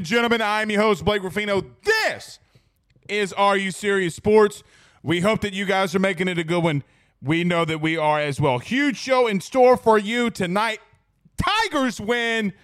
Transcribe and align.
And 0.00 0.06
gentlemen. 0.06 0.40
I'm 0.40 0.70
your 0.70 0.80
host, 0.80 1.04
Blake 1.04 1.22
Ruffino. 1.22 1.62
This 1.82 2.38
is 3.06 3.34
Are 3.34 3.54
You 3.54 3.70
Serious 3.70 4.14
Sports. 4.14 4.62
We 5.02 5.20
hope 5.20 5.42
that 5.42 5.52
you 5.52 5.66
guys 5.66 5.94
are 5.94 5.98
making 5.98 6.26
it 6.26 6.38
a 6.38 6.42
good 6.42 6.64
one. 6.64 6.84
We 7.20 7.44
know 7.44 7.66
that 7.66 7.82
we 7.82 7.98
are 7.98 8.18
as 8.18 8.40
well. 8.40 8.60
Huge 8.60 8.96
show 8.96 9.26
in 9.26 9.42
store 9.42 9.76
for 9.76 9.98
you 9.98 10.30
tonight. 10.30 10.80
Tigers 11.36 12.00
win. 12.00 12.54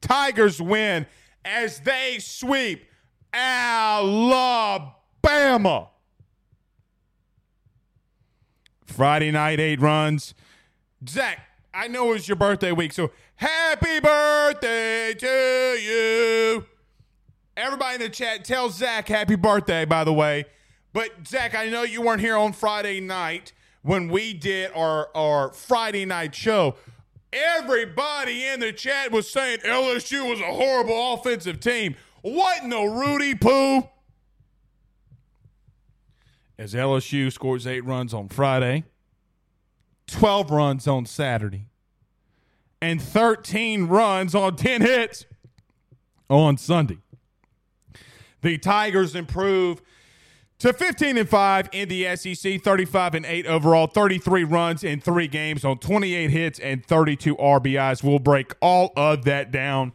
Tigers 0.00 0.58
win 0.58 1.04
as 1.44 1.80
they 1.80 2.16
sweep 2.18 2.86
Alabama. 3.34 4.88
Friday 8.86 9.30
night, 9.32 9.60
eight 9.60 9.82
runs. 9.82 10.32
Zach, 11.06 11.40
I 11.74 11.88
know 11.88 12.08
it 12.08 12.12
was 12.12 12.26
your 12.26 12.36
birthday 12.36 12.72
week, 12.72 12.94
so 12.94 13.10
happy 13.36 14.00
birthday 14.00 15.14
to 15.14 15.26
you. 15.80 16.66
Everybody 17.56 17.94
in 17.96 18.00
the 18.00 18.08
chat, 18.08 18.44
tell 18.44 18.68
Zach 18.70 19.08
happy 19.08 19.36
birthday, 19.36 19.84
by 19.84 20.04
the 20.04 20.12
way. 20.12 20.44
But 20.92 21.26
Zach, 21.26 21.54
I 21.54 21.68
know 21.68 21.82
you 21.82 22.02
weren't 22.02 22.20
here 22.20 22.36
on 22.36 22.52
Friday 22.52 23.00
night 23.00 23.52
when 23.82 24.08
we 24.08 24.32
did 24.32 24.70
our, 24.74 25.08
our 25.14 25.52
Friday 25.52 26.04
night 26.04 26.34
show. 26.34 26.76
Everybody 27.32 28.46
in 28.46 28.60
the 28.60 28.72
chat 28.72 29.10
was 29.10 29.30
saying 29.30 29.58
LSU 29.58 30.28
was 30.30 30.40
a 30.40 30.52
horrible 30.52 31.14
offensive 31.14 31.60
team. 31.60 31.96
What 32.22 32.62
in 32.62 32.70
the 32.70 32.80
Rudy 32.80 33.34
Poo? 33.34 33.88
As 36.56 36.74
LSU 36.74 37.32
scores 37.32 37.66
eight 37.66 37.84
runs 37.84 38.14
on 38.14 38.28
Friday, 38.28 38.84
12 40.06 40.50
runs 40.50 40.86
on 40.86 41.06
Saturday, 41.06 41.66
and 42.84 43.00
13 43.00 43.86
runs 43.86 44.34
on 44.34 44.56
10 44.56 44.82
hits 44.82 45.24
on 46.28 46.58
Sunday. 46.58 46.98
The 48.42 48.58
Tigers 48.58 49.14
improve 49.14 49.80
to 50.58 50.74
15 50.74 51.16
and 51.16 51.26
5 51.26 51.70
in 51.72 51.88
the 51.88 52.14
SEC, 52.14 52.60
35 52.60 53.14
and 53.14 53.24
8 53.24 53.46
overall, 53.46 53.86
33 53.86 54.44
runs 54.44 54.84
in 54.84 55.00
3 55.00 55.28
games 55.28 55.64
on 55.64 55.78
28 55.78 56.28
hits 56.28 56.58
and 56.58 56.84
32 56.84 57.34
RBIs. 57.36 58.04
We'll 58.04 58.18
break 58.18 58.54
all 58.60 58.92
of 58.96 59.24
that 59.24 59.50
down 59.50 59.92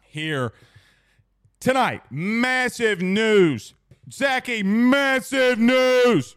here 0.00 0.52
tonight. 1.58 2.02
Massive 2.08 3.02
news. 3.02 3.74
Zachy, 4.12 4.62
massive 4.62 5.58
news. 5.58 6.36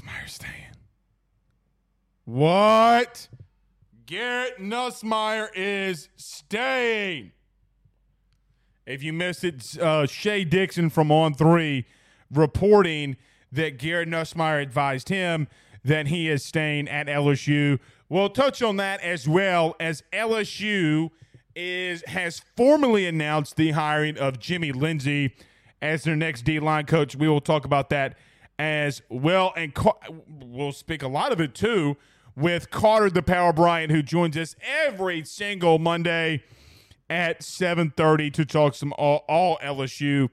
Nussmeier 0.00 0.28
staying. 0.28 0.52
What? 2.24 3.28
Garrett 4.06 4.58
Nussmeier 4.58 5.48
is 5.54 6.08
staying. 6.16 7.32
If 8.86 9.02
you 9.02 9.12
missed 9.12 9.44
it, 9.44 9.78
uh, 9.78 10.06
Shea 10.06 10.44
Dixon 10.44 10.90
from 10.90 11.12
On 11.12 11.34
Three 11.34 11.86
reporting 12.32 13.16
that 13.52 13.78
Garrett 13.78 14.08
Nussmeier 14.08 14.62
advised 14.62 15.08
him 15.08 15.48
that 15.84 16.08
he 16.08 16.28
is 16.28 16.44
staying 16.44 16.88
at 16.88 17.06
LSU. 17.06 17.78
We'll 18.08 18.30
touch 18.30 18.62
on 18.62 18.76
that 18.76 19.00
as 19.02 19.28
well 19.28 19.76
as 19.78 20.02
LSU 20.12 21.10
is 21.54 22.02
has 22.06 22.40
formally 22.56 23.06
announced 23.06 23.56
the 23.56 23.72
hiring 23.72 24.16
of 24.16 24.38
Jimmy 24.38 24.72
Lindsey 24.72 25.34
as 25.82 26.04
their 26.04 26.16
next 26.16 26.42
D 26.42 26.60
line 26.60 26.86
coach. 26.86 27.16
We 27.16 27.28
will 27.28 27.40
talk 27.40 27.64
about 27.64 27.90
that 27.90 28.16
as 28.58 29.02
well, 29.08 29.52
and 29.56 29.74
Ca- 29.74 29.92
we'll 30.28 30.72
speak 30.72 31.02
a 31.02 31.08
lot 31.08 31.32
of 31.32 31.40
it 31.40 31.54
too 31.54 31.96
with 32.36 32.70
Carter 32.70 33.10
the 33.10 33.22
Power 33.22 33.52
Bryant, 33.52 33.90
who 33.90 34.02
joins 34.02 34.36
us 34.36 34.54
every 34.62 35.24
single 35.24 35.78
Monday 35.78 36.42
at 37.10 37.40
7:30 37.40 38.32
to 38.32 38.44
talk 38.44 38.74
some 38.74 38.92
all, 38.98 39.24
all 39.28 39.58
LSU 39.62 40.28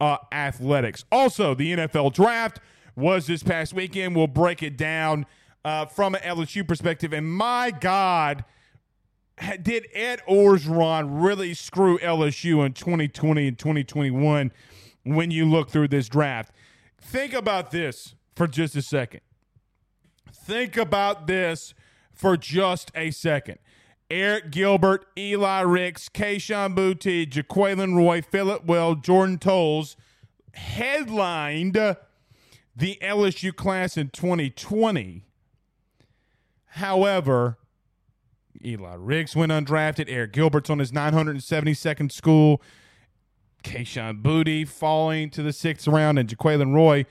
uh, 0.00 0.18
athletics. 0.32 1.04
Also, 1.10 1.54
the 1.54 1.72
NFL 1.72 2.12
draft 2.12 2.60
was 2.96 3.26
this 3.26 3.42
past 3.42 3.72
weekend. 3.72 4.16
We'll 4.16 4.26
break 4.26 4.62
it 4.62 4.76
down 4.76 5.26
uh, 5.64 5.86
from 5.86 6.14
an 6.14 6.20
LSU 6.22 6.66
perspective. 6.66 7.12
And 7.12 7.32
my 7.32 7.70
God, 7.70 8.44
did 9.62 9.86
Ed 9.94 10.20
Orgeron 10.28 11.22
really 11.22 11.54
screw 11.54 11.98
LSU 11.98 12.64
in 12.64 12.72
2020 12.72 13.48
and 13.48 13.58
2021 13.58 14.52
when 15.04 15.30
you 15.30 15.46
look 15.46 15.70
through 15.70 15.88
this 15.88 16.08
draft? 16.08 16.52
Think 17.00 17.32
about 17.32 17.70
this 17.70 18.14
for 18.36 18.46
just 18.46 18.76
a 18.76 18.82
second. 18.82 19.20
Think 20.32 20.76
about 20.76 21.26
this 21.26 21.74
for 22.12 22.36
just 22.36 22.90
a 22.94 23.10
second. 23.10 23.58
Arik 24.10 24.50
Gilbert, 24.50 25.06
Eli 25.16 25.60
Ricks, 25.60 26.08
Kayshon 26.08 26.74
Boutte, 26.74 27.28
Jaquelin 27.28 27.96
Roy, 27.96 28.20
Philip 28.22 28.64
Will, 28.64 28.96
Jordan 28.96 29.38
Toles 29.38 29.96
headlined 30.52 31.74
the 31.74 32.98
LSU 33.00 33.54
class 33.54 33.96
in 33.96 34.10
2020. 34.10 35.24
However, 36.64 37.58
Eli 38.64 38.94
Ricks 38.94 39.36
went 39.36 39.52
undrafted. 39.52 40.08
Arik 40.08 40.32
Gilbert's 40.32 40.70
on 40.70 40.78
his 40.78 40.92
972nd 40.92 42.10
school. 42.10 42.60
Kayshon 43.62 44.22
Boutte 44.22 44.66
falling 44.68 45.30
to 45.30 45.42
the 45.42 45.52
sixth 45.52 45.86
round, 45.86 46.18
and 46.18 46.28
Jaquelin 46.28 46.74
Roy, 46.74 47.06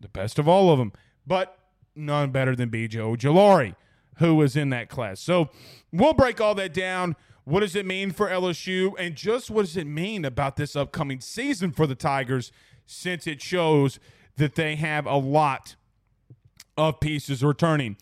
the 0.00 0.08
best 0.08 0.38
of 0.38 0.48
all 0.48 0.70
of 0.70 0.78
them, 0.78 0.92
but 1.26 1.58
none 1.94 2.30
better 2.30 2.56
than 2.56 2.70
BJ 2.70 2.94
Ojulari, 2.96 3.74
who 4.16 4.34
was 4.34 4.56
in 4.56 4.70
that 4.70 4.88
class. 4.88 5.20
So 5.20 5.50
we'll 5.92 6.14
break 6.14 6.40
all 6.40 6.54
that 6.56 6.72
down. 6.72 7.16
What 7.44 7.60
does 7.60 7.74
it 7.74 7.86
mean 7.86 8.10
for 8.10 8.28
LSU? 8.28 8.92
And 8.98 9.14
just 9.14 9.50
what 9.50 9.64
does 9.64 9.76
it 9.76 9.86
mean 9.86 10.24
about 10.24 10.56
this 10.56 10.76
upcoming 10.76 11.20
season 11.20 11.72
for 11.72 11.86
the 11.86 11.94
Tigers? 11.94 12.52
since 12.90 13.26
it 13.26 13.40
shows 13.40 14.00
that 14.36 14.56
they 14.56 14.74
have 14.74 15.06
a 15.06 15.16
lot 15.16 15.76
of 16.76 16.98
pieces 16.98 17.42
returning. 17.42 17.96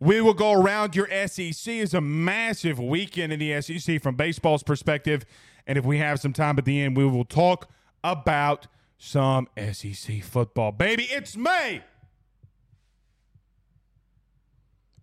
We 0.00 0.20
will 0.20 0.34
go 0.34 0.52
around 0.52 0.96
your 0.96 1.08
SEC 1.28 1.72
is 1.72 1.94
a 1.94 2.00
massive 2.00 2.80
weekend 2.80 3.32
in 3.32 3.38
the 3.38 3.60
SEC 3.62 4.02
from 4.02 4.16
baseball's 4.16 4.64
perspective. 4.64 5.24
And 5.66 5.78
if 5.78 5.84
we 5.84 5.98
have 5.98 6.20
some 6.20 6.32
time 6.32 6.58
at 6.58 6.64
the 6.64 6.80
end, 6.80 6.96
we 6.96 7.04
will 7.04 7.24
talk 7.24 7.68
about 8.02 8.66
some 8.98 9.48
SEC 9.72 10.22
football. 10.22 10.72
Baby, 10.72 11.04
it's 11.04 11.36
May. 11.36 11.82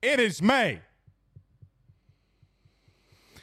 It 0.02 0.20
is 0.20 0.42
May. 0.42 0.82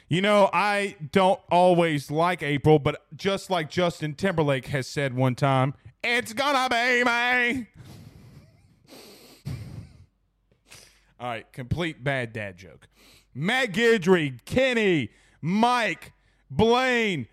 You 0.09 0.21
know, 0.21 0.49
I 0.53 0.95
don't 1.11 1.39
always 1.51 2.09
like 2.09 2.41
April, 2.41 2.79
but 2.79 3.05
just 3.15 3.49
like 3.49 3.69
Justin 3.69 4.13
Timberlake 4.13 4.67
has 4.67 4.87
said 4.87 5.13
one 5.13 5.35
time, 5.35 5.73
it's 6.03 6.31
gonna 6.33 6.69
be 6.69 7.03
May. 7.03 7.67
All 11.19 11.27
right, 11.27 11.51
complete 11.51 12.03
bad 12.03 12.31
dad 12.31 12.57
joke. 12.57 12.87
Matt 13.33 13.73
Guidry, 13.73 14.39
Kenny, 14.45 15.09
Mike, 15.41 16.13
Blaine, 16.49 17.27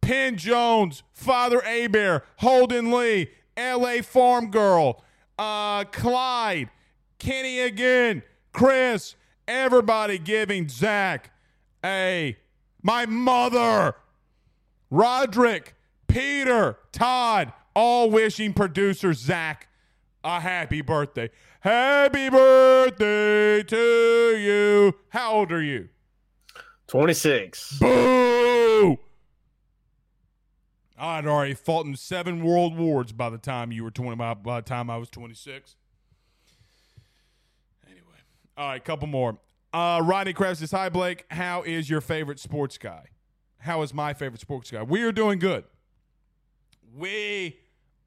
Penn 0.00 0.36
Jones, 0.36 1.02
Father 1.12 1.60
Abear, 1.60 2.22
Holden 2.38 2.90
Lee, 2.90 3.30
LA 3.56 4.02
Farm 4.02 4.50
Girl, 4.50 5.02
uh, 5.38 5.84
Clyde, 5.84 6.70
Kenny 7.18 7.60
again, 7.60 8.22
Chris, 8.52 9.16
everybody 9.46 10.18
giving 10.18 10.68
Zach 10.68 11.32
a 11.84 12.36
my 12.82 13.06
mother, 13.06 13.94
Roderick, 14.90 15.74
Peter, 16.08 16.78
Todd, 16.92 17.52
all 17.74 18.10
wishing 18.10 18.52
producer 18.52 19.12
Zach 19.12 19.68
a 20.24 20.40
happy 20.40 20.80
birthday. 20.80 21.30
Happy 21.60 22.28
birthday 22.28 23.62
to 23.62 24.36
you. 24.36 24.94
How 25.10 25.32
old 25.32 25.52
are 25.52 25.62
you? 25.62 25.88
26. 26.90 27.78
Boo! 27.78 28.98
I'd 30.98 31.24
already 31.24 31.54
fought 31.54 31.86
in 31.86 31.94
seven 31.94 32.42
world 32.42 32.76
wars 32.76 33.12
by 33.12 33.30
the 33.30 33.38
time 33.38 33.70
you 33.70 33.84
were 33.84 33.92
20, 33.92 34.16
by, 34.16 34.34
by 34.34 34.60
the 34.60 34.68
time 34.68 34.90
I 34.90 34.96
was 34.96 35.08
26. 35.08 35.76
Anyway, 37.86 38.02
all 38.56 38.70
right, 38.70 38.84
couple 38.84 39.06
more. 39.06 39.38
Uh, 39.72 40.02
Rodney 40.04 40.34
Krabs 40.34 40.56
says, 40.56 40.72
Hi, 40.72 40.88
Blake. 40.88 41.26
How 41.30 41.62
is 41.62 41.88
your 41.88 42.00
favorite 42.00 42.40
sports 42.40 42.76
guy? 42.76 43.04
How 43.58 43.82
is 43.82 43.94
my 43.94 44.12
favorite 44.12 44.40
sports 44.40 44.68
guy? 44.68 44.82
We 44.82 45.04
are 45.04 45.12
doing 45.12 45.38
good. 45.38 45.62
We 46.92 47.60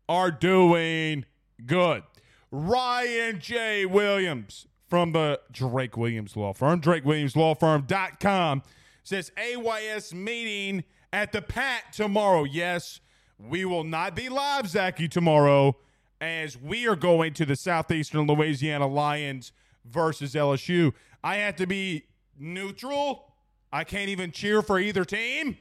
are 0.10 0.30
doing 0.30 1.24
good. 1.66 2.04
Ryan 2.52 3.40
J. 3.40 3.86
Williams 3.86 4.68
from 4.94 5.12
the 5.12 5.42
Drake 5.52 5.98
Williams 5.98 6.38
Law 6.38 6.54
Firm, 6.54 6.80
drakewilliamslawfirm.com, 6.80 8.62
says 9.02 9.32
AYS 9.36 10.14
meeting 10.14 10.84
at 11.12 11.32
the 11.32 11.42
Pat 11.42 11.92
tomorrow. 11.92 12.44
Yes, 12.44 13.00
we 13.40 13.66
will 13.66 13.84
not 13.84 14.16
be 14.16 14.30
live, 14.30 14.68
Zachy, 14.68 15.08
tomorrow, 15.08 15.78
as 16.22 16.62
we 16.62 16.88
are 16.88 16.96
going 16.96 17.34
to 17.34 17.44
the 17.44 17.56
Southeastern 17.56 18.28
Louisiana 18.28 18.86
Lions 18.86 19.52
versus 19.84 20.36
LSU. 20.36 20.94
I 21.24 21.38
have 21.38 21.56
to 21.56 21.66
be 21.66 22.04
neutral. 22.38 23.34
I 23.72 23.86
can't 23.86 24.10
even 24.10 24.32
cheer 24.32 24.62
for 24.62 24.78
either 24.78 25.06
team. 25.06 25.58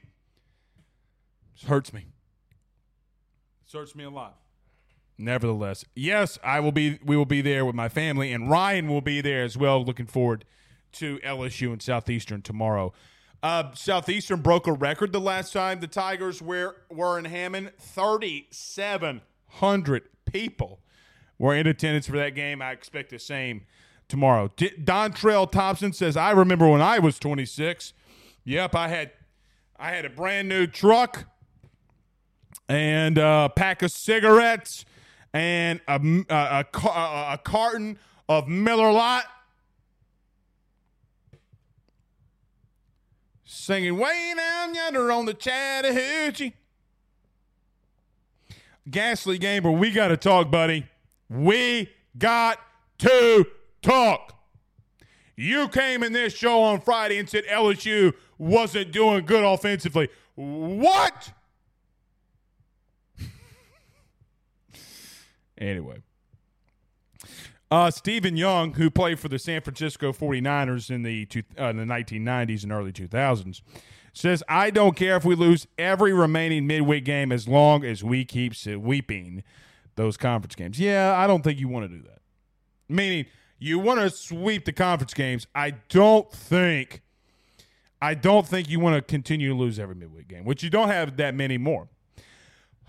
This 1.55 1.67
hurts 1.67 1.95
me. 1.95 2.05
This 3.65 3.73
hurts 3.73 3.95
me 3.95 4.05
a 4.05 4.11
lot. 4.11 4.42
Nevertheless, 5.19 5.85
yes, 5.95 6.39
I 6.43 6.61
will 6.61 6.73
be. 6.73 6.99
We 7.05 7.17
will 7.17 7.27
be 7.27 7.43
there 7.43 7.65
with 7.65 7.75
my 7.75 7.89
family, 7.89 8.33
and 8.33 8.51
Ryan 8.51 8.89
will 8.89 9.01
be 9.01 9.21
there 9.21 9.45
as 9.45 9.57
well. 9.57 9.85
Looking 9.85 10.07
forward 10.07 10.45
to 10.93 11.19
LSU 11.19 11.73
and 11.73 11.81
Southeastern 11.81 12.43
tomorrow. 12.43 12.93
Uh, 13.43 13.73
Southeastern 13.75 14.41
broke 14.41 14.67
a 14.67 14.73
record 14.73 15.13
the 15.13 15.21
last 15.21 15.53
time 15.53 15.81
the 15.81 15.87
Tigers 15.87 16.41
were 16.41 16.77
were 16.91 17.19
in 17.19 17.27
Hammond. 17.27 17.73
Thirty 17.79 18.47
seven 18.51 19.23
hundred 19.49 20.05
people 20.25 20.81
were 21.39 21.55
in 21.55 21.67
attendance 21.67 22.07
for 22.07 22.17
that 22.17 22.35
game. 22.35 22.63
I 22.63 22.73
expect 22.73 23.11
the 23.11 23.19
same 23.19 23.67
tomorrow. 24.09 24.51
D- 24.57 24.73
Dontrell 24.83 25.51
Thompson 25.51 25.93
says, 25.93 26.17
"I 26.17 26.31
remember 26.31 26.69
when 26.69 26.81
I 26.81 26.99
was 26.99 27.19
26. 27.19 27.93
Yep, 28.45 28.75
I 28.75 28.89
had 28.89 29.13
I 29.79 29.91
had 29.91 30.05
a 30.05 30.11
brand 30.11 30.49
new 30.49 30.67
truck 30.67 31.27
and 32.69 33.19
a 33.19 33.51
pack 33.55 33.83
of 33.83 33.91
cigarettes 33.91 34.85
and 35.33 35.81
a, 35.89 36.01
a, 36.29 36.65
a, 36.75 37.33
a 37.35 37.41
carton 37.43 37.99
of 38.29 38.49
Miller 38.49 38.93
Lite. 38.93 39.25
Singing 43.45 43.97
way 43.99 44.35
down 44.37 44.75
yonder 44.75 45.13
on 45.13 45.27
the 45.27 45.35
Chattahoochee. 45.35 46.55
Ghastly 48.91 49.39
Gamer, 49.39 49.71
we 49.71 49.91
got 49.91 50.09
to 50.09 50.17
talk, 50.17 50.51
buddy. 50.51 50.87
We 51.29 51.91
got 52.19 52.59
to 52.99 53.47
talk. 53.81 54.35
You 55.37 55.69
came 55.69 56.03
in 56.03 56.13
this 56.13 56.35
show 56.35 56.63
on 56.63 56.81
Friday 56.81 57.19
and 57.19 57.29
said 57.29 57.45
LSU 57.47 58.13
wasn't 58.39 58.93
doing 58.93 59.25
good 59.25 59.45
offensively. 59.45 60.09
What? 60.35 61.33
Anyway. 65.63 66.03
Uh, 67.71 67.91
Stephen 67.91 68.37
Young, 68.37 68.75
who 68.75 68.91
played 68.91 69.19
for 69.19 69.29
the 69.29 69.39
San 69.39 69.63
Francisco 69.63 70.13
49ers 70.13 70.91
in 70.91 71.03
the, 71.03 71.25
two, 71.25 71.43
uh, 71.59 71.69
in 71.69 71.79
the 71.79 71.85
1990s 71.85 72.65
and 72.65 72.73
early 72.73 72.93
2000s, 72.93 73.63
says, 74.13 74.43
I 74.47 74.71
don't 74.71 74.95
care 74.95 75.17
if 75.17 75.25
we 75.25 75.35
lose 75.35 75.67
every 75.79 76.13
remaining 76.13 76.67
midweek 76.67 77.05
game 77.05 77.33
as 77.33 77.49
long 77.49 77.83
as 77.83 78.05
we 78.05 78.27
keep 78.27 78.55
sweeping 78.55 79.43
those 79.95 80.19
conference 80.19 80.55
games. 80.55 80.79
Yeah, 80.79 81.17
I 81.17 81.27
don't 81.27 81.43
think 81.43 81.59
you 81.59 81.69
want 81.69 81.91
to 81.91 81.97
do 81.97 82.03
that. 82.03 82.21
Meaning, 82.91 83.25
you 83.59 83.79
want 83.79 84.01
to 84.01 84.11
sweep 84.11 84.67
the 84.67 84.73
conference 84.73 85.15
games. 85.15 85.47
I 85.55 85.71
don't 85.89 86.31
think, 86.31 87.01
I 88.03 88.13
don't 88.15 88.47
think 88.47 88.69
you 88.69 88.81
want 88.81 88.97
to 88.97 89.03
continue 89.03 89.49
to 89.49 89.55
lose 89.55 89.79
every 89.79 89.95
midweek 89.95 90.29
game, 90.29 90.45
which 90.45 90.63
you 90.63 90.69
don't 90.69 90.89
have 90.89 91.17
that 91.17 91.35
many 91.35 91.57
more. 91.57 91.89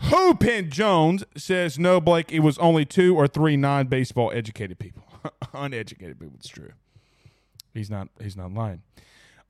Hoopin 0.01 0.69
Jones 0.69 1.23
says, 1.37 1.79
no, 1.79 2.01
Blake, 2.01 2.31
it 2.31 2.39
was 2.39 2.57
only 2.57 2.85
two 2.85 3.15
or 3.15 3.27
three 3.27 3.55
non 3.57 3.87
baseball 3.87 4.31
educated 4.33 4.79
people. 4.79 5.03
Uneducated 5.53 6.19
people, 6.19 6.35
it's 6.37 6.47
true. 6.47 6.71
He's 7.73 7.89
not 7.89 8.09
he's 8.21 8.37
not 8.37 8.53
lying. 8.53 8.81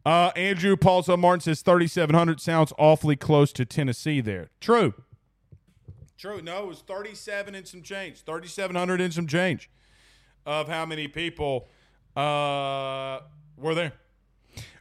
Uh, 0.05 0.31
Andrew 0.35 0.75
Paulson 0.75 1.19
Martin 1.19 1.41
says 1.41 1.61
3,700 1.61 2.41
sounds 2.41 2.73
awfully 2.77 3.15
close 3.15 3.53
to 3.53 3.65
Tennessee 3.65 4.19
there. 4.21 4.49
True. 4.59 4.93
True. 6.17 6.41
No, 6.41 6.63
it 6.63 6.67
was 6.67 6.79
37 6.79 7.55
and 7.55 7.67
some 7.67 7.81
change. 7.81 8.21
3,700 8.23 9.01
and 9.01 9.13
some 9.13 9.27
change 9.27 9.69
of 10.45 10.67
how 10.67 10.85
many 10.85 11.07
people 11.07 11.67
uh, 12.15 13.19
were 13.57 13.73
there. 13.73 13.93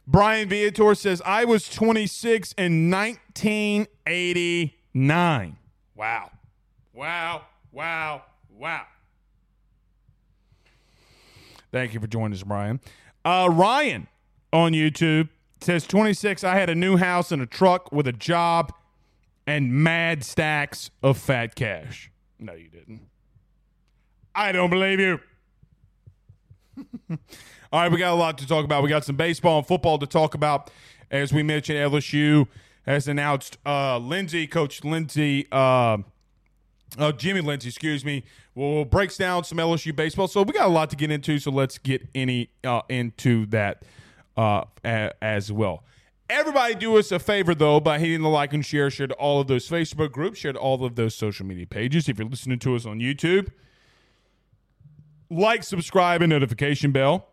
Brian 0.05 0.49
Viator 0.49 0.95
says, 0.95 1.21
I 1.25 1.45
was 1.45 1.69
26 1.69 2.53
in 2.57 2.89
1989. 4.93 5.57
Wow. 5.95 6.31
Wow. 6.93 7.41
Wow. 7.71 8.23
Wow. 8.49 8.85
Thank 11.71 11.93
you 11.93 11.99
for 11.99 12.07
joining 12.07 12.33
us, 12.33 12.43
Brian. 12.43 12.79
Uh, 13.25 13.49
Ryan 13.51 14.07
on 14.51 14.73
YouTube 14.73 15.29
says 15.61 15.87
26. 15.87 16.43
I 16.43 16.55
had 16.55 16.69
a 16.69 16.75
new 16.75 16.97
house 16.97 17.31
and 17.31 17.41
a 17.41 17.47
truck 17.47 17.91
with 17.91 18.07
a 18.07 18.13
job 18.13 18.71
and 19.47 19.73
mad 19.73 20.23
stacks 20.23 20.91
of 21.01 21.17
fat 21.17 21.55
cash. 21.55 22.11
No, 22.39 22.53
you 22.53 22.69
didn't. 22.69 23.01
I 24.35 24.51
don't 24.51 24.69
believe 24.69 24.99
you. 24.99 25.19
All 27.71 27.81
right, 27.81 27.91
we 27.91 27.97
got 27.97 28.13
a 28.13 28.15
lot 28.15 28.37
to 28.39 28.47
talk 28.47 28.65
about. 28.65 28.83
We 28.83 28.89
got 28.89 29.03
some 29.03 29.15
baseball 29.15 29.57
and 29.59 29.67
football 29.67 29.97
to 29.97 30.05
talk 30.05 30.35
about. 30.35 30.69
As 31.09 31.33
we 31.33 31.41
mentioned, 31.43 31.77
LSU 31.77 32.47
has 32.85 33.07
announced 33.07 33.57
uh, 33.65 33.97
Lindsey, 33.97 34.47
Coach 34.47 34.83
Lindsey, 34.83 35.47
uh, 35.51 35.97
uh, 36.97 37.11
Jimmy 37.13 37.41
Lindsey, 37.41 37.69
excuse 37.69 38.05
me, 38.05 38.23
will 38.55 38.85
breaks 38.85 39.17
down 39.17 39.43
some 39.43 39.57
LSU 39.57 39.95
baseball. 39.95 40.27
So 40.27 40.43
we 40.43 40.53
got 40.53 40.67
a 40.67 40.71
lot 40.71 40.89
to 40.91 40.95
get 40.95 41.11
into. 41.11 41.39
So 41.39 41.51
let's 41.51 41.77
get 41.77 42.07
any 42.13 42.49
uh, 42.63 42.81
into 42.89 43.45
that 43.47 43.83
uh, 44.37 44.65
a- 44.83 45.11
as 45.23 45.51
well. 45.51 45.83
Everybody 46.29 46.75
do 46.75 46.97
us 46.97 47.11
a 47.11 47.19
favor 47.19 47.53
though 47.53 47.79
by 47.79 47.99
hitting 47.99 48.21
the 48.21 48.29
like 48.29 48.53
and 48.53 48.65
share, 48.65 48.89
share 48.89 49.07
to 49.07 49.13
all 49.15 49.41
of 49.41 49.47
those 49.47 49.67
Facebook 49.69 50.11
groups, 50.11 50.39
share 50.39 50.53
to 50.53 50.59
all 50.59 50.83
of 50.83 50.95
those 50.95 51.15
social 51.15 51.45
media 51.45 51.67
pages. 51.67 52.07
If 52.07 52.17
you're 52.17 52.27
listening 52.27 52.59
to 52.59 52.75
us 52.75 52.85
on 52.85 52.99
YouTube, 52.99 53.49
like, 55.29 55.63
subscribe, 55.63 56.21
and 56.21 56.29
notification 56.29 56.91
bell. 56.91 57.27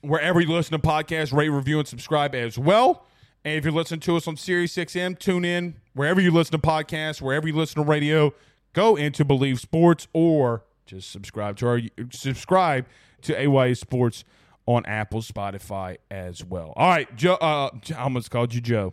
Wherever 0.00 0.40
you 0.40 0.50
listen 0.50 0.80
to 0.80 0.86
podcasts, 0.86 1.32
rate, 1.32 1.50
review, 1.50 1.78
and 1.78 1.86
subscribe 1.86 2.34
as 2.34 2.58
well. 2.58 3.06
And 3.44 3.54
if 3.54 3.64
you're 3.64 3.72
listening 3.72 4.00
to 4.00 4.16
us 4.16 4.28
on 4.28 4.36
Sirius 4.36 4.76
XM, 4.76 5.18
tune 5.18 5.44
in. 5.44 5.76
Wherever 5.94 6.20
you 6.20 6.30
listen 6.30 6.52
to 6.52 6.66
podcasts, 6.66 7.22
wherever 7.22 7.48
you 7.48 7.56
listen 7.56 7.82
to 7.82 7.88
radio, 7.88 8.34
go 8.72 8.96
into 8.96 9.24
Bleav 9.24 9.58
Sports 9.58 10.08
or 10.12 10.64
just 10.86 11.10
subscribe 11.10 11.56
to 11.58 11.66
our 11.66 11.80
subscribe 12.12 12.86
to 13.22 13.40
AYA 13.40 13.76
Sports 13.76 14.24
on 14.66 14.84
Apple, 14.86 15.22
Spotify 15.22 15.96
as 16.10 16.44
well. 16.44 16.72
All 16.76 16.88
right, 16.88 17.14
Joe. 17.16 17.34
Uh, 17.34 17.70
I 17.96 18.02
almost 18.02 18.30
called 18.30 18.54
you 18.54 18.60
Joe. 18.60 18.92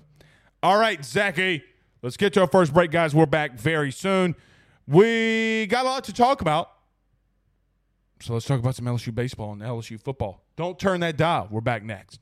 All 0.63 0.77
right, 0.77 1.03
Zachy. 1.03 1.63
Let's 2.01 2.17
get 2.17 2.33
to 2.33 2.41
our 2.41 2.47
first 2.47 2.73
break, 2.73 2.91
guys. 2.91 3.13
We're 3.13 3.25
back 3.25 3.59
very 3.59 3.91
soon. 3.91 4.35
We 4.87 5.67
got 5.67 5.85
a 5.85 5.89
lot 5.89 6.03
to 6.05 6.13
talk 6.13 6.41
about. 6.41 6.71
So 8.21 8.33
let's 8.33 8.45
talk 8.45 8.59
about 8.59 8.75
some 8.75 8.85
LSU 8.85 9.13
baseball 9.13 9.51
and 9.51 9.61
LSU 9.61 9.99
football. 10.01 10.43
Don't 10.55 10.79
turn 10.79 11.01
that 11.01 11.17
dial. 11.17 11.47
We're 11.51 11.61
back 11.61 11.83
next. 11.83 12.21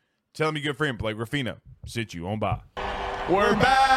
Tell 0.33 0.47
them 0.47 0.55
your 0.55 0.71
good 0.71 0.77
friend 0.77 0.97
Blake 0.97 1.17
Ruffino 1.17 1.57
Sit 1.85 2.13
you 2.13 2.25
on 2.25 2.39
by. 2.39 2.61
We're 3.29 3.53
back. 3.55 3.91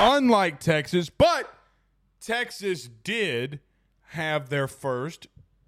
Unlike 0.00 0.60
Texas, 0.60 1.10
but 1.10 1.52
Texas 2.20 2.88
did 3.02 3.58
have 4.10 4.50
their 4.50 4.68
first 4.68 5.26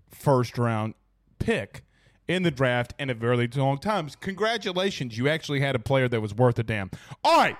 first 0.09 0.57
round 0.59 0.95
pick 1.41 1.83
in 2.29 2.45
the 2.45 2.53
draft 2.53 2.95
in 3.01 3.11
a 3.11 3.15
very 3.15 3.49
long 3.49 3.79
time. 3.79 4.09
Congratulations, 4.21 5.19
you 5.19 5.29
actually 5.29 5.59
had 5.59 5.75
a 5.75 5.81
player 5.81 6.07
that 6.09 6.21
was 6.21 6.33
worth 6.33 6.61
a 6.61 6.63
damn. 6.63 6.93
All 7.25 7.39
right, 7.39 7.57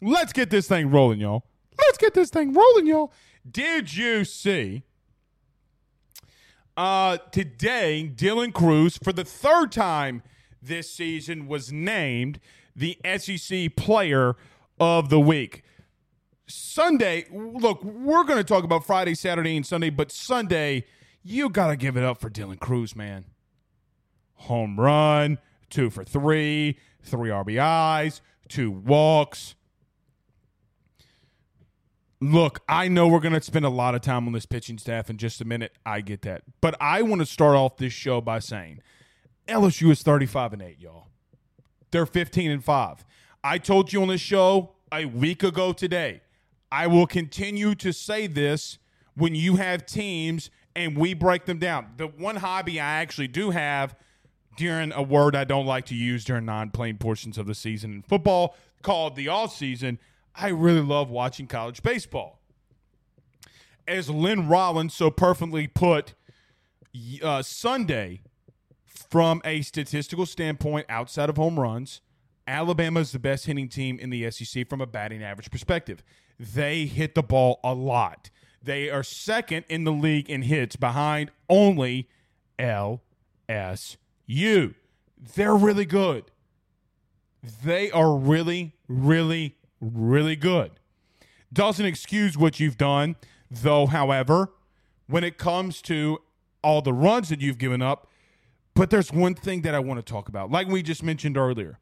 let's 0.00 0.32
get 0.32 0.50
this 0.50 0.68
thing 0.68 0.88
rolling, 0.88 1.18
y'all. 1.18 1.44
Let's 1.80 1.98
get 1.98 2.14
this 2.14 2.30
thing 2.30 2.52
rolling, 2.52 2.86
y'all. 2.86 3.12
Did 3.50 3.92
you 3.96 4.24
see 4.24 4.84
uh, 6.76 7.18
today, 7.30 8.10
Dylan 8.14 8.52
Crews, 8.52 8.98
for 8.98 9.12
the 9.12 9.24
third 9.24 9.72
time 9.72 10.22
this 10.60 10.90
season, 10.90 11.46
was 11.46 11.72
named 11.72 12.40
the 12.74 12.98
SEC 13.18 13.76
Player 13.76 14.36
of 14.80 15.10
the 15.10 15.20
Week. 15.20 15.62
Sunday, 16.46 17.26
look, 17.30 17.82
we're 17.84 18.24
going 18.24 18.38
to 18.38 18.44
talk 18.44 18.64
about 18.64 18.84
Friday, 18.84 19.14
Saturday, 19.14 19.56
and 19.56 19.66
Sunday, 19.66 19.90
but 19.90 20.10
Sunday, 20.10 20.84
you 21.22 21.48
got 21.48 21.68
to 21.68 21.76
give 21.76 21.96
it 21.96 22.04
up 22.04 22.20
for 22.20 22.28
Dylan 22.28 22.58
Crews, 22.58 22.96
man. 22.96 23.24
Home 24.34 24.78
run, 24.78 25.38
two 25.70 25.88
for 25.88 26.04
three, 26.04 26.78
three 27.02 27.30
RBIs, 27.30 28.20
two 28.48 28.70
walks. 28.70 29.54
Look, 32.22 32.60
I 32.68 32.86
know 32.86 33.08
we're 33.08 33.18
going 33.18 33.34
to 33.34 33.42
spend 33.42 33.64
a 33.64 33.68
lot 33.68 33.96
of 33.96 34.00
time 34.00 34.28
on 34.28 34.32
this 34.32 34.46
pitching 34.46 34.78
staff 34.78 35.10
in 35.10 35.16
just 35.16 35.40
a 35.40 35.44
minute. 35.44 35.72
I 35.84 36.02
get 36.02 36.22
that. 36.22 36.44
But 36.60 36.76
I 36.80 37.02
want 37.02 37.20
to 37.20 37.26
start 37.26 37.56
off 37.56 37.78
this 37.78 37.92
show 37.92 38.20
by 38.20 38.38
saying 38.38 38.80
LSU 39.48 39.90
is 39.90 40.04
35 40.04 40.52
and 40.52 40.62
8, 40.62 40.78
y'all. 40.78 41.08
They're 41.90 42.06
15 42.06 42.52
and 42.52 42.64
5. 42.64 43.04
I 43.42 43.58
told 43.58 43.92
you 43.92 44.02
on 44.02 44.06
this 44.06 44.20
show 44.20 44.76
a 44.92 45.04
week 45.04 45.42
ago 45.42 45.72
today. 45.72 46.20
I 46.70 46.86
will 46.86 47.08
continue 47.08 47.74
to 47.74 47.92
say 47.92 48.28
this 48.28 48.78
when 49.16 49.34
you 49.34 49.56
have 49.56 49.84
teams 49.84 50.48
and 50.76 50.96
we 50.96 51.14
break 51.14 51.46
them 51.46 51.58
down. 51.58 51.88
The 51.96 52.06
one 52.06 52.36
hobby 52.36 52.78
I 52.78 53.00
actually 53.00 53.26
do 53.26 53.50
have 53.50 53.96
during 54.56 54.92
a 54.92 55.02
word 55.02 55.34
I 55.34 55.42
don't 55.42 55.66
like 55.66 55.86
to 55.86 55.96
use 55.96 56.24
during 56.24 56.44
non-playing 56.44 56.98
portions 56.98 57.36
of 57.36 57.48
the 57.48 57.54
season 57.56 57.94
in 57.94 58.02
football 58.02 58.54
called 58.80 59.16
the 59.16 59.26
off 59.26 59.52
season– 59.56 59.98
I 60.34 60.48
really 60.48 60.80
love 60.80 61.10
watching 61.10 61.46
college 61.46 61.82
baseball. 61.82 62.40
As 63.86 64.08
Lynn 64.08 64.48
Rollins 64.48 64.94
so 64.94 65.10
perfectly 65.10 65.66
put, 65.66 66.14
uh, 67.22 67.42
Sunday, 67.42 68.22
from 68.86 69.42
a 69.44 69.62
statistical 69.62 70.24
standpoint, 70.24 70.86
outside 70.88 71.28
of 71.28 71.36
home 71.36 71.58
runs, 71.58 72.00
Alabama 72.46 73.00
is 73.00 73.12
the 73.12 73.18
best 73.18 73.46
hitting 73.46 73.68
team 73.68 73.98
in 73.98 74.10
the 74.10 74.30
SEC 74.30 74.68
from 74.68 74.80
a 74.80 74.86
batting 74.86 75.22
average 75.22 75.50
perspective. 75.50 76.02
They 76.38 76.86
hit 76.86 77.14
the 77.14 77.22
ball 77.22 77.60
a 77.62 77.74
lot. 77.74 78.30
They 78.62 78.90
are 78.90 79.02
second 79.02 79.64
in 79.68 79.84
the 79.84 79.92
league 79.92 80.30
in 80.30 80.42
hits 80.42 80.76
behind 80.76 81.30
only 81.48 82.08
LSU. 82.58 82.98
They're 85.34 85.56
really 85.56 85.84
good. 85.84 86.24
They 87.64 87.90
are 87.90 88.16
really, 88.16 88.74
really, 88.88 89.56
really 89.82 90.36
good. 90.36 90.70
Doesn't 91.52 91.84
excuse 91.84 92.38
what 92.38 92.58
you've 92.58 92.78
done, 92.78 93.16
though, 93.50 93.86
however, 93.86 94.52
when 95.06 95.24
it 95.24 95.36
comes 95.36 95.82
to 95.82 96.18
all 96.62 96.80
the 96.80 96.92
runs 96.92 97.28
that 97.28 97.40
you've 97.40 97.58
given 97.58 97.82
up. 97.82 98.08
But 98.74 98.88
there's 98.88 99.12
one 99.12 99.34
thing 99.34 99.62
that 99.62 99.74
I 99.74 99.80
want 99.80 100.04
to 100.04 100.10
talk 100.10 100.28
about. 100.28 100.50
Like 100.50 100.68
we 100.68 100.82
just 100.82 101.02
mentioned 101.02 101.36
earlier. 101.36 101.78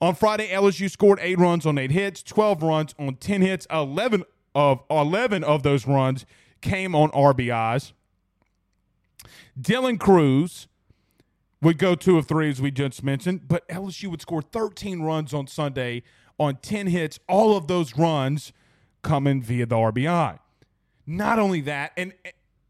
On 0.00 0.14
Friday, 0.14 0.48
LSU 0.48 0.90
scored 0.90 1.18
eight 1.20 1.38
runs 1.38 1.66
on 1.66 1.76
eight 1.76 1.90
hits, 1.90 2.22
12 2.22 2.62
runs 2.62 2.94
on 2.98 3.16
10 3.16 3.42
hits. 3.42 3.66
11 3.70 4.24
of 4.54 4.82
11 4.90 5.44
of 5.44 5.62
those 5.62 5.86
runs 5.86 6.24
came 6.62 6.94
on 6.94 7.10
RBIs. 7.10 7.92
Dylan 9.60 10.00
Crews 10.00 10.68
would 11.60 11.76
go 11.76 11.94
two 11.94 12.16
of 12.16 12.26
three, 12.26 12.48
as 12.48 12.62
we 12.62 12.70
just 12.70 13.04
mentioned, 13.04 13.46
but 13.46 13.68
LSU 13.68 14.08
would 14.08 14.22
score 14.22 14.40
13 14.40 15.02
runs 15.02 15.34
on 15.34 15.46
Sunday 15.46 16.02
on 16.40 16.56
10 16.56 16.88
hits, 16.88 17.20
all 17.28 17.56
of 17.56 17.68
those 17.68 17.96
runs 17.96 18.52
coming 19.02 19.42
via 19.42 19.66
the 19.66 19.76
RBI. 19.76 20.38
Not 21.06 21.38
only 21.38 21.60
that, 21.60 21.92
and 21.96 22.14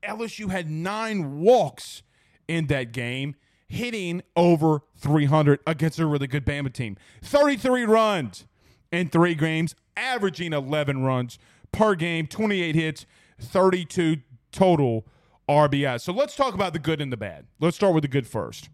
LSU 0.03 0.51
had 0.51 0.69
nine 0.69 1.41
walks 1.41 2.03
in 2.49 2.67
that 2.67 2.93
game, 2.93 3.37
hitting 3.69 4.23
over 4.35 4.83
300 4.97 5.61
against 5.67 6.01
a 6.01 6.07
really 6.07 6.27
good 6.27 6.45
Bama 6.45 6.73
team. 6.73 6.97
33 7.23 7.85
runs 7.85 8.47
in 8.91 9.09
three 9.09 9.37
games, 9.37 9.77
averaging 9.97 10.53
11 10.53 11.05
runs 11.05 11.39
per 11.71 11.95
game, 11.95 12.27
28 12.27 12.75
hits, 12.75 13.07
32 13.39 14.17
total 14.51 15.07
RBI. 15.49 16.01
So 16.01 16.13
let's 16.13 16.35
talk 16.35 16.55
about 16.55 16.73
the 16.73 16.81
good 16.81 17.01
and 17.01 17.13
the 17.13 17.17
bad. 17.17 17.47
Let's 17.61 17.77
start 17.77 17.95
with 17.95 18.03
the 18.03 18.09
good 18.09 18.27
first. 18.27 18.69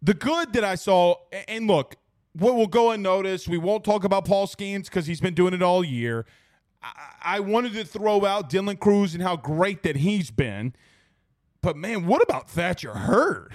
The 0.00 0.14
good 0.14 0.54
that 0.54 0.64
I 0.64 0.76
saw, 0.76 1.16
and 1.46 1.66
look, 1.66 1.96
what 2.34 2.54
will 2.54 2.66
go 2.66 2.90
unnoticed. 2.90 3.48
We 3.48 3.58
won't 3.58 3.84
talk 3.84 4.04
about 4.04 4.24
Paul 4.24 4.46
Skenes 4.46 4.84
because 4.84 5.06
he's 5.06 5.20
been 5.20 5.34
doing 5.34 5.54
it 5.54 5.62
all 5.62 5.84
year. 5.84 6.26
I, 6.82 7.36
I 7.36 7.40
wanted 7.40 7.74
to 7.74 7.84
throw 7.84 8.24
out 8.24 8.50
Dylan 8.50 8.78
Crews 8.78 9.14
and 9.14 9.22
how 9.22 9.36
great 9.36 9.82
that 9.82 9.96
he's 9.96 10.30
been. 10.30 10.74
But 11.60 11.76
man, 11.76 12.06
what 12.06 12.22
about 12.22 12.50
Thatcher 12.50 12.94
Hurd? 12.94 13.52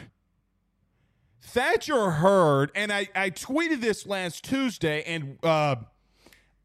Thatcher 1.41 2.11
Hurd, 2.11 2.71
and 2.75 2.91
I, 2.91 3.07
I 3.15 3.29
tweeted 3.29 3.81
this 3.81 4.05
last 4.05 4.43
Tuesday, 4.43 5.03
and 5.03 5.37
uh, 5.43 5.77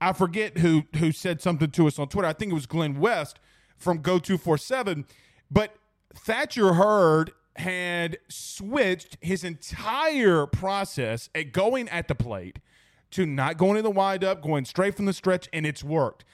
I 0.00 0.12
forget 0.12 0.58
who 0.58 0.84
who 0.96 1.12
said 1.12 1.40
something 1.40 1.70
to 1.70 1.86
us 1.86 1.98
on 1.98 2.08
Twitter. 2.08 2.26
I 2.26 2.32
think 2.32 2.50
it 2.50 2.54
was 2.54 2.66
Glenn 2.66 2.98
West 2.98 3.38
from 3.78 3.98
Go 3.98 4.18
Two 4.18 4.38
Four 4.38 4.58
Seven, 4.58 5.06
but 5.50 5.76
Thatcher 6.14 6.74
Hurd 6.74 7.32
had 7.56 8.18
switched 8.28 9.18
his 9.20 9.44
entire 9.44 10.46
process 10.46 11.28
at 11.34 11.52
going 11.52 11.88
at 11.88 12.08
the 12.08 12.14
plate 12.14 12.58
to 13.10 13.26
not 13.26 13.58
going 13.58 13.76
in 13.76 13.84
the 13.84 13.90
windup, 13.90 14.42
going 14.42 14.64
straight 14.64 14.96
from 14.96 15.04
the 15.04 15.12
stretch, 15.12 15.48
and 15.52 15.66
it's 15.66 15.84
worked. 15.84 16.24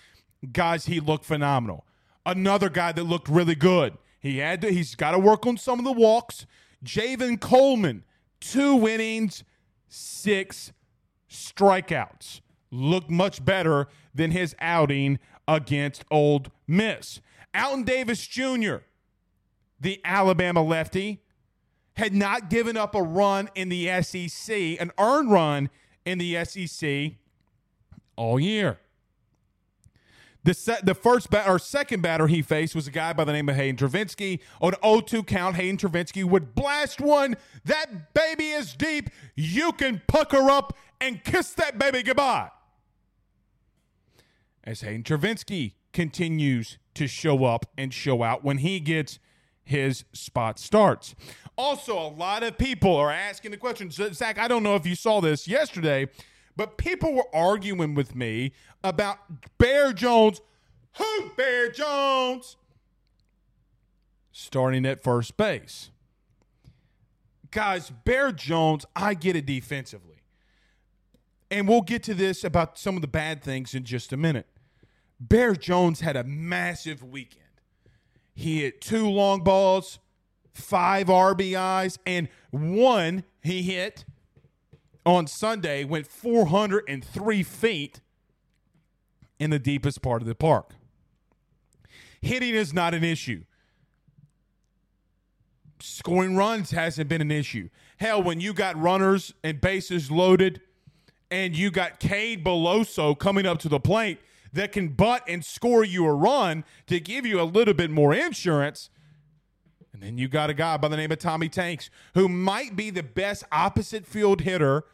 Guys, 0.53 0.87
he 0.87 1.01
looked 1.01 1.25
phenomenal. 1.25 1.85
Another 2.25 2.69
guy 2.69 2.93
that 2.93 3.05
looked 3.05 3.29
really 3.29 3.57
good. 3.57 3.99
He 4.21 4.39
had 4.39 4.61
to, 4.63 4.71
he's 4.71 4.95
got 4.95 5.13
to 5.13 5.19
work 5.19 5.47
on 5.47 5.57
some 5.57 5.79
of 5.79 5.85
the 5.85 5.93
walks. 5.93 6.47
Javen 6.85 7.41
Coleman, 7.41 8.05
two 8.41 8.87
innings, 8.87 9.43
six 9.89 10.73
strikeouts. 11.29 12.41
Looked 12.71 13.11
much 13.11 13.45
better 13.45 13.89
than 14.15 14.31
his 14.31 14.55
outing 14.61 15.19
against 15.49 16.05
Ole 16.11 16.45
Miss. 16.67 17.21
Alton 17.55 17.85
Davis 17.85 18.27
Jr., 18.27 18.77
the 19.81 20.01
Alabama 20.05 20.63
lefty, 20.63 21.23
had 21.95 22.15
not 22.15 22.49
given 22.49 22.77
up 22.77 22.95
a 22.95 23.03
run 23.03 23.49
in 23.55 23.69
the 23.69 24.03
SEC, 24.03 24.55
an 24.81 24.93
earned 24.99 25.31
run 25.31 25.71
in 26.05 26.19
the 26.19 26.45
SEC 26.45 27.13
all 28.17 28.39
year. 28.39 28.79
The, 30.45 30.55
set, 30.55 30.87
the 30.87 30.95
first 30.95 31.31
bat, 31.31 31.49
or 31.49 31.59
second 31.59 32.01
batter 32.01 32.27
he 32.27 32.41
faced 32.41 32.75
was 32.75 32.87
a 32.87 32.91
guy 32.91 33.13
by 33.13 33.25
the 33.25 33.33
name 33.33 33.49
of 33.49 33.57
Hayden 33.57 33.77
Travinski. 33.77 34.41
On 34.61 34.73
0-2 34.73 35.27
count, 35.27 35.57
Hayden 35.57 35.77
Travinski 35.77 36.25
would 36.25 36.55
blast 36.55 37.01
one. 37.01 37.37
That 37.65 38.15
baby 38.15 38.51
is 38.51 38.75
deep. 38.75 39.11
You 39.35 39.73
can 39.73 40.01
pucker 40.07 40.49
up 40.51 40.77
and 41.01 41.23
kiss 41.23 41.51
that 41.55 41.79
baby 41.79 42.03
goodbye. 42.03 42.51
As 44.65 44.81
Hayden 44.83 45.03
Travinski 45.03 45.75
continues 45.93 46.79
to 46.95 47.07
show 47.07 47.45
up 47.45 47.67
and 47.77 47.93
show 47.93 48.23
out 48.23 48.45
when 48.45 48.59
he 48.59 48.81
gets 48.81 49.19
his 49.69 50.05
spot 50.15 50.59
starts. 50.59 51.15
Also, 51.57 51.99
a 51.99 52.09
lot 52.09 52.43
of 52.43 52.57
people 52.57 52.97
are 52.97 53.11
asking 53.11 53.51
the 53.51 53.57
question. 53.59 53.91
Zach, 53.91 54.39
I 54.39 54.49
don't 54.49 54.63
know 54.63 54.77
if 54.77 54.87
you 54.87 54.95
saw 54.95 55.21
this 55.21 55.47
yesterday, 55.47 56.09
but 56.57 56.79
people 56.79 57.13
were 57.13 57.27
arguing 57.35 57.95
with 57.95 58.15
me 58.15 58.53
about 58.83 59.19
Bear 59.59 59.93
Jones. 59.93 60.41
Who 60.97 61.31
Bear 61.37 61.71
Jones? 61.71 62.57
Starting 64.33 64.87
at 64.87 65.03
first 65.03 65.37
base. 65.37 65.91
Guys, 67.51 67.91
Bear 67.91 68.33
Jones, 68.33 68.87
I 68.97 69.13
get 69.13 69.37
it 69.37 69.45
defensively. 69.45 70.23
And 71.51 71.69
we'll 71.69 71.83
get 71.83 72.03
to 72.05 72.15
this 72.15 72.43
about 72.43 72.79
some 72.79 72.97
of 72.97 73.03
the 73.03 73.09
bad 73.09 73.43
things 73.43 73.75
in 73.75 73.85
just 73.85 74.15
a 74.15 74.17
minute. 74.17 74.47
Bear 75.21 75.55
Jones 75.55 76.01
had 76.01 76.17
a 76.17 76.25
massive 76.25 77.03
weekend. 77.03 77.48
He 78.39 78.61
hit 78.61 78.81
two 78.81 79.11
long 79.11 79.43
balls, 79.43 79.99
five 80.55 81.09
RBIs, 81.09 81.99
and 82.07 82.29
one 82.53 83.25
he 83.43 83.65
hit 83.65 84.05
on 85.05 85.27
Sunday 85.27 85.83
went 85.83 86.07
403 86.07 87.43
feet 87.43 88.01
in 89.41 89.51
the 89.51 89.59
deepest 89.59 90.03
part 90.03 90.23
of 90.23 90.29
the 90.29 90.37
park. 90.37 90.75
Hitting 92.21 92.55
is 92.55 92.73
not 92.73 92.95
an 92.95 93.03
issue. 93.03 93.43
Scoring 95.81 96.37
runs 96.37 96.71
hasn't 96.71 97.09
been 97.09 97.21
an 97.21 97.33
issue. 97.33 97.71
Hell, 97.97 98.23
when 98.23 98.41
you 98.41 98.53
got 98.53 98.81
runners 98.81 99.35
and 99.43 99.61
bases 99.61 100.13
loaded 100.13 100.61
and 101.29 101.57
you 101.57 101.73
got 101.73 101.99
Cade 101.99 102.45
Beloso 102.45 103.19
coming 103.19 103.47
up 103.47 103.59
to 103.59 103.69
the 103.69 103.81
plate 103.81 104.21
that 104.53 104.73
can 104.73 104.89
butt 104.89 105.23
and 105.29 105.45
score 105.45 105.85
you 105.85 106.07
a 106.07 106.13
run 106.13 106.65
to 106.87 107.01
give 107.01 107.27
you 107.27 107.41
a 107.41 107.45
little 107.45 107.75
bit 107.75 107.91
more 107.91 108.15
insurance. 108.15 108.91
And 109.93 110.03
then 110.03 110.19
you 110.19 110.29
got 110.29 110.51
a 110.51 110.55
guy 110.55 110.77
by 110.77 110.89
the 110.89 110.97
name 110.97 111.11
of 111.11 111.19
Tommy 111.19 111.49
Tanks 111.49 111.91
who 112.15 112.29
might 112.29 112.77
be 112.77 112.91
the 112.91 113.03
best 113.03 113.45
opposite 113.51 114.07
field 114.07 114.43
hitter 114.43 114.85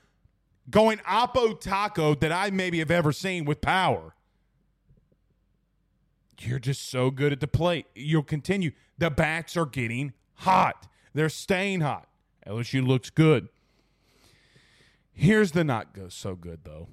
going 0.70 0.98
oppo 0.98 1.60
taco 1.60 2.14
that 2.14 2.32
I 2.32 2.50
maybe 2.50 2.78
have 2.78 2.90
ever 2.90 3.12
seen 3.12 3.44
with 3.44 3.60
power. 3.60 4.14
You're 6.40 6.58
just 6.58 6.88
so 6.88 7.10
good 7.10 7.32
at 7.32 7.40
the 7.40 7.46
plate. 7.46 7.86
You'll 7.94 8.22
continue. 8.22 8.72
The 8.98 9.10
bats 9.10 9.56
are 9.56 9.66
getting 9.66 10.12
hot. 10.36 10.88
They're 11.12 11.28
staying 11.28 11.80
hot. 11.80 12.08
LSU 12.46 12.86
looks 12.86 13.10
good. 13.10 13.48
Here's 15.12 15.52
the 15.52 15.64
not 15.64 15.94
go 15.94 16.08
so 16.08 16.34
good 16.34 16.60
though. 16.64 16.88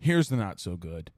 Here's 0.00 0.28
the 0.28 0.36
not 0.36 0.58
so 0.58 0.76
good. 0.76 1.10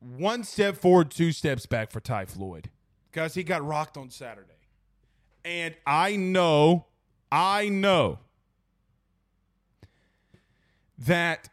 One 0.00 0.44
step 0.44 0.76
forward, 0.76 1.10
two 1.10 1.32
steps 1.32 1.66
back 1.66 1.90
for 1.90 2.00
Ty 2.00 2.26
Floyd. 2.26 2.70
Guys, 3.12 3.34
he 3.34 3.42
got 3.42 3.64
rocked 3.64 3.96
on 3.96 4.10
Saturday. 4.10 4.52
And 5.44 5.74
I 5.86 6.16
know, 6.16 6.86
I 7.30 7.68
know 7.68 8.18
that 10.98 11.48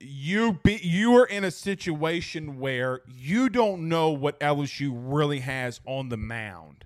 you 0.00 0.58
be 0.62 0.80
you 0.82 1.14
are 1.16 1.26
in 1.26 1.44
a 1.44 1.50
situation 1.50 2.58
where 2.58 3.00
you 3.06 3.48
don't 3.48 3.88
know 3.88 4.10
what 4.10 4.38
LSU 4.40 4.92
really 4.92 5.40
has 5.40 5.80
on 5.86 6.08
the 6.08 6.16
mound. 6.16 6.84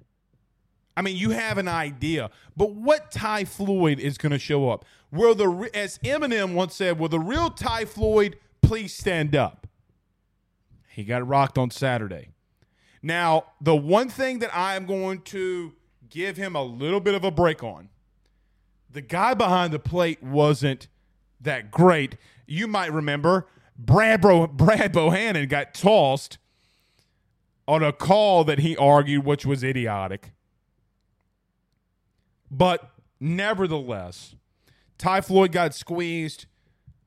I 0.96 1.02
mean, 1.02 1.16
you 1.16 1.30
have 1.30 1.58
an 1.58 1.68
idea, 1.68 2.30
but 2.56 2.72
what 2.72 3.12
Ty 3.12 3.44
Floyd 3.44 4.00
is 4.00 4.18
going 4.18 4.32
to 4.32 4.38
show 4.38 4.68
up? 4.68 4.84
Will 5.10 5.34
the 5.34 5.70
as 5.74 5.98
Eminem 5.98 6.54
once 6.54 6.74
said, 6.74 6.98
"Will 6.98 7.08
the 7.08 7.18
real 7.18 7.50
Ty 7.50 7.86
Floyd 7.86 8.38
please 8.60 8.94
stand 8.94 9.34
up?" 9.34 9.66
He 10.88 11.04
got 11.04 11.26
rocked 11.26 11.56
on 11.56 11.70
Saturday. 11.70 12.30
Now, 13.02 13.44
the 13.60 13.76
one 13.76 14.08
thing 14.08 14.40
that 14.40 14.54
I 14.54 14.74
am 14.74 14.84
going 14.84 15.22
to 15.22 15.74
give 16.10 16.36
him 16.36 16.56
a 16.56 16.62
little 16.62 17.00
bit 17.00 17.14
of 17.14 17.24
a 17.24 17.30
break 17.30 17.62
on, 17.62 17.88
the 18.90 19.00
guy 19.00 19.34
behind 19.34 19.72
the 19.72 19.78
plate 19.78 20.22
wasn't 20.22 20.88
that 21.40 21.70
great. 21.70 22.16
You 22.46 22.66
might 22.66 22.92
remember 22.92 23.46
Brad, 23.78 24.20
Bro- 24.20 24.48
Brad 24.48 24.92
Bohannon 24.92 25.48
got 25.48 25.74
tossed 25.74 26.38
on 27.68 27.82
a 27.82 27.92
call 27.92 28.44
that 28.44 28.58
he 28.58 28.76
argued, 28.76 29.24
which 29.24 29.46
was 29.46 29.62
idiotic. 29.62 30.32
But 32.50 32.90
nevertheless, 33.20 34.34
Ty 34.98 35.22
Floyd 35.22 35.52
got 35.52 35.74
squeezed 35.74 36.46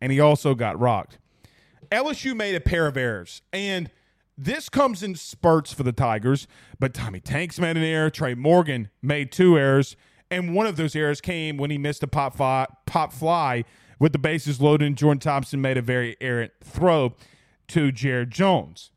and 0.02 0.12
he 0.12 0.20
also 0.20 0.56
got 0.56 0.80
rocked. 0.80 1.20
LSU 1.92 2.36
made 2.36 2.56
a 2.56 2.62
pair 2.62 2.88
of 2.88 2.98
errors, 2.98 3.42
and 3.52 3.92
this 4.38 4.70
comes 4.70 5.04
in 5.04 5.16
spurts 5.16 5.74
for 5.74 5.84
the 5.84 5.92
Tigers. 5.92 6.48
But 6.80 6.94
Tommy 6.94 7.20
Tanks 7.20 7.60
made 7.60 7.78
an 7.78 7.84
error. 7.84 8.10
Trey 8.10 8.34
Morgan 8.34 8.90
made 9.02 9.32
two 9.32 9.58
errors, 9.58 9.96
and 10.32 10.56
one 10.56 10.66
of 10.66 10.78
those 10.78 10.96
errors 10.96 11.22
came 11.22 11.58
when 11.58 11.70
he 11.70 11.78
missed 11.78 12.02
a 12.02 12.08
pop 12.08 12.36
fly, 12.36 12.66
pop 12.86 13.14
fly 13.14 13.66
with 14.00 14.14
the 14.14 14.20
bases 14.20 14.60
loaded. 14.62 14.86
And 14.88 14.98
Jordan 14.98 15.20
Thompson 15.20 15.62
made 15.62 15.78
a 15.78 15.82
very 15.82 16.16
errant 16.22 16.54
throw 16.64 17.14
to 17.70 17.92
Jared 17.92 18.32
Jones. 18.32 18.92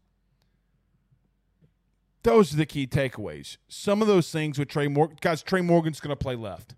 Those 2.23 2.55
are 2.55 2.57
the 2.57 2.65
key 2.65 2.87
takeaways. 2.87 3.59
Some 3.69 4.01
of 4.01 4.09
those 4.09 4.31
things 4.31 4.59
with 4.59 4.69
Trey 4.69 4.89
Morgan, 4.89 5.19
guys. 5.21 5.43
Trey 5.43 5.61
Morgan's 5.61 6.01
going 6.01 6.17
to 6.17 6.17
play 6.17 6.37
left. 6.37 6.75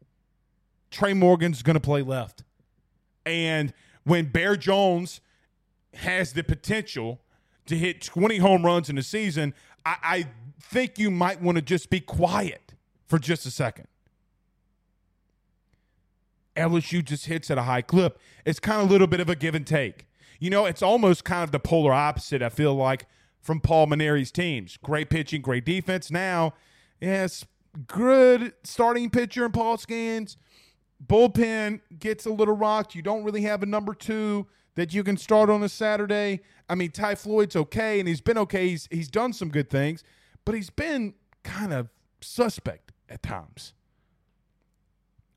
Trey 0.97 1.13
Morgan's 1.13 1.63
going 1.63 1.75
to 1.75 1.81
play 1.81 2.01
left, 2.01 2.43
and 3.27 3.75
when 4.05 4.27
Bear 4.27 4.57
Jones 4.57 5.21
has 5.93 6.33
the 6.33 6.43
potential 6.43 7.21
to 7.67 7.77
hit 7.77 8.01
20 8.01 8.39
home 8.39 8.65
runs 8.65 8.89
in 8.89 8.97
a 8.97 9.03
season, 9.03 9.53
I, 9.85 9.97
I 10.03 10.27
think 10.59 10.99
you 10.99 11.11
might 11.11 11.43
want 11.43 11.57
to 11.57 11.63
just 11.63 11.91
be 11.91 12.01
quiet 12.01 12.73
for 13.07 13.19
just 13.19 13.45
a 13.45 13.51
second. 13.51 13.89
LSU 16.57 17.05
just 17.05 17.27
hits 17.27 17.51
at 17.51 17.59
a 17.59 17.65
high 17.65 17.83
clip. 17.83 18.19
It's 18.47 18.59
kind 18.59 18.81
of 18.81 18.89
a 18.89 18.91
little 18.91 19.07
bit 19.07 19.21
of 19.21 19.29
a 19.29 19.37
give 19.37 19.55
and 19.55 19.67
take. 19.67 20.07
You 20.41 20.49
know, 20.49 20.65
it's 20.65 20.81
almost 20.81 21.25
kind 21.25 21.45
of 21.45 21.53
the 21.53 21.61
polar 21.61 21.93
opposite, 21.93 22.41
I 22.41 22.49
feel 22.49 22.75
like, 22.75 23.05
from 23.43 23.61
Paul 23.61 23.89
Mainieri's 23.89 24.33
teams. 24.33 24.79
Great 24.79 25.11
pitching, 25.11 25.43
great 25.43 25.67
defense. 25.67 26.11
Now, 26.11 26.55
yes, 27.03 27.45
good 27.87 28.55
starting 28.65 29.11
pitcher 29.11 29.45
in 29.45 29.53
Paul 29.53 29.77
Skenes. 29.77 30.39
Bullpen 31.05 31.81
gets 31.99 32.27
a 32.27 32.31
little 32.31 32.57
rocked. 32.57 32.95
You 32.95 33.03
don't 33.03 33.25
really 33.25 33.43
have 33.43 33.63
a 33.63 33.67
number 33.67 33.95
two 33.95 34.47
that 34.75 34.95
you 34.95 35.03
can 35.03 35.17
start 35.17 35.51
on 35.51 35.63
a 35.63 35.69
Saturday. 35.69 36.41
I 36.69 36.75
mean, 36.75 36.91
Ty 36.91 37.17
Floyd's 37.17 37.57
okay, 37.57 37.99
and 37.99 38.09
he's 38.09 38.21
been 38.21 38.39
okay. 38.39 38.69
He's 38.69 38.89
he's 38.91 39.09
done 39.09 39.33
some 39.33 39.49
good 39.49 39.71
things, 39.71 40.03
but 40.45 40.55
he's 40.55 40.71
been 40.71 41.15
kind 41.43 41.73
of 41.73 41.89
suspect 42.21 42.93
at 43.09 43.23
times. 43.23 43.73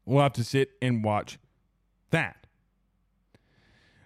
We'll 0.06 0.24
have 0.24 0.34
to 0.34 0.44
sit 0.44 0.72
and 0.82 1.04
watch 1.04 1.38
that. 2.10 2.48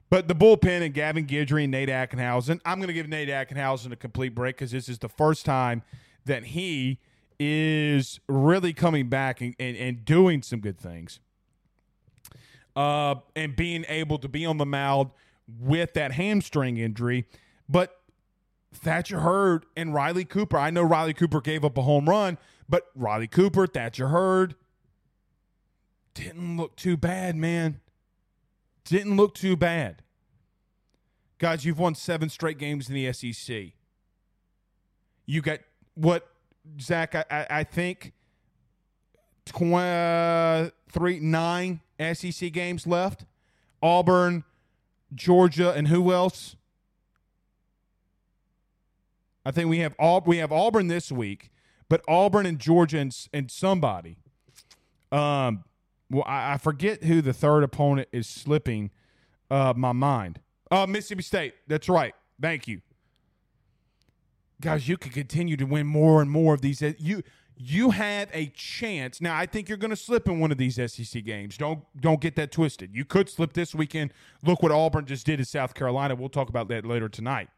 But 0.09 0.27
the 0.27 0.35
bullpen 0.35 0.83
and 0.83 0.93
Gavin 0.93 1.25
Guidry 1.25 1.63
and 1.63 1.71
Nate 1.71 1.89
Ackenhausen, 1.89 2.59
I'm 2.65 2.77
going 2.77 2.87
to 2.87 2.93
give 2.93 3.07
Nate 3.07 3.29
Ackenhausen 3.29 3.91
a 3.91 3.95
complete 3.95 4.35
break 4.35 4.57
because 4.57 4.71
this 4.71 4.87
is 4.87 4.99
the 4.99 5.09
first 5.09 5.45
time 5.45 5.81
that 6.25 6.43
he 6.43 6.99
is 7.39 8.19
really 8.27 8.73
coming 8.73 9.09
back 9.09 9.41
and, 9.41 9.55
and, 9.57 9.75
and 9.75 10.05
doing 10.05 10.43
some 10.43 10.59
good 10.59 10.77
things. 10.77 11.19
Uh, 12.75 13.15
and 13.35 13.55
being 13.55 13.85
able 13.87 14.17
to 14.19 14.27
be 14.27 14.45
on 14.45 14.57
the 14.57 14.65
mound 14.65 15.11
with 15.59 15.93
that 15.93 16.13
hamstring 16.13 16.77
injury. 16.77 17.25
But 17.69 17.99
Thatcher 18.73 19.19
Hurd 19.19 19.65
and 19.75 19.93
Riley 19.93 20.25
Cooper, 20.25 20.57
I 20.57 20.69
know 20.69 20.83
Riley 20.83 21.13
Cooper 21.13 21.41
gave 21.41 21.63
up 21.63 21.77
a 21.77 21.81
home 21.81 22.09
run, 22.09 22.37
but 22.67 22.87
Riley 22.95 23.27
Cooper, 23.27 23.67
Thatcher 23.67 24.09
Hurd 24.09 24.55
didn't 26.13 26.57
look 26.57 26.75
too 26.75 26.97
bad, 26.97 27.35
man. 27.35 27.79
Didn't 28.85 29.15
look 29.15 29.33
too 29.33 29.55
bad. 29.55 30.03
Guys, 31.37 31.65
you've 31.65 31.79
won 31.79 31.95
seven 31.95 32.29
straight 32.29 32.57
games 32.57 32.89
in 32.89 32.95
the 32.95 33.11
SEC. 33.13 33.73
You 35.25 35.41
got 35.41 35.59
what, 35.95 36.27
Zach? 36.79 37.15
I, 37.15 37.25
I, 37.29 37.47
I 37.49 37.63
think 37.63 38.13
three, 39.45 41.19
nine 41.19 41.81
SEC 42.15 42.51
games 42.51 42.85
left. 42.87 43.25
Auburn, 43.81 44.43
Georgia, 45.13 45.71
and 45.71 45.87
who 45.87 46.11
else? 46.11 46.55
I 49.45 49.51
think 49.51 49.69
we 49.69 49.79
have 49.79 49.95
we 50.25 50.37
have 50.37 50.51
Auburn 50.51 50.87
this 50.87 51.11
week, 51.11 51.51
but 51.89 52.01
Auburn 52.07 52.45
and 52.45 52.59
Georgia 52.59 52.99
and, 52.99 53.15
and 53.33 53.51
somebody. 53.51 54.17
Um, 55.11 55.65
well, 56.09 56.23
I, 56.25 56.53
I, 56.53 56.57
forget 56.57 57.03
who 57.03 57.21
the 57.21 57.33
third 57.33 57.63
opponent 57.63 58.07
is 58.11 58.25
slipping 58.25 58.89
uh, 59.51 59.73
my 59.75 59.91
mind. 59.91 60.39
Uh, 60.71 60.87
Mississippi 60.87 61.21
State. 61.21 61.53
That's 61.67 61.87
right. 61.87 62.15
Thank 62.41 62.67
you, 62.67 62.81
guys. 64.59 64.87
You 64.87 64.97
can 64.97 65.11
continue 65.11 65.55
to 65.57 65.65
win 65.65 65.85
more 65.85 66.21
and 66.21 66.31
more 66.31 66.55
of 66.55 66.61
these. 66.61 66.81
You 66.97 67.21
you 67.55 67.91
have 67.91 68.29
a 68.33 68.47
chance. 68.47 69.21
Now, 69.21 69.37
I 69.37 69.45
think 69.45 69.69
you're 69.69 69.77
going 69.77 69.91
to 69.91 69.95
slip 69.95 70.27
in 70.27 70.39
one 70.39 70.51
of 70.51 70.57
these 70.57 70.75
SEC 70.75 71.23
games. 71.23 71.57
Don't 71.57 71.83
don't 71.99 72.19
get 72.19 72.35
that 72.35 72.51
twisted. 72.51 72.95
You 72.95 73.05
could 73.05 73.29
slip 73.29 73.53
this 73.53 73.75
weekend. 73.75 74.13
Look 74.43 74.63
what 74.63 74.71
Auburn 74.71 75.05
just 75.05 75.25
did 75.25 75.39
in 75.39 75.45
South 75.45 75.73
Carolina. 75.73 76.15
We'll 76.15 76.29
talk 76.29 76.49
about 76.49 76.67
that 76.69 76.85
later 76.85 77.09
tonight. 77.09 77.49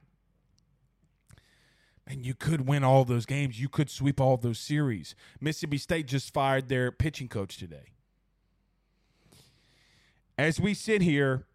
And 2.07 2.25
you 2.25 2.35
could 2.35 2.67
win 2.67 2.83
all 2.83 3.03
those 3.03 3.25
games. 3.25 3.59
You 3.59 3.69
could 3.69 3.89
sweep 3.89 4.21
all 4.21 4.37
those 4.37 4.59
series. 4.59 5.15
Mississippi 5.41 5.77
State 5.77 6.07
just 6.07 6.31
fired 6.33 6.69
their 6.69 6.91
pitching 6.91 7.27
coach 7.27 7.57
today. 7.57 7.93
As 10.37 10.59
we 10.59 10.73
sit 10.73 11.01
here, 11.01 11.45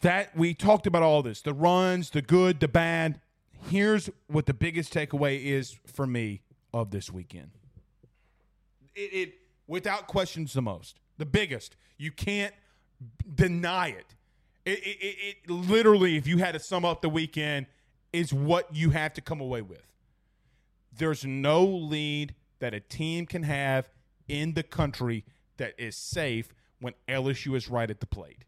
that 0.00 0.36
we 0.36 0.54
talked 0.54 0.86
about 0.86 1.02
all 1.02 1.22
this 1.22 1.42
the 1.42 1.54
runs, 1.54 2.10
the 2.10 2.22
good, 2.22 2.60
the 2.60 2.68
bad. 2.68 3.20
Here's 3.68 4.10
what 4.26 4.46
the 4.46 4.54
biggest 4.54 4.92
takeaway 4.92 5.44
is 5.44 5.78
for 5.86 6.06
me 6.06 6.40
of 6.72 6.90
this 6.90 7.10
weekend. 7.10 7.50
It, 8.94 9.00
it 9.12 9.34
without 9.66 10.06
questions 10.06 10.52
the 10.52 10.62
most, 10.62 11.00
the 11.18 11.26
biggest. 11.26 11.76
You 11.98 12.10
can't 12.10 12.54
deny 13.34 13.88
it. 13.88 14.14
It, 14.64 14.78
it, 14.78 14.98
it, 15.00 15.36
it 15.44 15.50
literally, 15.50 16.16
if 16.16 16.26
you 16.26 16.38
had 16.38 16.52
to 16.52 16.60
sum 16.60 16.84
up 16.84 17.02
the 17.02 17.08
weekend, 17.08 17.66
is 18.12 18.32
what 18.32 18.74
you 18.74 18.90
have 18.90 19.14
to 19.14 19.20
come 19.20 19.40
away 19.40 19.62
with. 19.62 19.90
There's 20.96 21.24
no 21.24 21.64
lead 21.64 22.34
that 22.58 22.74
a 22.74 22.80
team 22.80 23.26
can 23.26 23.42
have 23.42 23.88
in 24.28 24.54
the 24.54 24.62
country 24.62 25.24
that 25.56 25.74
is 25.78 25.96
safe 25.96 26.54
when 26.80 26.94
LSU 27.08 27.56
is 27.56 27.68
right 27.68 27.90
at 27.90 28.00
the 28.00 28.06
plate. 28.06 28.44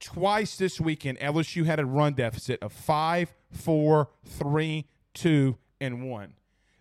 Twice 0.00 0.56
this 0.56 0.80
weekend, 0.80 1.18
LSU 1.18 1.64
had 1.64 1.80
a 1.80 1.86
run 1.86 2.14
deficit 2.14 2.62
of 2.62 2.72
five, 2.72 3.34
four, 3.50 4.10
three, 4.24 4.86
two, 5.14 5.56
and 5.84 6.10
one. 6.10 6.34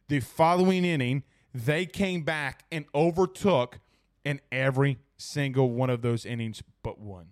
The 0.08 0.20
following 0.20 0.84
inning, 0.86 1.24
they 1.54 1.86
came 1.86 2.24
back 2.24 2.66
and 2.72 2.86
overtook 2.96 3.80
in 4.26 4.42
every 4.52 5.00
single 5.18 5.70
one 5.70 5.90
of 5.90 6.02
those 6.02 6.26
innings 6.26 6.64
but 6.82 7.00
one 7.00 7.28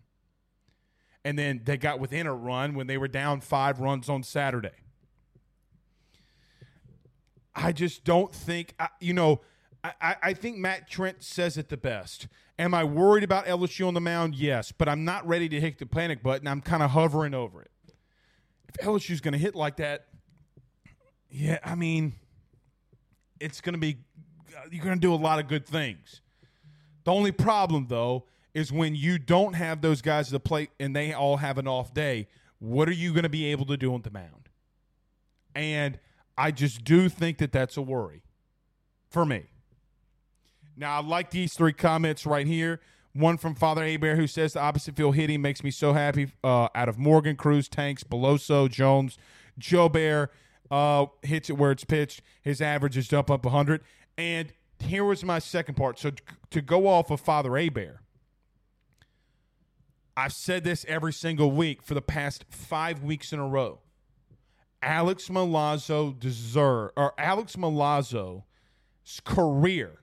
and 1.24 1.38
then 1.38 1.62
they 1.64 1.78
got 1.78 2.00
within 2.00 2.28
a 2.28 2.34
run 2.34 2.74
when 2.74 2.88
they 2.88 2.98
were 2.98 3.08
down 3.08 3.42
five 3.42 3.80
runs 3.80 4.10
on 4.10 4.24
Saturday. 4.24 4.70
I 7.54 7.72
just 7.72 8.04
don't 8.04 8.34
think, 8.34 8.76
you 9.00 9.14
know, 9.14 9.42
I, 9.84 10.16
I 10.22 10.34
think 10.34 10.58
Matt 10.58 10.90
Trent 10.90 11.24
says 11.24 11.58
it 11.58 11.70
the 11.70 11.78
best. 11.78 12.28
Am 12.58 12.74
I 12.74 12.84
worried 12.84 13.24
about 13.24 13.46
LSU 13.46 13.88
on 13.88 13.94
the 13.94 14.02
mound? 14.02 14.36
Yes, 14.36 14.72
but 14.72 14.88
I'm 14.88 15.04
not 15.04 15.28
ready 15.28 15.50
to 15.50 15.60
hit 15.60 15.80
the 15.80 15.86
panic 15.86 16.24
button. 16.24 16.48
I'm 16.48 16.62
kind 16.62 16.82
of 16.82 16.92
hovering 16.92 17.34
over 17.34 17.62
it. 17.62 17.72
If 18.70 18.76
LSU's 18.86 19.22
going 19.22 19.34
to 19.34 19.40
hit 19.40 19.56
like 19.56 19.78
that, 19.78 20.08
yeah, 21.32 21.60
I 21.64 21.76
mean, 21.76 22.14
it's 23.40 23.62
going 23.62 23.74
to 23.74 23.80
be, 23.80 23.98
you're 24.70 24.84
going 24.84 24.96
to 24.96 25.02
do 25.02 25.14
a 25.14 25.16
lot 25.16 25.40
of 25.40 25.48
good 25.48 25.66
things. 25.66 26.22
The 27.06 27.12
only 27.12 27.32
problem, 27.32 27.88
though, 27.90 28.26
is 28.54 28.72
when 28.72 28.96
you 28.96 29.18
don't 29.18 29.54
have 29.54 29.82
those 29.82 30.02
guys 30.02 30.30
the 30.30 30.40
plate 30.40 30.70
and 30.80 30.96
they 30.96 31.14
all 31.14 31.38
have 31.38 31.58
an 31.58 31.68
off 31.68 31.94
day. 31.94 32.28
What 32.60 32.88
are 32.90 32.94
you 32.94 33.12
going 33.12 33.24
to 33.24 33.30
be 33.30 33.46
able 33.46 33.66
to 33.68 33.78
do 33.78 33.94
on 33.94 34.02
the 34.02 34.12
mound? 34.12 34.50
And 35.56 35.98
I 36.38 36.52
just 36.52 36.84
do 36.84 37.10
think 37.10 37.38
that 37.40 37.52
that's 37.52 37.78
a 37.78 37.82
worry 37.82 38.24
for 39.10 39.26
me. 39.26 39.46
Now, 40.76 40.98
I 40.98 41.02
like 41.02 41.32
these 41.32 41.54
three 41.54 41.74
comments 41.74 42.26
right 42.26 42.46
here. 42.46 42.82
One 43.14 43.38
from 43.38 43.56
Father 43.56 43.84
Abear 43.84 44.16
who 44.16 44.28
says 44.28 44.54
the 44.54 44.62
opposite 44.62 44.96
field 44.96 45.16
hitting 45.16 45.42
makes 45.42 45.64
me 45.64 45.72
so 45.72 45.94
happy. 45.94 46.32
Uh, 46.44 46.70
out 46.76 46.88
of 46.88 46.98
Morgan, 46.98 47.36
Crews, 47.36 47.68
Tanks, 47.68 48.04
Beloso, 48.04 48.70
Jones, 48.70 49.18
Joe 49.58 49.90
Bear 49.90 50.30
uh, 50.72 51.06
hits 51.22 51.50
it 51.50 51.58
where 51.58 51.72
it's 51.72 51.84
pitched. 51.84 52.22
His 52.42 52.62
average 52.62 52.98
is 52.98 53.12
up 53.14 53.30
up 53.30 53.46
100. 53.46 53.82
And 54.18 54.54
here 54.80 55.04
was 55.04 55.24
my 55.24 55.40
second 55.40 55.76
part. 55.76 56.00
So 56.00 56.12
to 56.50 56.62
go 56.62 56.88
off 56.88 57.12
of 57.12 57.20
Father 57.20 57.52
Abear, 57.52 58.02
I've 60.16 60.34
said 60.34 60.64
this 60.64 60.86
every 60.88 61.14
single 61.14 61.52
week 61.52 61.84
for 61.84 61.94
the 61.94 62.02
past 62.02 62.46
five 62.50 63.04
weeks 63.04 63.34
in 63.34 63.40
a 63.40 63.48
row. 63.48 63.80
Alex 64.82 65.28
Milazzo 65.28 66.18
deserve 66.18 66.92
or 66.98 67.14
Alex 67.18 67.56
Milazzo's 67.56 68.42
career 69.24 70.00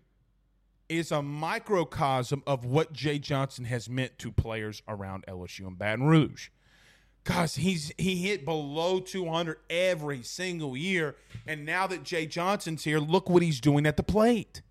is 0.88 1.10
a 1.10 1.22
microcosm 1.22 2.42
of 2.46 2.64
what 2.64 2.92
Jay 2.92 3.18
Johnson 3.18 3.64
has 3.64 3.90
meant 3.90 4.18
to 4.18 4.30
players 4.30 4.82
around 4.86 5.24
LSU 5.26 5.66
and 5.66 5.78
Baton 5.78 6.06
Rouge. 6.06 6.48
Guys, 7.28 7.56
he's 7.56 7.92
he 7.98 8.16
hit 8.16 8.46
below 8.46 9.00
200 9.00 9.58
every 9.68 10.22
single 10.22 10.74
year, 10.74 11.14
and 11.46 11.66
now 11.66 11.86
that 11.86 12.02
Jay 12.02 12.24
Johnson's 12.24 12.84
here, 12.84 12.98
look 12.98 13.28
what 13.28 13.42
he's 13.42 13.60
doing 13.60 13.84
at 13.84 13.98
the 13.98 14.02
plate. 14.02 14.62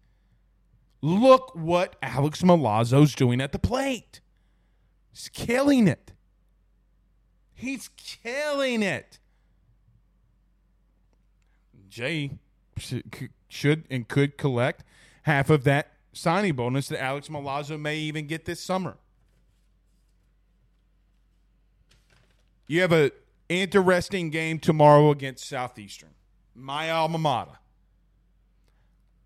Look 0.99 1.53
what 1.53 1.97
Alex 2.01 2.41
Milazzo's 2.41 3.13
doing 3.13 3.41
at 3.41 3.51
the 3.51 3.59
plate. 3.59 4.21
He's 5.11 5.29
killing 5.29 5.87
it. 5.87 6.13
He's 7.53 7.91
killing 7.95 8.81
it. 8.81 9.19
Jay 11.87 12.39
should 13.47 13.83
and 13.87 14.07
could 14.07 14.35
collect 14.35 14.83
half 15.21 15.51
of 15.51 15.63
that 15.65 15.91
signing 16.11 16.55
bonus 16.55 16.87
that 16.87 17.03
Alex 17.03 17.27
Milazzo 17.27 17.79
may 17.79 17.97
even 17.97 18.25
get 18.25 18.45
this 18.45 18.59
summer. 18.59 18.97
You 22.67 22.81
have 22.81 22.91
an 22.91 23.11
interesting 23.49 24.29
game 24.29 24.59
tomorrow 24.59 25.09
against 25.09 25.47
Southeastern, 25.47 26.09
my 26.53 26.91
alma 26.91 27.17
mater. 27.17 27.59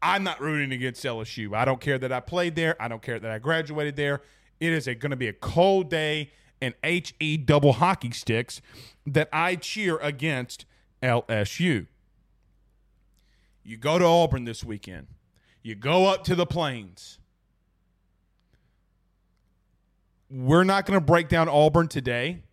I'm 0.02 0.24
not 0.24 0.40
rooting 0.40 0.72
against 0.72 1.04
LSU. 1.04 1.56
I 1.56 1.66
don't 1.66 1.80
care 1.80 1.98
that 1.98 2.12
I 2.12 2.20
played 2.20 2.56
there. 2.56 2.80
I 2.82 2.88
don't 2.88 3.02
care 3.02 3.20
that 3.20 3.30
I 3.30 3.40
graduated 3.40 3.96
there. 3.96 4.22
It 4.60 4.74
is 4.74 4.86
going 4.86 5.12
to 5.12 5.16
be 5.16 5.28
a 5.28 5.34
cold 5.34 5.90
day 5.90 6.32
and 6.62 6.76
HE 6.84 7.38
double 7.38 7.74
hockey 7.74 8.12
sticks 8.12 8.62
that 9.06 9.28
I 9.34 9.56
cheer 9.56 9.98
against 9.98 10.66
LSU. 11.02 11.88
You 13.64 13.78
go 13.78 14.00
to 14.00 14.06
Auburn 14.06 14.46
this 14.46 14.64
weekend. 14.64 15.08
You 15.64 15.76
go 15.76 16.06
up 16.06 16.24
to 16.26 16.36
the 16.36 16.46
plains. 16.46 17.20
We're 20.30 20.64
not 20.64 20.86
going 20.86 21.00
to 21.00 21.06
break 21.06 21.28
down 21.28 21.50
Auburn 21.50 21.88
today, 21.88 22.44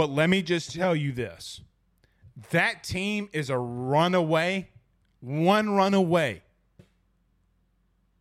but 0.00 0.08
let 0.08 0.30
me 0.30 0.40
just 0.40 0.72
tell 0.72 0.96
you 0.96 1.12
this. 1.12 1.60
That 2.52 2.82
team 2.82 3.28
is 3.34 3.50
a 3.50 3.58
runaway, 3.58 4.70
one 5.20 5.76
runaway 5.76 6.40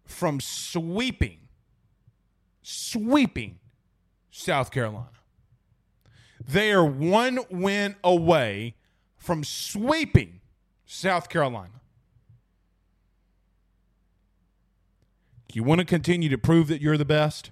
from 0.06 0.42
sweeping 0.42 1.38
sweeping 2.62 3.60
South 4.30 4.72
Carolina. 4.72 5.08
They 6.46 6.74
are 6.74 6.84
one 6.84 7.40
win 7.50 7.96
away 8.04 8.76
from 9.16 9.46
sweeping 9.46 10.42
South 10.86 11.30
Carolina. 11.30 11.80
You 15.54 15.64
want 15.64 15.80
to 15.80 15.86
continue 15.86 16.28
to 16.28 16.38
prove 16.38 16.68
that 16.68 16.82
you're 16.82 16.98
the 16.98 17.06
best? 17.06 17.52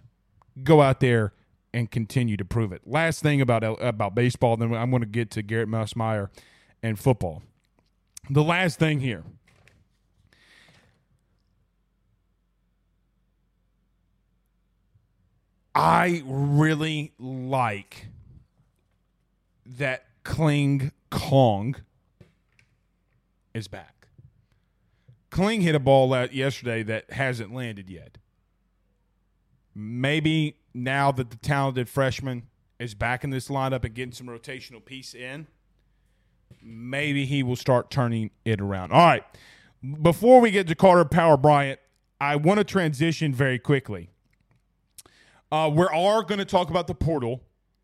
Go 0.66 0.82
out 0.82 1.00
there 1.00 1.32
and 1.74 1.92
continue 1.92 2.38
to 2.38 2.46
prove 2.46 2.72
it. 2.72 2.82
Last 2.86 3.22
thing 3.22 3.42
about 3.42 3.64
about 3.64 4.16
baseball, 4.16 4.58
then 4.58 4.74
I'm 4.74 4.90
going 4.90 5.02
to 5.02 5.08
get 5.08 5.32
to 5.32 5.42
Garrett 5.42 5.70
Nussmeier 5.70 6.30
and 6.82 6.98
football. 6.98 7.44
The 8.30 8.44
last 8.44 8.80
thing 8.80 9.00
here 9.00 9.24
I 15.78 16.24
really 16.26 17.14
like 17.20 18.08
that 19.78 20.06
Kling 20.24 20.92
Kong 21.12 21.76
is 23.54 23.68
back. 23.68 24.08
Kling 25.30 25.62
hit 25.62 25.76
a 25.76 25.80
ball 25.80 26.16
out 26.16 26.34
yesterday 26.34 26.82
that 26.82 27.12
hasn't 27.12 27.54
landed 27.54 27.92
yet. 27.92 28.18
Maybe 29.76 30.56
now 30.78 31.12
that 31.12 31.32
the 31.32 31.38
talented 31.38 31.90
freshman 31.90 32.44
is 32.80 32.94
back 32.94 33.24
in 33.24 33.32
this 33.32 33.48
lineup 33.48 33.84
and 33.84 33.94
getting 33.94 34.14
some 34.14 34.28
rotational 34.28 34.84
piece 34.84 35.14
in, 35.14 35.48
maybe 36.62 37.26
he 37.26 37.44
will 37.44 37.56
start 37.56 37.90
turning 37.90 38.30
it 38.46 38.62
around. 38.62 38.92
All 38.92 39.06
right. 39.06 39.24
Before 40.02 40.40
we 40.40 40.52
get 40.52 40.68
to 40.68 40.76
Carter 40.76 41.06
Power 41.06 41.38
Bryant, 41.38 41.80
I 42.22 42.36
want 42.36 42.60
to 42.60 42.64
transition 42.64 43.34
very 43.34 43.60
quickly. 43.60 44.10
Uh, 45.52 45.72
we 45.74 45.86
are 45.86 46.24
going 46.24 46.40
to 46.40 46.46
talk 46.46 46.70
about 46.70 46.88
the 46.88 46.96
portal. 46.96 47.42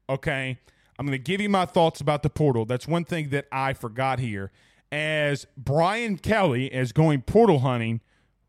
Okay. 0.10 0.60
I'm 1.00 1.06
going 1.06 1.18
to 1.18 1.24
give 1.24 1.42
you 1.42 1.50
my 1.50 1.66
thoughts 1.66 2.02
about 2.02 2.24
the 2.24 2.30
portal. 2.30 2.66
That's 2.66 2.88
one 2.88 3.06
thing 3.06 3.30
that 3.30 3.48
I 3.52 3.74
forgot 3.74 4.20
here. 4.20 4.52
As 4.92 5.48
Brian 5.58 6.18
Kelly 6.18 6.68
is 6.68 6.92
going 6.92 7.24
portal 7.24 7.60
hunting 7.60 8.02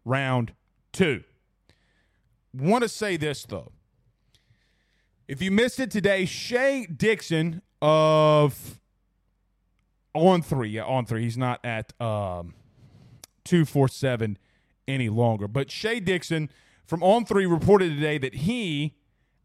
round 0.05 0.53
two. 0.93 1.25
Want 2.53 2.83
to 2.83 2.89
say 2.89 3.17
this, 3.17 3.45
though. 3.45 3.73
If 5.27 5.41
you 5.41 5.51
missed 5.51 5.81
it 5.81 5.91
today, 5.91 6.27
Shea 6.27 6.87
Dixon 6.87 7.63
of 7.81 8.79
on 10.13 10.43
three, 10.43 10.69
yeah, 10.69 10.85
on 10.85 11.07
three. 11.07 11.23
He's 11.23 11.39
not 11.39 11.65
at 11.65 11.99
um, 12.01 12.55
two 13.45 13.65
four 13.65 13.89
seven 13.89 14.39
any 14.87 15.09
longer. 15.09 15.49
But 15.49 15.71
Shea 15.71 16.01
Dixon 16.01 16.51
from 16.87 17.03
on 17.03 17.25
three 17.25 17.47
reported 17.47 17.95
today 17.95 18.19
that 18.19 18.35
he 18.35 18.97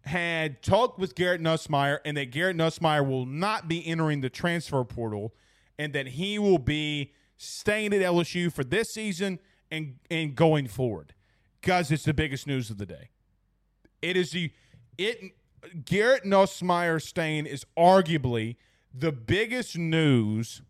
had 0.03 0.61
talked 0.61 0.99
with 0.99 1.15
Garrett 1.15 1.41
Nussmeier 1.41 1.99
and 2.03 2.17
that 2.17 2.31
Garrett 2.31 2.57
Nussmeier 2.57 3.07
will 3.07 3.25
not 3.25 3.67
be 3.67 3.85
entering 3.85 4.21
the 4.21 4.29
transfer 4.29 4.83
portal 4.83 5.33
and 5.77 5.93
that 5.93 6.07
he 6.07 6.39
will 6.39 6.57
be 6.57 7.13
staying 7.37 7.93
at 7.93 8.01
LSU 8.01 8.51
for 8.51 8.65
this 8.65 8.89
season 8.89 9.39
and 9.71 9.95
and 10.11 10.35
going 10.35 10.67
forward. 10.67 11.13
Guys, 11.61 11.89
it's 11.89 12.03
the 12.03 12.13
biggest 12.13 12.47
news 12.47 12.69
of 12.69 12.77
the 12.77 12.85
day. 12.85 13.11
It 14.01 14.17
is 14.17 14.31
the 14.31 14.51
it 14.97 15.35
Garrett 15.85 16.23
Nussmeier 16.23 17.01
staying 17.01 17.45
is 17.45 17.65
arguably 17.77 18.55
the 18.93 19.11
biggest 19.11 19.77
news 19.77 20.61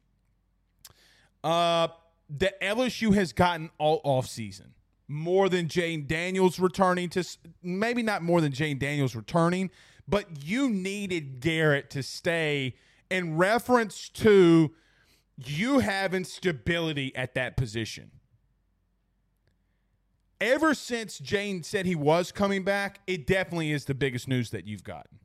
uh, 1.43 1.87
that 2.29 2.59
LSU 2.61 3.13
has 3.15 3.33
gotten 3.33 3.69
all 3.77 4.01
off 4.03 4.27
season. 4.27 4.73
More 5.07 5.49
than 5.49 5.67
Jayden 5.67 6.07
Daniels 6.07 6.59
returning 6.59 7.09
to, 7.09 7.23
maybe 7.63 8.03
not 8.03 8.21
more 8.21 8.41
than 8.41 8.51
Jayden 8.51 8.79
Daniels 8.79 9.15
returning, 9.15 9.71
but 10.07 10.43
you 10.43 10.69
needed 10.69 11.39
Garrett 11.39 11.89
to 11.91 12.03
stay 12.03 12.75
in 13.09 13.37
reference 13.37 14.09
to 14.09 14.71
you 15.37 15.79
having 15.79 16.23
stability 16.23 17.15
at 17.15 17.33
that 17.33 17.57
position. 17.57 18.11
Ever 20.41 20.73
since 20.73 21.19
Jayden 21.19 21.65
said 21.65 21.85
he 21.85 21.95
was 21.95 22.31
coming 22.31 22.63
back, 22.63 23.01
it 23.07 23.27
definitely 23.27 23.71
is 23.71 23.85
the 23.85 23.93
biggest 23.93 24.27
news 24.27 24.51
that 24.51 24.65
you've 24.65 24.83
gotten. 24.83 25.19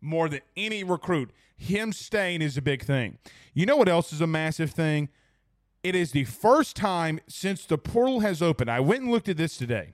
More 0.00 0.28
than 0.28 0.40
any 0.56 0.82
recruit, 0.82 1.30
him 1.56 1.92
staying 1.92 2.42
is 2.42 2.56
a 2.56 2.62
big 2.62 2.82
thing. 2.84 3.18
You 3.54 3.66
know 3.66 3.76
what 3.76 3.88
else 3.88 4.12
is 4.12 4.20
a 4.20 4.26
massive 4.26 4.70
thing? 4.72 5.08
It 5.84 5.94
is 5.94 6.10
the 6.10 6.24
first 6.24 6.76
time 6.76 7.20
since 7.28 7.66
the 7.66 7.78
portal 7.78 8.20
has 8.20 8.42
opened. 8.42 8.70
I 8.70 8.80
went 8.80 9.02
and 9.02 9.12
looked 9.12 9.28
at 9.28 9.36
this 9.36 9.56
today, 9.56 9.92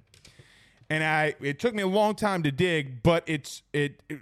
and 0.89 1.05
I 1.05 1.35
it 1.41 1.59
took 1.59 1.75
me 1.75 1.83
a 1.83 1.87
long 1.87 2.15
time 2.15 2.43
to 2.43 2.51
dig, 2.51 3.03
but 3.03 3.23
it's 3.27 3.63
it 3.73 4.03
it, 4.09 4.21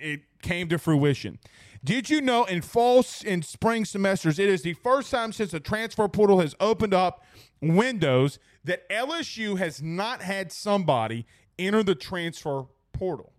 it 0.00 0.20
came 0.40 0.68
to 0.70 0.78
fruition. 0.78 1.38
Did 1.84 2.08
you 2.08 2.20
know 2.20 2.44
in 2.44 2.62
fall 2.62 3.04
and 3.26 3.44
spring 3.44 3.84
semesters, 3.84 4.38
it 4.38 4.48
is 4.48 4.62
the 4.62 4.74
first 4.74 5.10
time 5.10 5.32
since 5.32 5.50
the 5.50 5.60
transfer 5.60 6.08
portal 6.08 6.40
has 6.40 6.54
opened 6.60 6.94
up 6.94 7.24
windows 7.62 8.38
that 8.64 8.88
LSU 8.90 9.56
has 9.56 9.80
not 9.80 10.20
had 10.20 10.52
somebody 10.52 11.26
enter 11.58 11.82
the 11.82 11.94
transfer 11.94 12.64
portal? 12.92 13.32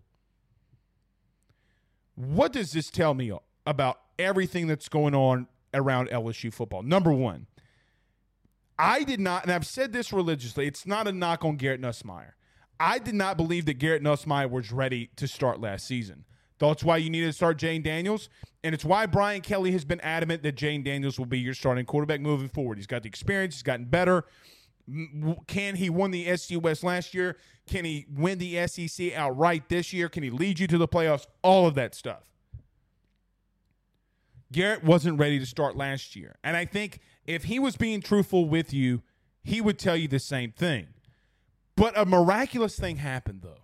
What 2.16 2.52
does 2.52 2.72
this 2.72 2.90
tell 2.90 3.14
me 3.14 3.32
about 3.66 4.00
everything 4.18 4.66
that's 4.66 4.88
going 4.88 5.14
on 5.14 5.46
around 5.72 6.08
LSU 6.08 6.52
football? 6.52 6.82
Number 6.82 7.12
one, 7.12 7.46
I 8.78 9.04
did 9.04 9.20
not, 9.20 9.44
and 9.44 9.52
I've 9.52 9.66
said 9.66 9.92
this 9.92 10.12
religiously, 10.12 10.66
it's 10.66 10.86
not 10.86 11.06
a 11.06 11.12
knock 11.12 11.44
on 11.44 11.56
Garrett 11.56 11.80
Nussmeier. 11.80 12.32
I 12.80 12.98
did 12.98 13.14
not 13.14 13.36
believe 13.36 13.66
that 13.66 13.74
Garrett 13.74 14.02
Nussmeier 14.02 14.50
was 14.50 14.72
ready 14.72 15.10
to 15.16 15.28
start 15.28 15.60
last 15.60 15.86
season. 15.86 16.24
That's 16.58 16.84
why 16.84 16.98
you 16.98 17.10
needed 17.10 17.26
to 17.26 17.32
start 17.32 17.58
Jayden 17.58 17.82
Daniels. 17.82 18.28
And 18.62 18.74
it's 18.74 18.84
why 18.84 19.06
Brian 19.06 19.40
Kelly 19.40 19.72
has 19.72 19.84
been 19.84 20.00
adamant 20.00 20.42
that 20.44 20.56
Jayden 20.56 20.84
Daniels 20.84 21.18
will 21.18 21.26
be 21.26 21.38
your 21.38 21.54
starting 21.54 21.84
quarterback 21.84 22.20
moving 22.20 22.48
forward. 22.48 22.78
He's 22.78 22.86
got 22.86 23.02
the 23.02 23.08
experience, 23.08 23.56
he's 23.56 23.62
gotten 23.62 23.86
better. 23.86 24.24
Can 25.46 25.76
he 25.76 25.88
win 25.88 26.10
the 26.10 26.36
SEC 26.36 26.62
West 26.62 26.84
last 26.84 27.14
year? 27.14 27.36
Can 27.66 27.84
he 27.84 28.06
win 28.14 28.38
the 28.38 28.66
SEC 28.66 29.14
outright 29.14 29.68
this 29.68 29.92
year? 29.92 30.08
Can 30.08 30.22
he 30.22 30.30
lead 30.30 30.58
you 30.58 30.66
to 30.66 30.78
the 30.78 30.88
playoffs? 30.88 31.26
All 31.42 31.66
of 31.66 31.74
that 31.74 31.94
stuff. 31.94 32.24
Garrett 34.52 34.84
wasn't 34.84 35.18
ready 35.18 35.38
to 35.38 35.46
start 35.46 35.76
last 35.76 36.14
year. 36.14 36.36
And 36.44 36.56
I 36.56 36.64
think 36.64 37.00
if 37.26 37.44
he 37.44 37.58
was 37.58 37.76
being 37.76 38.00
truthful 38.00 38.48
with 38.48 38.72
you, 38.72 39.02
he 39.42 39.60
would 39.60 39.78
tell 39.78 39.96
you 39.96 40.06
the 40.06 40.18
same 40.18 40.52
thing. 40.52 40.88
But 41.76 41.98
a 41.98 42.04
miraculous 42.04 42.78
thing 42.78 42.96
happened, 42.96 43.40
though. 43.42 43.63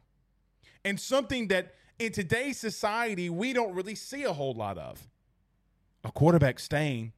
And 0.85 0.99
something 0.99 1.49
that 1.49 1.75
in 1.99 2.13
today's 2.13 2.59
society 2.59 3.29
we 3.29 3.53
don't 3.53 3.75
really 3.75 3.95
see 3.95 4.25
a 4.25 4.33
whole 4.33 4.55
lot 4.55 4.79
of 4.79 5.09
a 6.05 6.11
quarterback 6.11 6.59
staying 6.59 7.13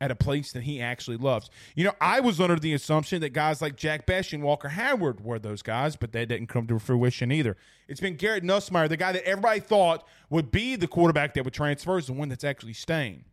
at 0.00 0.10
a 0.10 0.16
place 0.16 0.50
that 0.50 0.64
he 0.64 0.80
actually 0.80 1.16
loves. 1.16 1.48
You 1.76 1.84
know, 1.84 1.92
I 2.00 2.18
was 2.18 2.40
under 2.40 2.56
the 2.56 2.74
assumption 2.74 3.20
that 3.20 3.30
guys 3.30 3.62
like 3.62 3.76
Jack 3.76 4.04
Bech 4.04 4.32
and 4.32 4.42
Walker 4.42 4.70
Howard 4.70 5.20
were 5.20 5.38
those 5.38 5.62
guys, 5.62 5.94
but 5.94 6.10
that 6.10 6.26
didn't 6.28 6.48
come 6.48 6.66
to 6.66 6.80
fruition 6.80 7.30
either. 7.30 7.56
It's 7.86 8.00
been 8.00 8.16
Garrett 8.16 8.42
Nussmeier, 8.42 8.88
the 8.88 8.96
guy 8.96 9.12
that 9.12 9.24
everybody 9.24 9.60
thought 9.60 10.04
would 10.28 10.50
be 10.50 10.74
the 10.74 10.88
quarterback 10.88 11.34
that 11.34 11.44
would 11.44 11.54
transfer, 11.54 11.98
is 11.98 12.06
the 12.06 12.14
one 12.14 12.28
that's 12.28 12.42
actually 12.42 12.72
staying. 12.72 13.24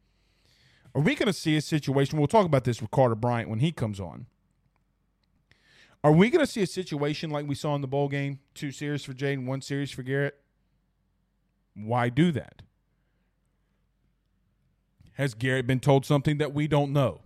Are 0.93 1.01
we 1.01 1.15
going 1.15 1.25
to 1.25 1.33
see 1.33 1.57
a 1.57 1.61
situation? 1.61 2.19
We'll 2.19 2.27
talk 2.27 2.45
about 2.45 2.65
this 2.65 2.81
with 2.81 2.91
Carter 2.91 3.15
Bryant 3.15 3.49
when 3.49 3.59
he 3.59 3.71
comes 3.71 3.99
on. 3.99 4.27
Are 6.03 6.11
we 6.11 6.29
going 6.29 6.45
to 6.45 6.51
see 6.51 6.61
a 6.61 6.67
situation 6.67 7.29
like 7.29 7.47
we 7.47 7.55
saw 7.55 7.75
in 7.75 7.81
the 7.81 7.87
bowl 7.87 8.07
game? 8.07 8.39
Two 8.53 8.71
series 8.71 9.03
for 9.03 9.13
Jaden, 9.13 9.45
one 9.45 9.61
series 9.61 9.91
for 9.91 10.03
Garrett? 10.03 10.39
Why 11.75 12.09
do 12.09 12.31
that? 12.31 12.61
Has 15.13 15.33
Garrett 15.33 15.67
been 15.67 15.81
told 15.81 16.05
something 16.05 16.37
that 16.37 16.53
we 16.53 16.67
don't 16.67 16.93
know? 16.93 17.21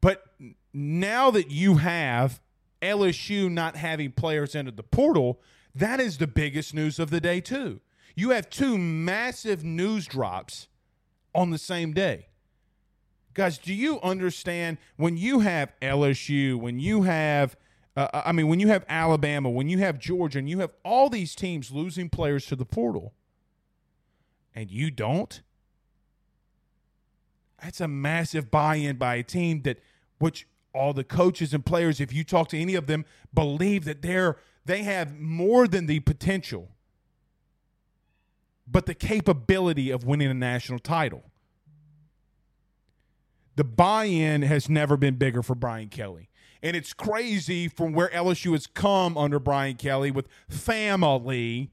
But 0.00 0.24
now 0.72 1.30
that 1.30 1.50
you 1.50 1.76
have 1.76 2.40
LSU 2.82 3.50
not 3.50 3.76
having 3.76 4.12
players 4.12 4.56
enter 4.56 4.70
the 4.72 4.82
portal, 4.82 5.40
that 5.74 6.00
is 6.00 6.18
the 6.18 6.26
biggest 6.26 6.74
news 6.74 6.98
of 6.98 7.10
the 7.10 7.20
day, 7.20 7.40
too. 7.40 7.80
You 8.16 8.30
have 8.30 8.50
two 8.50 8.76
massive 8.78 9.62
news 9.62 10.06
drops 10.06 10.66
on 11.34 11.50
the 11.50 11.58
same 11.58 11.92
day. 11.92 12.27
Guys, 13.38 13.56
do 13.56 13.72
you 13.72 14.00
understand 14.00 14.78
when 14.96 15.16
you 15.16 15.38
have 15.38 15.72
LSU, 15.80 16.56
when 16.56 16.80
you 16.80 17.02
have, 17.02 17.56
uh, 17.96 18.08
I 18.12 18.32
mean, 18.32 18.48
when 18.48 18.58
you 18.58 18.66
have 18.66 18.84
Alabama, 18.88 19.48
when 19.48 19.68
you 19.68 19.78
have 19.78 20.00
Georgia, 20.00 20.40
and 20.40 20.50
you 20.50 20.58
have 20.58 20.72
all 20.84 21.08
these 21.08 21.36
teams 21.36 21.70
losing 21.70 22.08
players 22.10 22.46
to 22.46 22.56
the 22.56 22.64
portal, 22.64 23.14
and 24.56 24.72
you 24.72 24.90
don't? 24.90 25.40
That's 27.62 27.80
a 27.80 27.86
massive 27.86 28.50
buy-in 28.50 28.96
by 28.96 29.14
a 29.14 29.22
team 29.22 29.62
that 29.62 29.78
which 30.18 30.48
all 30.74 30.92
the 30.92 31.04
coaches 31.04 31.54
and 31.54 31.64
players 31.64 32.00
if 32.00 32.12
you 32.12 32.24
talk 32.24 32.48
to 32.48 32.58
any 32.58 32.74
of 32.74 32.88
them 32.88 33.04
believe 33.32 33.84
that 33.84 34.02
they're 34.02 34.36
they 34.64 34.82
have 34.82 35.16
more 35.16 35.68
than 35.68 35.86
the 35.86 36.00
potential 36.00 36.70
but 38.66 38.86
the 38.86 38.94
capability 38.94 39.92
of 39.92 40.02
winning 40.02 40.28
a 40.28 40.34
national 40.34 40.80
title. 40.80 41.22
The 43.58 43.64
buy-in 43.64 44.42
has 44.42 44.68
never 44.68 44.96
been 44.96 45.16
bigger 45.16 45.42
for 45.42 45.56
Brian 45.56 45.88
Kelly. 45.88 46.28
And 46.62 46.76
it's 46.76 46.92
crazy 46.92 47.66
from 47.66 47.92
where 47.92 48.06
LSU 48.10 48.52
has 48.52 48.68
come 48.68 49.18
under 49.18 49.40
Brian 49.40 49.74
Kelly 49.74 50.12
with 50.12 50.28
family 50.48 51.72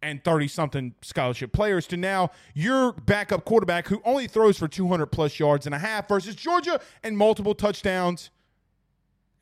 and 0.00 0.22
30 0.22 0.46
something 0.46 0.94
scholarship 1.02 1.52
players 1.52 1.88
to 1.88 1.96
now 1.96 2.30
your 2.54 2.92
backup 2.92 3.44
quarterback 3.44 3.88
who 3.88 4.00
only 4.04 4.28
throws 4.28 4.56
for 4.56 4.68
200 4.68 5.06
plus 5.06 5.40
yards 5.40 5.66
and 5.66 5.74
a 5.74 5.78
half 5.78 6.06
versus 6.06 6.36
Georgia 6.36 6.80
and 7.02 7.18
multiple 7.18 7.56
touchdowns 7.56 8.30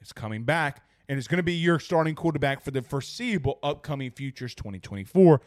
is 0.00 0.14
coming 0.14 0.44
back 0.44 0.82
and 1.10 1.18
is 1.18 1.28
going 1.28 1.36
to 1.36 1.42
be 1.42 1.52
your 1.52 1.78
starting 1.78 2.14
quarterback 2.14 2.62
for 2.62 2.70
the 2.70 2.80
foreseeable 2.80 3.58
upcoming 3.62 4.10
futures 4.10 4.54
2024. 4.54 5.42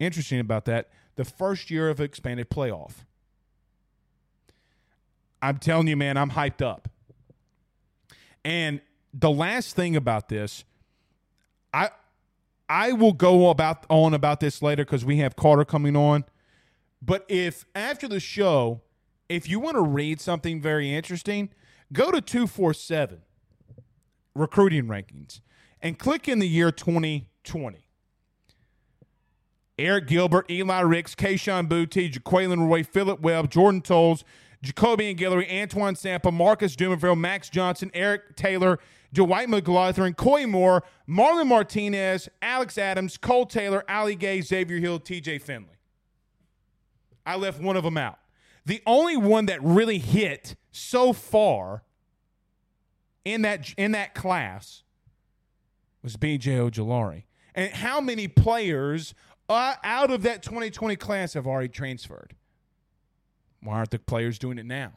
Interesting 0.00 0.40
about 0.40 0.64
that, 0.64 0.90
the 1.14 1.24
first 1.24 1.70
year 1.70 1.88
of 1.88 2.00
expanded 2.00 2.50
playoff. 2.50 3.04
I'm 5.42 5.58
telling 5.58 5.88
you, 5.88 5.96
man, 5.96 6.16
I'm 6.16 6.30
hyped 6.30 6.62
up. 6.62 6.88
And 8.44 8.80
the 9.12 9.30
last 9.30 9.76
thing 9.76 9.96
about 9.96 10.28
this, 10.28 10.64
I 11.74 11.90
I 12.68 12.92
will 12.92 13.12
go 13.12 13.50
about 13.50 13.84
on 13.90 14.14
about 14.14 14.40
this 14.40 14.62
later 14.62 14.84
because 14.84 15.04
we 15.04 15.18
have 15.18 15.36
Carter 15.36 15.64
coming 15.64 15.96
on. 15.96 16.24
But 17.02 17.24
if 17.28 17.66
after 17.74 18.08
the 18.08 18.20
show, 18.20 18.80
if 19.28 19.48
you 19.48 19.60
want 19.60 19.74
to 19.76 19.82
read 19.82 20.20
something 20.20 20.60
very 20.60 20.94
interesting, 20.94 21.50
go 21.92 22.10
to 22.10 22.20
247 22.20 23.22
recruiting 24.34 24.86
rankings 24.86 25.40
and 25.80 25.98
click 25.98 26.28
in 26.28 26.38
the 26.38 26.48
year 26.48 26.70
2020. 26.70 27.88
Arik 29.78 30.06
Gilbert, 30.06 30.50
Eli 30.50 30.80
Ricks, 30.80 31.14
Kayshon 31.14 31.66
Boutte, 31.66 32.12
Jaquelin 32.12 32.68
Roy, 32.68 32.84
Philip 32.84 33.20
Webb, 33.20 33.50
Jordan 33.50 33.80
Toles, 33.80 34.22
Jacoby 34.62 35.10
and 35.10 35.18
Guillory, 35.18 35.50
Antoine 35.60 35.94
Sampah, 35.94 36.32
Marcus 36.32 36.76
Dumervil, 36.76 37.18
Max 37.18 37.48
Johnson, 37.48 37.90
Eric 37.94 38.36
Taylor, 38.36 38.78
Dwight 39.12 39.48
McLaughlin, 39.48 40.14
Koy 40.14 40.46
Moore, 40.46 40.84
Marlon 41.08 41.46
Martinez, 41.48 42.28
Alex 42.40 42.78
Adams, 42.78 43.16
Cole 43.16 43.46
Taylor, 43.46 43.84
Ali 43.88 44.14
Gaye, 44.14 44.40
Xavier 44.40 44.78
Hill, 44.78 45.00
TJ 45.00 45.42
Finley. 45.42 45.76
I 47.26 47.36
left 47.36 47.60
one 47.60 47.76
of 47.76 47.84
them 47.84 47.96
out. 47.96 48.18
The 48.64 48.80
only 48.86 49.16
one 49.16 49.46
that 49.46 49.62
really 49.62 49.98
hit 49.98 50.56
so 50.70 51.12
far 51.12 51.82
in 53.24 53.42
that 53.42 53.72
in 53.76 53.92
that 53.92 54.14
class 54.14 54.82
was 56.02 56.16
BJ 56.16 56.70
Ojulari. 56.70 57.24
And 57.54 57.72
how 57.72 58.00
many 58.00 58.28
players 58.28 59.14
uh, 59.48 59.74
out 59.84 60.10
of 60.10 60.22
that 60.22 60.42
2020 60.42 60.96
class 60.96 61.34
have 61.34 61.46
already 61.46 61.68
transferred? 61.68 62.34
Why 63.62 63.74
aren't 63.74 63.90
the 63.90 63.98
players 63.98 64.38
doing 64.38 64.58
it 64.58 64.66
now? 64.66 64.92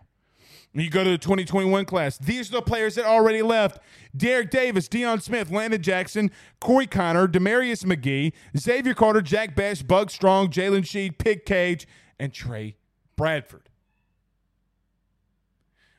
You 0.74 0.90
go 0.90 1.06
to 1.06 1.10
the 1.10 1.18
2021 1.18 1.86
class. 1.86 2.18
These 2.18 2.50
are 2.50 2.56
the 2.56 2.62
players 2.62 2.96
that 2.96 3.06
already 3.06 3.42
left. 3.42 3.80
Derek 4.16 4.50
Davis, 4.50 4.90
Deion 4.90 5.22
Smith, 5.22 5.50
Landon 5.50 5.82
Jackson, 5.82 6.32
Corey 6.60 6.88
Connor, 6.88 7.30
Demarius 7.30 7.86
McGee, 7.86 8.34
Xavier 8.58 8.94
Carter, 8.94 9.22
Jack 9.22 9.56
Bech, 9.56 9.88
Bug 9.88 10.12
Strong, 10.12 10.50
Jalen 10.50 10.82
Sheed, 10.82 11.18
Pick 11.18 11.46
Cage, 11.46 11.88
and 12.20 12.34
Trey 12.34 12.76
Bradford. 13.16 13.70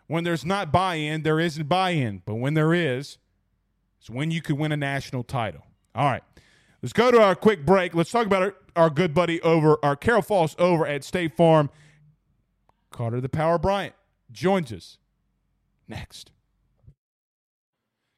When 0.08 0.24
there's 0.24 0.44
not 0.44 0.70
buy-in, 0.70 1.22
there 1.22 1.40
isn't 1.40 1.68
buy-in. 1.68 2.22
But 2.26 2.34
when 2.34 2.52
there 2.52 2.74
is, 2.74 3.16
it's 3.98 4.10
when 4.10 4.30
you 4.30 4.42
could 4.42 4.58
win 4.58 4.72
a 4.72 4.76
national 4.76 5.24
title. 5.24 5.64
All 5.94 6.04
right. 6.04 6.22
Let's 6.82 6.92
go 6.92 7.10
to 7.10 7.20
our 7.20 7.34
quick 7.34 7.64
break. 7.64 7.94
Let's 7.94 8.10
talk 8.10 8.26
about 8.26 8.42
our, 8.42 8.54
our 8.76 8.90
good 8.90 9.14
buddy 9.14 9.40
over, 9.40 9.78
our 9.82 9.96
Carol 9.96 10.22
Falls 10.22 10.54
over 10.58 10.86
at 10.86 11.02
State 11.02 11.34
Farm. 11.34 11.70
Carter 12.96 13.20
the 13.20 13.28
Power 13.28 13.58
Bryant 13.58 13.94
joins 14.32 14.72
us 14.72 14.96
next. 15.86 16.32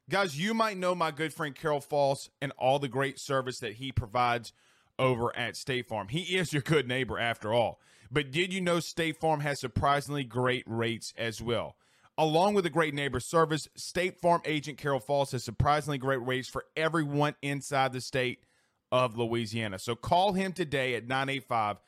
Guys, 0.09 0.39
you 0.39 0.53
might 0.53 0.77
know 0.77 0.95
my 0.95 1.11
good 1.11 1.33
friend 1.33 1.53
Carol 1.53 1.81
Falls 1.81 2.29
and 2.41 2.53
all 2.57 2.79
the 2.79 2.87
great 2.87 3.19
service 3.19 3.59
that 3.59 3.73
he 3.73 3.91
provides 3.91 4.53
over 4.97 5.35
at 5.35 5.57
State 5.57 5.89
Farm. 5.89 6.07
He 6.07 6.37
is 6.37 6.53
your 6.53 6.61
good 6.61 6.87
neighbor 6.87 7.19
after 7.19 7.53
all. 7.53 7.81
But 8.09 8.31
did 8.31 8.53
you 8.53 8.61
know 8.61 8.79
State 8.79 9.19
Farm 9.19 9.41
has 9.41 9.59
surprisingly 9.59 10.23
great 10.23 10.63
rates 10.65 11.13
as 11.17 11.41
well? 11.41 11.75
Along 12.17 12.53
with 12.53 12.65
a 12.65 12.69
great 12.69 12.93
neighbor 12.93 13.19
service, 13.19 13.67
State 13.75 14.21
Farm 14.21 14.41
agent 14.45 14.77
Carol 14.77 15.01
Falls 15.01 15.33
has 15.33 15.43
surprisingly 15.43 15.97
great 15.97 16.25
rates 16.25 16.47
for 16.47 16.63
everyone 16.77 17.35
inside 17.41 17.91
the 17.91 17.99
state 17.99 18.45
of 18.93 19.17
Louisiana. 19.17 19.77
So 19.77 19.95
call 19.95 20.31
him 20.33 20.53
today 20.53 20.95
at 20.95 21.05
985 21.05 21.81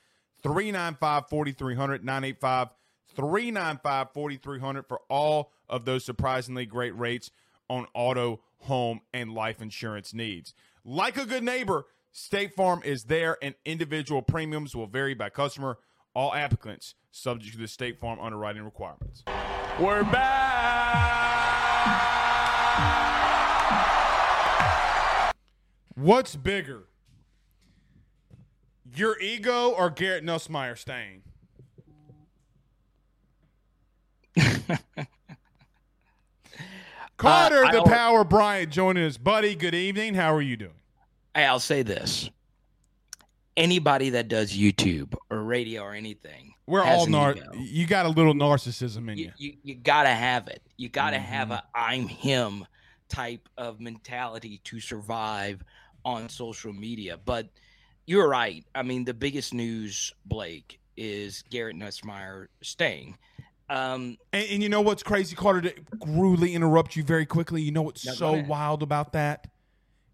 395 0.43 1.30
4300 1.30 2.04
985 2.04 2.67
395 3.15 4.13
4300 4.13 4.88
for 4.88 5.02
all 5.10 5.52
of 5.69 5.86
those 5.86 6.04
surprisingly 6.04 6.65
great 6.65 6.97
rates 6.97 7.32
on 7.69 7.88
auto, 7.93 8.41
home, 8.60 9.02
and 9.13 9.34
life 9.34 9.62
insurance 9.62 10.13
needs. 10.13 10.54
Like 10.84 11.17
a 11.17 11.26
good 11.26 11.43
neighbor, 11.43 11.86
State 12.12 12.54
Farm 12.54 12.82
is 12.84 13.06
there, 13.06 13.38
and 13.41 13.56
individual 13.65 14.21
premiums 14.21 14.76
will 14.76 14.88
vary 14.88 15.13
by 15.13 15.30
customer. 15.30 15.78
All 16.13 16.34
applicants 16.34 16.95
subject 17.12 17.54
to 17.54 17.60
the 17.62 17.67
State 17.67 18.00
Farm 18.00 18.19
underwriting 18.19 18.63
requirements. 18.63 19.24
We're 19.80 20.04
back. 20.04 20.91
What's 25.95 26.36
bigger, 26.36 26.86
your 28.93 29.19
ego 29.19 29.69
or 29.69 29.89
Garrett 29.89 30.26
Nussmeier 30.26 30.78
staying? 30.78 31.21
Carter, 37.17 37.65
Uh, 37.65 37.71
the 37.71 37.84
Power 37.84 38.24
Bryant, 38.24 38.71
joining 38.71 39.04
us. 39.06 39.17
Buddy, 39.17 39.56
good 39.56 39.76
evening. 39.76 40.15
How 40.15 40.34
are 40.34 40.41
you 40.41 40.58
doing? 40.58 40.74
I'll 41.36 41.60
say 41.60 41.84
this. 41.84 42.30
Anybody 43.58 44.10
that 44.12 44.28
does 44.28 44.52
YouTube 44.54 45.13
or 45.30 45.43
radio 45.43 45.82
or 45.84 45.93
anything, 45.93 46.54
We're 46.65 46.84
has 46.84 47.00
all 47.02 47.06
nar. 47.08 47.36
ego. 47.36 47.52
You 47.58 47.86
got 47.86 48.06
a 48.06 48.10
little 48.10 48.34
narcissism 48.34 49.12
in 49.12 49.17
you. 49.17 49.32
you, 49.38 49.50
you, 49.50 49.54
you 49.63 49.76
gotta 49.76 50.10
have 50.10 50.47
it. 50.47 50.62
You 50.78 50.89
gotta 50.89 51.17
Mm-hmm. 51.17 51.26
have 51.26 51.52
a 51.52 51.63
I'm 51.76 52.08
him 52.08 52.65
type 53.10 53.47
of 53.58 53.80
mentality 53.80 54.62
to 54.63 54.80
survive 54.80 55.63
on 56.06 56.28
social 56.30 56.71
media. 56.74 57.17
But 57.24 57.50
you're 58.08 58.30
right. 58.30 58.65
I 58.74 58.82
mean, 58.84 59.04
the 59.04 59.13
biggest 59.13 59.54
news, 59.54 60.13
Blake, 60.26 60.80
is 60.97 61.43
Garrett 61.50 61.76
Nussmeier 61.76 62.47
staying. 62.62 63.17
Um, 63.72 64.18
And, 64.34 64.48
and 64.52 64.64
you 64.64 64.70
know 64.70 64.82
what's 64.82 65.04
crazy, 65.04 65.36
Carter? 65.36 65.62
To 65.62 65.74
rudely 66.06 66.54
interrupt 66.54 66.96
you 66.96 67.04
very 67.04 67.26
quickly. 67.26 67.62
You 67.62 67.72
know 67.72 67.84
what's 67.84 68.06
No, 68.06 68.14
so 68.14 68.44
wild 68.48 68.84
about 68.84 69.14
that 69.14 69.48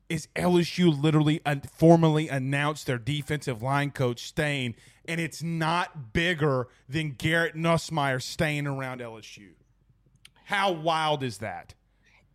is 0.10 0.28
LSU 0.36 1.02
literally 1.02 1.42
uh, 1.46 1.56
formally 1.76 2.30
announced 2.30 2.88
their 2.88 2.98
defensive 2.98 3.62
line 3.62 3.92
coach 3.92 4.22
staying, 4.22 4.76
and 5.06 5.20
it's 5.20 5.44
not 5.44 6.14
bigger 6.14 6.68
than 6.88 7.12
Garrett 7.12 7.56
Nussmeier 7.56 8.22
staying 8.22 8.68
around 8.68 9.02
LSU. 9.02 9.50
How 10.46 10.72
wild 10.72 11.24
is 11.24 11.40
that? 11.40 11.74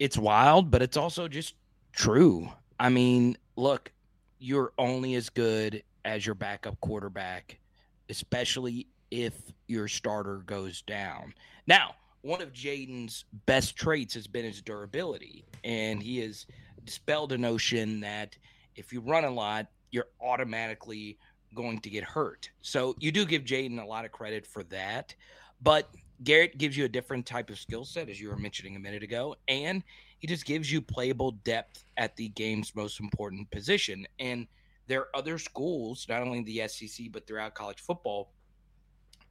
it's 0.03 0.19
wild, 0.19 0.69
but 0.69 0.83
it's 0.83 0.97
also 0.97 1.29
just 1.29 1.55
true. 1.93 2.49
I 2.81 2.89
mean, 2.89 3.37
look, 3.55 3.93
you're 4.41 4.73
only 4.77 5.15
as 5.15 5.29
good 5.29 5.85
as 6.05 6.27
your 6.27 6.35
backup 6.35 6.81
quarterback, 6.81 7.61
especially 8.09 8.89
if 9.13 9.35
your 9.69 9.89
starter 9.89 10.39
goes 10.47 10.81
down. 10.81 11.35
Now, 11.67 11.95
one 12.23 12.41
of 12.41 12.53
Jayden's 12.55 13.27
best 13.45 13.77
traits 13.77 14.15
has 14.15 14.27
been 14.27 14.45
his 14.45 14.63
durability, 14.63 15.45
and 15.65 16.03
he 16.03 16.21
has 16.21 16.47
dispelled 16.85 17.33
a 17.33 17.39
notion 17.39 18.01
that 18.01 18.35
if 18.75 18.91
you 18.91 19.01
run 19.01 19.25
a 19.25 19.31
lot, 19.31 19.67
you're 19.91 20.09
automatically 20.23 21.19
going 21.55 21.79
to 21.81 21.91
get 21.91 22.05
hurt. 22.05 22.49
So 22.63 22.97
you 23.01 23.13
do 23.13 23.27
give 23.27 23.45
Jayden 23.45 23.83
a 23.83 23.87
lot 23.87 24.07
of 24.07 24.13
credit 24.13 24.47
for 24.47 24.63
that, 24.65 25.15
but 25.61 25.91
Garrett 26.25 26.57
gives 26.57 26.75
you 26.75 26.87
a 26.87 26.89
different 26.89 27.27
type 27.27 27.51
of 27.51 27.59
skill 27.59 27.85
set, 27.85 28.09
as 28.09 28.19
you 28.19 28.31
were 28.31 28.39
mentioning 28.39 28.77
a 28.77 28.81
minute 28.81 29.03
ago, 29.03 29.37
and 29.47 29.83
he 30.21 30.27
just 30.27 30.47
gives 30.47 30.73
you 30.73 30.81
playable 30.81 31.33
depth 31.45 31.85
at 31.99 32.17
the 32.17 32.29
game's 32.29 32.75
most 32.75 32.99
important 32.99 33.51
position. 33.51 34.07
And 34.19 34.47
there 34.87 35.01
are 35.01 35.09
other 35.15 35.37
schools, 35.37 36.07
not 36.09 36.23
only 36.23 36.43
the 36.45 36.67
SEC 36.67 37.09
but 37.11 37.27
throughout 37.27 37.55
college 37.55 37.81
football, 37.81 38.33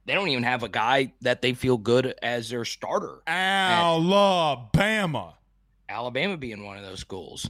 they 0.04 0.14
don't 0.14 0.28
even 0.28 0.42
have 0.42 0.62
a 0.62 0.68
guy 0.68 1.12
that 1.20 1.42
they 1.42 1.54
feel 1.54 1.76
good 1.76 2.14
as 2.22 2.50
their 2.50 2.64
starter. 2.64 3.22
Alabama. 3.26 5.34
Alabama 5.88 6.36
being 6.36 6.64
one 6.64 6.76
of 6.76 6.84
those 6.84 7.00
schools. 7.00 7.48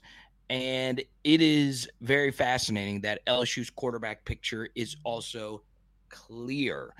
And 0.50 1.02
it 1.24 1.40
is 1.40 1.88
very 2.02 2.30
fascinating 2.30 3.00
that 3.02 3.24
LSU's 3.26 3.70
quarterback 3.70 4.24
picture 4.24 4.68
is 4.74 4.96
also 5.04 5.62
clear. 6.10 6.92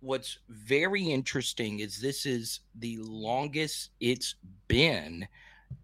What's 0.00 0.38
very 0.48 1.04
interesting 1.04 1.78
is 1.78 2.00
this 2.00 2.26
is 2.26 2.60
the 2.74 2.98
longest 2.98 3.90
it's 4.00 4.34
been 4.68 5.26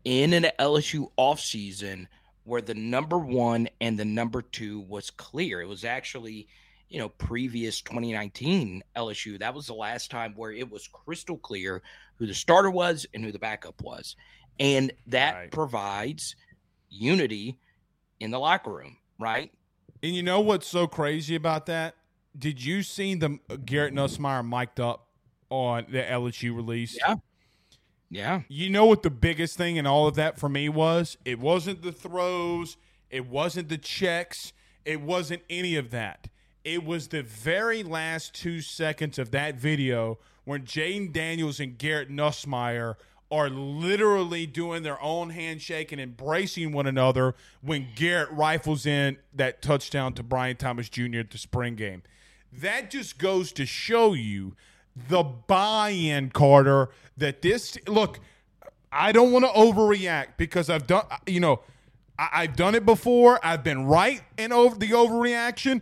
in 0.04 0.34
an 0.34 0.48
LSU 0.58 1.10
offseason 1.16 2.06
where 2.44 2.60
the 2.60 2.74
number 2.74 3.18
one 3.18 3.68
and 3.80 3.98
the 3.98 4.04
number 4.04 4.42
two 4.42 4.80
was 4.80 5.10
clear. 5.10 5.62
It 5.62 5.68
was 5.68 5.84
actually, 5.84 6.48
you 6.88 6.98
know, 6.98 7.08
previous 7.08 7.80
2019 7.82 8.82
LSU. 8.96 9.38
That 9.38 9.54
was 9.54 9.66
the 9.66 9.74
last 9.74 10.10
time 10.10 10.32
where 10.36 10.52
it 10.52 10.70
was 10.70 10.88
crystal 10.88 11.36
clear 11.36 11.82
who 12.16 12.26
the 12.26 12.34
starter 12.34 12.70
was 12.70 13.06
and 13.14 13.24
who 13.24 13.32
the 13.32 13.38
backup 13.38 13.80
was. 13.82 14.16
And 14.58 14.92
that 15.06 15.34
Right. 15.34 15.50
provides 15.50 16.34
unity 16.90 17.58
in 18.20 18.30
the 18.30 18.38
locker 18.38 18.72
room, 18.72 18.96
right? 19.20 19.52
And 20.02 20.14
you 20.14 20.22
know 20.22 20.40
what's 20.40 20.66
so 20.66 20.86
crazy 20.86 21.34
about 21.34 21.66
that? 21.66 21.94
Did 22.38 22.64
you 22.64 22.82
see 22.82 23.14
the 23.14 23.38
uh, 23.50 23.56
Garrett 23.56 23.94
Nussmeier 23.94 24.46
mic'd 24.46 24.80
up 24.80 25.08
on 25.50 25.86
the 25.90 26.02
LSU 26.02 26.54
release? 26.54 26.96
Yeah. 26.96 27.16
Yeah. 28.10 28.42
You 28.48 28.70
know 28.70 28.86
what 28.86 29.02
the 29.02 29.10
biggest 29.10 29.56
thing 29.56 29.76
in 29.76 29.86
all 29.86 30.06
of 30.06 30.14
that 30.14 30.38
for 30.38 30.48
me 30.48 30.68
was? 30.68 31.18
It 31.24 31.38
wasn't 31.38 31.82
the 31.82 31.92
throws, 31.92 32.76
it 33.10 33.26
wasn't 33.26 33.68
the 33.68 33.78
checks, 33.78 34.52
it 34.84 35.00
wasn't 35.00 35.42
any 35.50 35.76
of 35.76 35.90
that. 35.90 36.28
It 36.68 36.84
was 36.84 37.08
the 37.08 37.22
very 37.22 37.82
last 37.82 38.34
two 38.34 38.60
seconds 38.60 39.18
of 39.18 39.30
that 39.30 39.54
video 39.54 40.18
when 40.44 40.64
Jayden 40.64 41.14
Daniels 41.14 41.60
and 41.60 41.78
Garrett 41.78 42.10
Nussmeier 42.10 42.96
are 43.30 43.48
literally 43.48 44.44
doing 44.44 44.82
their 44.82 45.00
own 45.02 45.30
handshake 45.30 45.92
and 45.92 46.00
embracing 46.00 46.72
one 46.72 46.86
another 46.86 47.34
when 47.62 47.88
Garrett 47.96 48.30
rifles 48.32 48.84
in 48.84 49.16
that 49.34 49.62
touchdown 49.62 50.12
to 50.12 50.22
Brian 50.22 50.56
Thomas 50.56 50.90
Jr. 50.90 51.20
at 51.20 51.30
the 51.30 51.38
spring 51.38 51.74
game. 51.74 52.02
That 52.52 52.90
just 52.90 53.16
goes 53.16 53.50
to 53.52 53.64
show 53.64 54.12
you 54.12 54.54
the 54.94 55.22
buy-in, 55.22 56.28
Carter, 56.28 56.90
that 57.16 57.40
this 57.40 57.78
look, 57.86 58.20
I 58.92 59.12
don't 59.12 59.32
want 59.32 59.46
to 59.46 59.50
overreact 59.52 60.36
because 60.36 60.68
I've 60.68 60.86
done 60.86 61.06
you 61.26 61.40
know, 61.40 61.60
I, 62.18 62.28
I've 62.32 62.56
done 62.56 62.74
it 62.74 62.84
before. 62.84 63.40
I've 63.42 63.64
been 63.64 63.86
right 63.86 64.20
in 64.36 64.52
over 64.52 64.76
the 64.76 64.90
overreaction. 64.90 65.80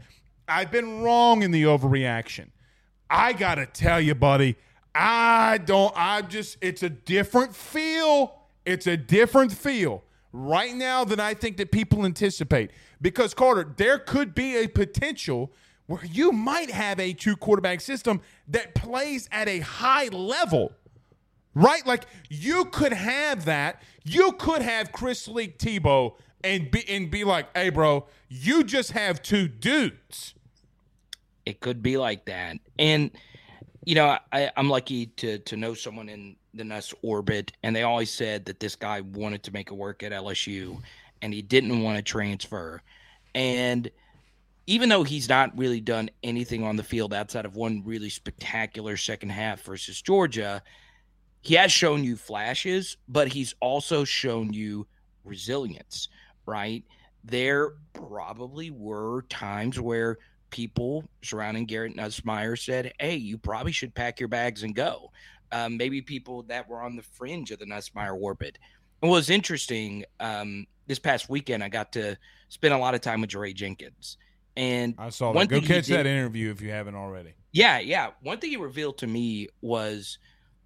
I've 0.48 0.70
been 0.70 1.02
wrong 1.02 1.42
in 1.42 1.50
the 1.50 1.64
overreaction. 1.64 2.50
I 3.10 3.32
gotta 3.32 3.66
tell 3.66 4.00
you, 4.00 4.14
buddy, 4.14 4.56
I 4.94 5.58
don't. 5.58 5.92
I 5.96 6.22
just. 6.22 6.58
It's 6.60 6.82
a 6.82 6.90
different 6.90 7.54
feel. 7.54 8.34
It's 8.64 8.86
a 8.86 8.96
different 8.96 9.52
feel 9.52 10.02
right 10.32 10.74
now 10.74 11.04
than 11.04 11.20
I 11.20 11.34
think 11.34 11.56
that 11.58 11.70
people 11.70 12.04
anticipate. 12.04 12.70
Because 13.00 13.34
Carter, 13.34 13.72
there 13.76 13.98
could 13.98 14.34
be 14.34 14.56
a 14.56 14.66
potential 14.66 15.52
where 15.86 16.04
you 16.04 16.32
might 16.32 16.70
have 16.70 16.98
a 16.98 17.12
two 17.12 17.36
quarterback 17.36 17.80
system 17.80 18.20
that 18.48 18.74
plays 18.74 19.28
at 19.30 19.48
a 19.48 19.60
high 19.60 20.08
level. 20.08 20.72
Right? 21.54 21.86
Like 21.86 22.06
you 22.28 22.66
could 22.66 22.92
have 22.92 23.44
that. 23.46 23.82
You 24.04 24.32
could 24.32 24.62
have 24.62 24.92
Chris 24.92 25.26
Leak 25.28 25.58
Tebow 25.58 26.14
and 26.44 26.70
be 26.70 26.88
and 26.88 27.10
be 27.10 27.24
like, 27.24 27.48
hey 27.56 27.70
bro, 27.70 28.06
you 28.28 28.64
just 28.64 28.92
have 28.92 29.22
two 29.22 29.48
dudes. 29.48 30.34
It 31.46 31.60
could 31.60 31.82
be 31.82 31.96
like 31.96 32.26
that. 32.26 32.58
And 32.78 33.10
you 33.84 33.94
know, 33.94 34.18
I, 34.32 34.50
I'm 34.56 34.68
lucky 34.68 35.06
to 35.06 35.38
to 35.38 35.56
know 35.56 35.72
someone 35.72 36.08
in 36.08 36.36
the 36.52 36.64
Nuss 36.64 36.92
orbit, 37.02 37.52
and 37.62 37.74
they 37.74 37.84
always 37.84 38.10
said 38.10 38.44
that 38.46 38.60
this 38.60 38.74
guy 38.76 39.00
wanted 39.00 39.44
to 39.44 39.52
make 39.52 39.70
it 39.70 39.74
work 39.74 40.02
at 40.02 40.12
LSU, 40.12 40.82
and 41.22 41.32
he 41.32 41.40
didn't 41.40 41.82
want 41.82 41.96
to 41.96 42.02
transfer. 42.02 42.82
And 43.34 43.90
even 44.66 44.88
though 44.88 45.04
he's 45.04 45.28
not 45.28 45.56
really 45.56 45.80
done 45.80 46.10
anything 46.24 46.64
on 46.64 46.74
the 46.74 46.82
field 46.82 47.14
outside 47.14 47.44
of 47.44 47.54
one 47.54 47.82
really 47.84 48.10
spectacular 48.10 48.96
second 48.96 49.28
half 49.28 49.62
versus 49.62 50.02
Georgia, 50.02 50.62
he 51.42 51.54
has 51.54 51.70
shown 51.70 52.02
you 52.02 52.16
flashes, 52.16 52.96
but 53.06 53.28
he's 53.28 53.54
also 53.60 54.02
shown 54.02 54.52
you 54.52 54.86
resilience, 55.24 56.08
right? 56.44 56.82
There 57.22 57.74
probably 57.92 58.72
were 58.72 59.22
times 59.28 59.78
where 59.78 60.18
people 60.50 61.04
surrounding 61.22 61.66
Garrett 61.66 61.96
Nussmeier 61.96 62.58
said, 62.58 62.92
"Hey, 62.98 63.16
you 63.16 63.38
probably 63.38 63.72
should 63.72 63.94
pack 63.94 64.20
your 64.20 64.28
bags 64.28 64.62
and 64.62 64.74
go." 64.74 65.12
Um, 65.52 65.76
maybe 65.76 66.02
people 66.02 66.42
that 66.44 66.68
were 66.68 66.82
on 66.82 66.96
the 66.96 67.02
fringe 67.02 67.50
of 67.50 67.58
the 67.58 67.66
Nussmeier 67.66 68.20
orbit. 68.20 68.58
It 69.02 69.06
was 69.06 69.30
interesting. 69.30 70.04
Um, 70.20 70.66
this 70.86 70.98
past 70.98 71.28
weekend, 71.28 71.62
I 71.62 71.68
got 71.68 71.92
to 71.92 72.16
spend 72.48 72.74
a 72.74 72.78
lot 72.78 72.94
of 72.94 73.00
time 73.00 73.20
with 73.20 73.30
Jaray 73.30 73.54
Jenkins, 73.54 74.16
and 74.56 74.94
I 74.98 75.10
saw 75.10 75.32
that. 75.32 75.48
Go 75.48 75.60
catch 75.60 75.86
did, 75.86 75.98
that 75.98 76.06
interview 76.06 76.50
if 76.50 76.60
you 76.60 76.70
haven't 76.70 76.94
already. 76.94 77.34
Yeah, 77.52 77.78
yeah. 77.78 78.10
One 78.22 78.38
thing 78.38 78.50
he 78.50 78.56
revealed 78.56 78.98
to 78.98 79.06
me 79.06 79.48
was 79.60 80.18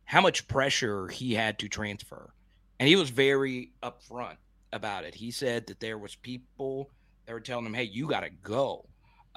how 0.04 0.20
much 0.20 0.48
pressure 0.48 1.08
he 1.08 1.34
had 1.34 1.58
to 1.60 1.68
transfer, 1.68 2.32
and 2.78 2.88
he 2.88 2.96
was 2.96 3.10
very 3.10 3.72
upfront 3.82 4.36
about 4.72 5.04
it. 5.04 5.14
He 5.14 5.30
said 5.30 5.66
that 5.66 5.80
there 5.80 5.98
was 5.98 6.14
people 6.14 6.90
that 7.26 7.32
were 7.32 7.40
telling 7.40 7.66
him, 7.66 7.74
"Hey, 7.74 7.84
you 7.84 8.08
got 8.08 8.20
to 8.20 8.30
go." 8.30 8.86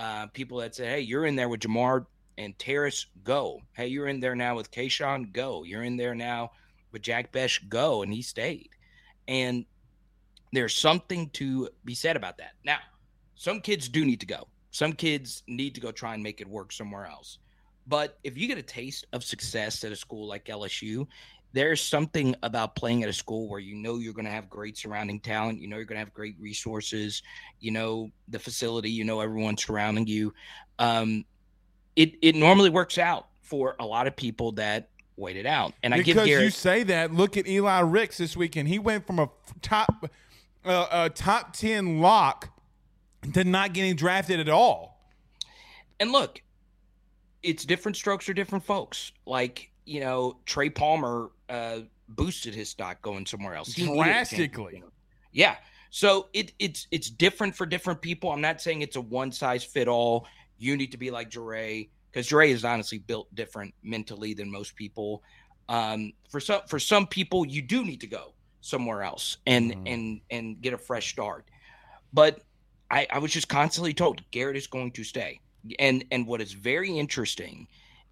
Uh, 0.04 0.28
people 0.34 0.58
that 0.58 0.76
say, 0.76 0.86
"Hey, 0.86 1.00
you're 1.00 1.26
in 1.26 1.38
there 1.38 1.48
with 1.48 1.62
Ja'Marr 1.62 2.06
and 2.38 2.60
Terrace, 2.60 3.06
go. 3.24 3.62
Hey, 3.72 3.88
you're 3.88 4.08
in 4.08 4.20
there 4.20 4.36
now 4.36 4.54
with 4.54 4.70
Kayshon, 4.70 5.32
go. 5.32 5.64
You're 5.64 5.84
in 5.84 5.96
there 5.96 6.14
now 6.14 6.52
with 6.92 7.02
Jack 7.02 7.32
Bech, 7.32 7.70
go." 7.70 8.02
And 8.02 8.14
he 8.14 8.22
stayed. 8.22 8.68
And 9.30 9.64
there's 10.52 10.76
something 10.76 11.30
to 11.30 11.70
be 11.86 11.96
said 11.96 12.18
about 12.18 12.38
that. 12.40 12.52
Now, 12.66 12.80
some 13.36 13.62
kids 13.62 13.88
do 13.88 14.04
need 14.04 14.20
to 14.20 14.26
go. 14.26 14.50
Some 14.72 14.92
kids 14.92 15.42
need 15.48 15.74
to 15.76 15.80
go 15.80 15.94
try 15.94 16.14
and 16.16 16.22
make 16.22 16.42
it 16.42 16.50
work 16.50 16.74
somewhere 16.74 17.06
else. 17.06 17.38
But 17.88 18.20
if 18.26 18.38
you 18.38 18.50
get 18.50 18.58
a 18.58 18.64
taste 18.64 19.06
of 19.14 19.24
success 19.24 19.86
at 19.86 19.94
a 19.94 19.96
school 19.96 20.28
like 20.28 20.48
LSU, 20.48 21.08
there's 21.54 21.80
something 21.80 22.36
about 22.44 22.76
playing 22.76 23.04
at 23.04 23.10
a 23.10 23.14
school 23.14 23.48
where 23.48 23.60
you 23.60 23.76
know 23.76 23.98
you're 23.98 24.14
going 24.14 24.26
to 24.26 24.32
have 24.32 24.50
great 24.50 24.78
surrounding 24.78 25.20
talent, 25.20 25.62
you 25.62 25.68
know 25.68 25.78
you're 25.78 25.86
going 25.86 25.98
to 25.98 26.04
have 26.04 26.14
great 26.14 26.36
resources, 26.40 27.22
you 27.60 27.72
know 27.72 28.12
the 28.28 28.40
facility, 28.40 28.90
you 28.90 29.04
know 29.04 29.22
everyone 29.22 29.56
surrounding 29.56 30.08
you. 30.08 30.34
Um, 30.80 31.26
it 31.96 32.16
it 32.22 32.36
normally 32.36 32.70
works 32.70 32.98
out 32.98 33.28
for 33.42 33.76
a 33.80 33.86
lot 33.86 34.08
of 34.08 34.16
people 34.16 34.52
that 34.54 34.90
wait 35.16 35.38
it 35.38 35.46
out. 35.46 35.74
And 35.84 35.94
because 35.94 36.18
I 36.18 36.26
Garrett, 36.26 36.46
you 36.46 36.50
say 36.50 36.84
that, 36.84 37.14
look 37.14 37.38
at 37.38 37.48
Eli 37.48 37.80
Ricks 37.82 38.18
this 38.18 38.36
weekend. 38.36 38.68
He 38.68 38.80
went 38.80 39.06
from 39.06 39.20
a 39.20 39.30
top 39.62 40.10
uh, 40.66 40.88
a 40.92 41.10
top 41.10 41.54
ten 41.54 42.00
lock 42.00 42.50
to 43.34 43.44
not 43.44 43.74
getting 43.74 43.96
drafted 43.96 44.40
at 44.40 44.50
all. 44.50 45.00
And 46.00 46.12
look, 46.12 46.42
it's 47.44 47.64
different 47.64 47.96
strokes 47.96 48.26
for 48.26 48.34
different 48.34 48.66
folks. 48.66 49.12
Like 49.26 49.70
you 49.86 50.00
know, 50.00 50.38
Trey 50.46 50.70
Palmer 50.70 51.30
uh, 51.50 51.80
boosted 52.10 52.54
his 52.54 52.70
stock 52.70 53.02
going 53.02 53.26
somewhere 53.26 53.56
else 53.56 53.74
he 53.74 53.86
drastically. 53.86 54.84
Yeah. 55.32 55.56
So 55.90 56.28
it, 56.34 56.54
it's 56.60 56.88
it's 56.92 57.10
different 57.10 57.56
for 57.56 57.66
different 57.66 58.02
people. 58.02 58.32
I'm 58.32 58.42
not 58.42 58.62
saying 58.62 58.82
it's 58.82 58.96
a 58.96 59.02
one 59.02 59.32
size 59.32 59.64
fit 59.64 59.88
all. 59.88 60.26
You 60.58 60.76
need 60.76 60.92
to 60.92 60.98
be 60.98 61.12
like 61.12 61.30
Jaray 61.30 61.90
because 62.12 62.28
Jaray 62.28 62.50
is 62.50 62.66
honestly 62.66 63.00
built 63.00 63.34
different 63.36 63.74
mentally 63.84 64.34
than 64.34 64.50
most 64.52 64.76
people. 64.76 65.24
Um, 65.70 66.14
for 66.30 66.40
some 66.40 66.62
for 66.68 66.80
some 66.80 67.08
people, 67.08 67.46
you 67.46 67.62
do 67.62 67.86
need 67.86 68.02
to 68.02 68.08
go 68.08 68.34
somewhere 68.62 69.04
else 69.04 69.38
and 69.46 69.72
mm-hmm. 69.72 69.88
and 69.88 70.22
and 70.32 70.62
get 70.62 70.74
a 70.74 70.78
fresh 70.78 71.12
start. 71.12 71.46
But 72.12 72.42
I, 72.90 73.08
I 73.12 73.20
was 73.20 73.32
just 73.32 73.48
constantly 73.48 73.94
told 73.94 74.22
Garrett 74.32 74.56
is 74.56 74.68
going 74.68 74.92
to 74.92 75.04
stay. 75.04 75.40
And 75.80 76.06
and 76.12 76.28
what 76.28 76.42
is 76.42 76.54
very 76.54 76.98
interesting 76.98 77.68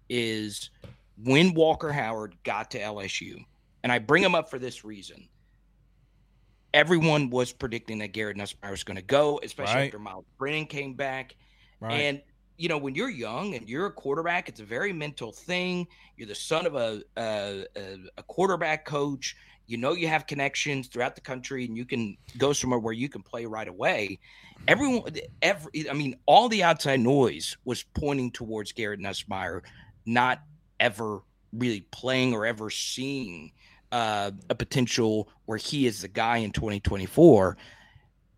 is 0.08 0.70
when 1.24 1.54
Walker 1.54 1.92
Howard 1.92 2.36
got 2.44 2.70
to 2.72 2.80
LSU, 2.80 3.44
and 3.82 3.92
I 3.92 3.98
bring 3.98 4.22
him 4.22 4.34
up 4.34 4.50
for 4.50 4.58
this 4.58 4.84
reason. 4.84 5.28
Everyone 6.74 7.28
was 7.28 7.52
predicting 7.52 7.98
that 7.98 8.08
Garrett 8.08 8.36
Nussmeier 8.36 8.70
was 8.70 8.84
going 8.84 8.96
to 8.96 9.02
go, 9.02 9.38
especially 9.42 9.74
right. 9.74 9.84
after 9.86 9.98
Myles 9.98 10.24
Brennan 10.38 10.66
came 10.66 10.94
back. 10.94 11.36
Right. 11.80 11.94
And 11.94 12.22
you 12.56 12.68
know, 12.68 12.78
when 12.78 12.94
you're 12.94 13.10
young 13.10 13.54
and 13.54 13.68
you're 13.68 13.86
a 13.86 13.90
quarterback, 13.90 14.48
it's 14.48 14.60
a 14.60 14.64
very 14.64 14.92
mental 14.92 15.32
thing. 15.32 15.86
You're 16.16 16.28
the 16.28 16.34
son 16.34 16.64
of 16.66 16.76
a, 16.76 17.02
a, 17.16 17.64
a 18.16 18.22
quarterback 18.22 18.84
coach. 18.84 19.36
You 19.66 19.78
know, 19.78 19.94
you 19.94 20.06
have 20.08 20.26
connections 20.26 20.88
throughout 20.88 21.14
the 21.14 21.20
country, 21.20 21.64
and 21.64 21.76
you 21.76 21.84
can 21.84 22.16
go 22.38 22.52
somewhere 22.52 22.78
where 22.78 22.92
you 22.92 23.08
can 23.08 23.22
play 23.22 23.46
right 23.46 23.68
away. 23.68 24.18
Mm-hmm. 24.54 24.64
Everyone, 24.68 25.12
every, 25.40 25.90
I 25.90 25.92
mean, 25.92 26.16
all 26.26 26.48
the 26.48 26.62
outside 26.62 27.00
noise 27.00 27.56
was 27.64 27.82
pointing 27.82 28.30
towards 28.30 28.72
Garrett 28.72 29.00
Nussmeier, 29.00 29.62
not 30.06 30.42
ever 30.82 31.20
really 31.52 31.80
playing 31.92 32.34
or 32.34 32.44
ever 32.44 32.68
seeing 32.68 33.52
uh, 33.92 34.32
a 34.50 34.54
potential 34.54 35.28
where 35.46 35.58
he 35.58 35.86
is 35.86 36.02
the 36.02 36.08
guy 36.08 36.38
in 36.38 36.50
2024. 36.50 37.56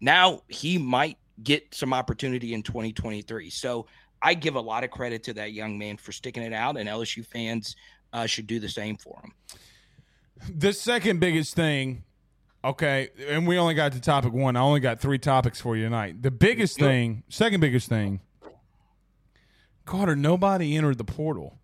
Now 0.00 0.42
he 0.48 0.78
might 0.78 1.16
get 1.42 1.74
some 1.74 1.94
opportunity 1.94 2.52
in 2.52 2.62
2023. 2.62 3.50
So 3.50 3.86
I 4.22 4.34
give 4.34 4.56
a 4.56 4.60
lot 4.60 4.84
of 4.84 4.90
credit 4.90 5.22
to 5.24 5.34
that 5.34 5.52
young 5.52 5.78
man 5.78 5.96
for 5.96 6.12
sticking 6.12 6.42
it 6.42 6.52
out, 6.52 6.76
and 6.76 6.88
LSU 6.88 7.26
fans 7.26 7.76
uh, 8.12 8.26
should 8.26 8.46
do 8.46 8.58
the 8.58 8.68
same 8.68 8.96
for 8.96 9.20
him. 9.22 9.32
The 10.58 10.72
second 10.72 11.20
biggest 11.20 11.54
thing, 11.54 12.04
okay, 12.64 13.08
and 13.28 13.46
we 13.46 13.58
only 13.58 13.74
got 13.74 13.92
to 13.92 14.00
topic 14.00 14.32
one. 14.32 14.56
I 14.56 14.60
only 14.60 14.80
got 14.80 15.00
three 15.00 15.18
topics 15.18 15.60
for 15.60 15.76
you 15.76 15.84
tonight. 15.84 16.22
The 16.22 16.30
biggest 16.30 16.78
thing, 16.78 17.22
second 17.28 17.60
biggest 17.60 17.88
thing, 17.88 18.20
Carter, 19.84 20.16
nobody 20.16 20.76
entered 20.76 20.98
the 20.98 21.04
portal. 21.04 21.58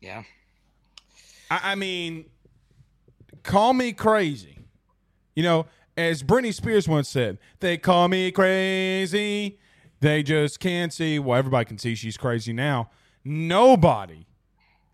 Yeah. 0.00 0.22
I, 1.50 1.72
I 1.72 1.74
mean, 1.74 2.26
call 3.42 3.72
me 3.72 3.92
crazy. 3.92 4.58
You 5.34 5.42
know, 5.42 5.66
as 5.96 6.22
Britney 6.22 6.54
Spears 6.54 6.88
once 6.88 7.08
said, 7.08 7.38
they 7.60 7.76
call 7.76 8.08
me 8.08 8.30
crazy. 8.30 9.58
They 10.00 10.22
just 10.22 10.60
can't 10.60 10.92
see. 10.92 11.18
Well, 11.18 11.38
everybody 11.38 11.66
can 11.66 11.78
see 11.78 11.94
she's 11.94 12.16
crazy 12.16 12.52
now. 12.52 12.90
Nobody 13.24 14.26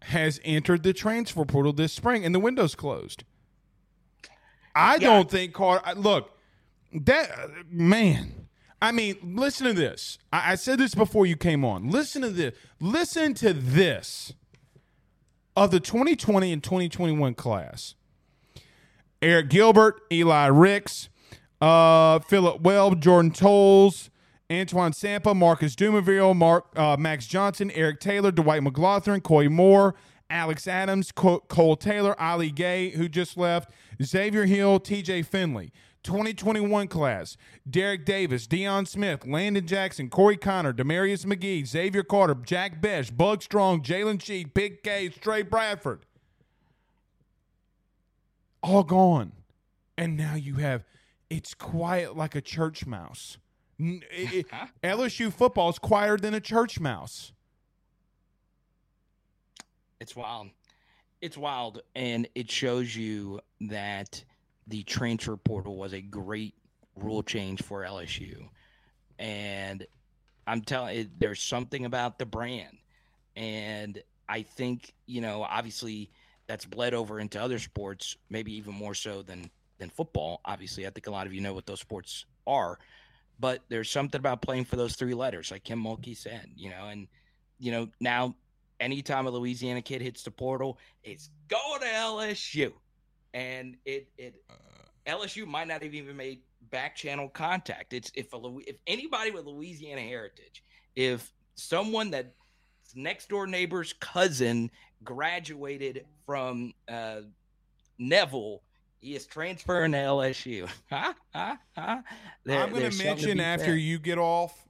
has 0.03 0.41
entered 0.45 0.83
the 0.83 0.93
transfer 0.93 1.45
portal 1.45 1.73
this 1.73 1.93
spring, 1.93 2.25
and 2.25 2.35
the 2.35 2.41
window's 2.41 2.75
closed. 2.75 3.25
I 4.75 4.95
yeah. 4.95 4.99
don't 4.99 5.31
think 5.31 5.53
Carter. 5.53 5.95
Look, 5.95 6.31
that 6.93 7.31
man. 7.71 8.49
I 8.83 8.93
mean, 8.93 9.17
listen 9.23 9.67
to 9.67 9.73
this. 9.73 10.19
I, 10.33 10.53
I 10.53 10.55
said 10.57 10.79
this 10.79 10.95
before 10.95 11.25
you 11.25 11.37
came 11.37 11.65
on. 11.65 11.91
Listen 11.91 12.23
to 12.23 12.31
this. 12.31 12.55
Listen 12.79 13.33
to 13.35 13.53
this 13.53 14.35
of 15.57 15.71
the 15.71 15.81
2020 15.81 16.53
and 16.53 16.63
2021 16.63 17.35
class, 17.35 17.95
Arik 19.23 19.49
Gilbert, 19.49 20.01
Eli 20.13 20.47
Ricks, 20.47 21.09
uh, 21.61 22.19
Philip 22.21 22.61
Webb, 22.61 23.01
Jordan 23.01 23.31
Toles, 23.31 24.11
Antoine 24.51 24.93
Sampah, 24.93 25.35
Marcus 25.35 25.75
Dumervil, 25.75 26.37
Mark, 26.37 26.67
uh, 26.77 26.97
Max 26.99 27.27
Johnson, 27.27 27.71
Eric 27.73 28.01
Taylor, 28.01 28.31
Dwight 28.31 28.63
McLaughlin, 28.63 29.21
Koy 29.21 29.49
Moore, 29.49 29.95
Alex 30.29 30.69
Adams, 30.69 31.13
Cole 31.13 31.77
Taylor, 31.77 32.21
Ali 32.21 32.51
Gaye, 32.51 32.91
who 32.91 33.09
just 33.09 33.37
left, 33.37 33.71
Xavier 34.03 34.45
Hill, 34.45 34.79
TJ 34.81 35.25
Finley. 35.25 35.73
2021 36.07 36.87
class, 36.89 37.37
Derek 37.69 38.05
Davis, 38.05 38.47
Deion 38.47 38.87
Smith, 38.87 39.27
Landon 39.27 39.67
Jackson, 39.67 40.09
Corey 40.09 40.37
Connor, 40.37 40.73
Demarius 40.73 41.25
McGee, 41.27 41.67
Xavier 41.67 42.05
Carter, 42.05 42.37
Jack 42.37 42.81
Bech, 42.81 43.15
Bug 43.17 43.43
Strong, 43.43 43.83
Jalen 43.83 44.23
Sheet, 44.23 44.55
Big 44.55 44.83
K, 44.83 45.09
Trey 45.09 45.43
Bradford. 45.43 46.07
All 48.63 48.85
gone. 48.85 49.33
And 49.99 50.17
now 50.17 50.35
you 50.35 50.55
have, 50.57 50.85
it's 51.29 51.55
quiet 51.55 52.17
like 52.17 52.35
a 52.35 52.41
church 52.41 52.87
mouse. 52.87 53.39
It- 53.79 54.05
it- 54.13 54.47
LSU 54.83 55.33
football 55.33 55.69
is 55.71 55.79
quieter 55.79 56.17
than 56.17 56.35
a 56.35 56.41
church 56.41 56.79
mouse. 56.81 57.33
It's 60.01 60.15
wild. 60.15 60.51
It's 61.21 61.37
wild. 61.37 61.83
And 61.95 62.29
it 62.35 62.51
shows 62.51 62.95
you 62.95 63.41
that 63.63 64.23
the 64.67 64.83
transfer 64.83 65.37
portal 65.37 65.77
was 65.77 65.93
a 65.93 66.01
great 66.01 66.55
rule 66.97 67.23
change 67.23 67.63
for 67.63 67.83
LSU. 67.83 68.49
And 69.19 69.87
I'm 70.47 70.61
telling 70.61 71.11
there's 71.19 71.43
something 71.43 71.85
about 71.85 72.19
the 72.19 72.27
brand. 72.27 72.79
And 73.37 74.03
I 74.29 74.43
think, 74.43 74.93
you 75.07 75.21
know, 75.21 75.43
obviously 75.43 76.11
that's 76.47 76.65
bled 76.65 76.95
over 76.95 77.21
into 77.21 77.41
other 77.41 77.59
sports, 77.59 78.17
maybe 78.31 78.55
even 78.55 78.75
more 78.75 78.95
so 78.95 79.23
than 79.23 79.51
than 79.79 79.91
football. 79.91 80.41
Obviously, 80.45 80.87
I 80.87 80.91
think 80.91 81.07
a 81.07 81.11
lot 81.11 81.27
of 81.27 81.35
you 81.35 81.41
know 81.41 81.53
what 81.53 81.67
those 81.67 81.81
sports 81.81 82.25
are. 82.47 82.79
But 83.39 83.63
there's 83.69 83.91
something 83.91 84.19
about 84.19 84.41
playing 84.41 84.65
for 84.65 84.77
those 84.77 84.97
three 84.97 85.13
letters, 85.13 85.51
like 85.51 85.65
Kim 85.65 85.83
Mulkey 85.83 86.17
said, 86.17 86.49
you 86.57 86.71
know, 86.71 86.87
and 86.87 87.07
you 87.59 87.71
know, 87.71 87.89
now 88.01 88.35
anytime 88.81 89.27
a 89.27 89.31
Louisiana 89.31 89.83
kid 89.83 90.01
hits 90.01 90.23
the 90.23 90.31
portal, 90.31 90.79
it's 91.03 91.31
going 91.49 91.81
to 91.81 91.87
LSU. 91.87 92.73
And 93.37 93.77
it 93.85 94.09
it 94.17 94.43
LSU 95.07 95.47
might 95.47 95.69
not 95.69 95.83
have 95.83 95.93
even 95.95 96.17
made 96.17 96.41
back 96.71 96.97
channel 96.97 97.29
contact. 97.29 97.93
It's 97.93 98.11
if 98.15 98.33
a 98.33 98.41
if 98.67 98.77
anybody 98.87 99.31
with 99.31 99.45
Louisiana 99.45 100.01
heritage, 100.01 100.65
if 100.97 101.31
someone 101.55 102.11
that 102.13 102.33
next 102.95 103.29
door 103.29 103.47
neighbor's 103.47 103.93
cousin 103.93 104.71
graduated 105.05 106.07
from 106.25 106.73
uh, 106.89 107.21
Neville, 107.99 108.63
he 109.01 109.15
is 109.15 109.27
transferring 109.27 109.93
to 109.93 109.99
LSU. 109.99 110.69
Huh? 110.91 111.13
Huh? 111.35 111.57
Huh? 111.77 111.99
There- 112.45 112.63
I'm 112.63 112.71
going 112.71 112.91
to 112.91 113.05
mention 113.05 113.39
after 113.39 113.77
you 113.77 113.99
get 113.99 114.17
off 114.17 114.67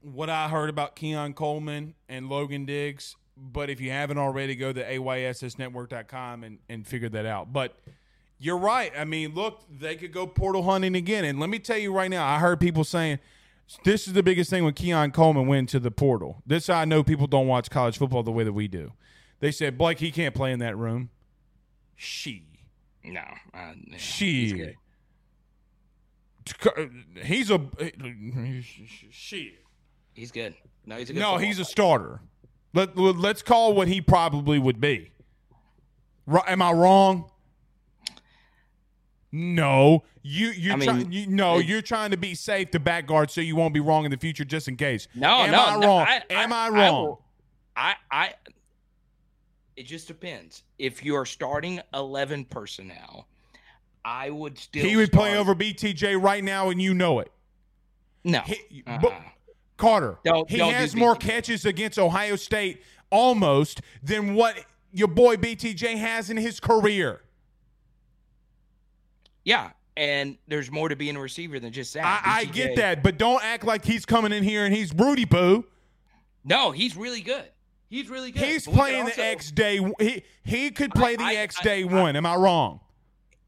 what 0.00 0.28
I 0.28 0.48
heard 0.48 0.68
about 0.70 0.96
Keon 0.96 1.34
Coleman 1.34 1.94
and 2.08 2.28
Logan 2.28 2.66
Diggs. 2.66 3.14
But 3.36 3.68
if 3.70 3.80
you 3.80 3.90
haven't 3.90 4.18
already, 4.18 4.54
go 4.54 4.72
to 4.72 4.82
ayssnetwork.com 4.82 6.44
and, 6.44 6.58
and 6.68 6.86
figure 6.86 7.08
that 7.08 7.26
out. 7.26 7.52
But 7.52 7.78
you're 8.38 8.58
right. 8.58 8.92
I 8.96 9.04
mean, 9.04 9.34
look, 9.34 9.62
they 9.70 9.96
could 9.96 10.12
go 10.12 10.26
portal 10.26 10.62
hunting 10.62 10.94
again. 10.94 11.24
And 11.24 11.40
let 11.40 11.50
me 11.50 11.58
tell 11.58 11.78
you 11.78 11.92
right 11.92 12.10
now, 12.10 12.26
I 12.26 12.38
heard 12.38 12.60
people 12.60 12.84
saying 12.84 13.18
this 13.84 14.06
is 14.06 14.12
the 14.12 14.22
biggest 14.22 14.50
thing 14.50 14.64
when 14.64 14.74
Keon 14.74 15.10
Coleman 15.10 15.46
went 15.46 15.68
to 15.70 15.80
the 15.80 15.90
portal. 15.90 16.42
This 16.46 16.68
I 16.68 16.84
know 16.84 17.02
people 17.02 17.26
don't 17.26 17.46
watch 17.46 17.70
college 17.70 17.98
football 17.98 18.22
the 18.22 18.32
way 18.32 18.44
that 18.44 18.52
we 18.52 18.68
do. 18.68 18.92
They 19.40 19.50
said, 19.50 19.76
Blake, 19.76 19.98
he 19.98 20.10
can't 20.10 20.34
play 20.34 20.52
in 20.52 20.60
that 20.60 20.76
room. 20.76 21.10
She. 21.96 22.46
No, 23.04 23.20
uh, 23.52 23.72
yeah, 23.86 23.96
She. 23.98 24.42
he's 24.42 24.52
good. 24.52 24.76
He's 27.22 27.50
a 27.50 27.60
she. 29.10 29.54
He's 30.14 30.30
good. 30.30 30.54
No, 30.86 30.96
he's 30.96 31.10
a 31.10 31.12
good. 31.12 31.20
No, 31.20 31.36
he's 31.36 31.58
a 31.58 31.64
starter. 31.64 32.20
Let 32.74 32.96
let's 32.98 33.40
call 33.42 33.72
what 33.74 33.88
he 33.88 34.00
probably 34.00 34.58
would 34.58 34.80
be. 34.80 35.12
Am 36.46 36.60
I 36.60 36.72
wrong? 36.72 37.30
No, 39.32 40.04
you 40.22 40.48
you 40.50 40.72
I 40.72 40.76
mean, 40.76 40.88
trying 40.88 41.12
you, 41.12 41.26
no, 41.26 41.58
it- 41.58 41.66
you're 41.66 41.82
trying 41.82 42.12
to 42.12 42.16
be 42.16 42.34
safe 42.34 42.70
to 42.72 42.78
back 42.80 43.06
guard 43.06 43.30
so 43.30 43.40
you 43.40 43.56
won't 43.56 43.74
be 43.74 43.80
wrong 43.80 44.04
in 44.04 44.10
the 44.10 44.16
future 44.16 44.44
just 44.44 44.68
in 44.68 44.76
case. 44.76 45.08
No, 45.14 45.28
Am 45.28 45.50
no, 45.50 45.64
I 45.64 45.76
no, 45.78 45.86
wrong? 45.88 46.06
I- 46.08 46.22
Am 46.30 46.52
I, 46.52 46.66
I- 46.66 46.68
wrong? 46.70 47.16
I, 47.76 47.94
I, 48.12 48.34
it 49.76 49.82
just 49.86 50.06
depends. 50.06 50.62
If 50.78 51.02
you're 51.04 51.26
starting 51.26 51.80
11 51.92 52.44
personnel, 52.44 53.26
I 54.04 54.30
would 54.30 54.56
still. 54.56 54.84
he 54.84 54.94
would 54.94 55.10
play 55.10 55.36
over 55.36 55.56
BTJ 55.56 56.22
right 56.22 56.44
now, 56.44 56.70
and 56.70 56.80
you 56.80 56.94
know 56.94 57.18
it. 57.18 57.32
No. 58.22 58.40
He- 58.42 58.84
uh-uh. 58.86 58.98
but- 59.00 59.14
Carter, 59.76 60.18
Don't- 60.24 60.48
he 60.48 60.56
don't 60.58 60.72
has 60.72 60.94
more 60.94 61.16
catches 61.16 61.64
against 61.64 61.98
Ohio 61.98 62.36
State 62.36 62.82
almost 63.10 63.80
than 64.02 64.34
what 64.34 64.56
your 64.92 65.08
boy 65.08 65.36
BTJ 65.36 65.96
has 65.96 66.30
in 66.30 66.36
his 66.36 66.60
career. 66.60 67.22
Yeah. 69.44 69.70
And 69.96 70.38
there's 70.48 70.70
more 70.72 70.88
to 70.88 70.96
being 70.96 71.14
a 71.16 71.20
receiver 71.20 71.60
than 71.60 71.72
just 71.72 71.94
that. 71.94 72.04
I, 72.04 72.40
I 72.40 72.44
get 72.46 72.76
that, 72.76 73.02
but 73.02 73.16
don't 73.16 73.44
act 73.44 73.64
like 73.64 73.84
he's 73.84 74.04
coming 74.04 74.32
in 74.32 74.42
here 74.42 74.64
and 74.64 74.74
he's 74.74 74.92
Rudy 74.92 75.24
Boo. 75.24 75.64
No, 76.44 76.72
he's 76.72 76.96
really 76.96 77.20
good. 77.20 77.48
He's 77.88 78.08
really 78.08 78.32
good. 78.32 78.42
He's 78.42 78.66
But 78.66 78.74
playing 78.74 79.04
could 79.06 79.14
the 79.14 79.24
X 79.24 79.52
day. 79.52 79.78
He 80.00 80.24
he 80.42 80.70
could 80.72 80.90
play 80.92 81.14
the 81.14 81.22
I- 81.22 81.34
X 81.34 81.60
I- 81.60 81.62
day 81.62 81.84
one. 81.84 82.16
Am 82.16 82.26
I 82.26 82.34
wrong? 82.34 82.80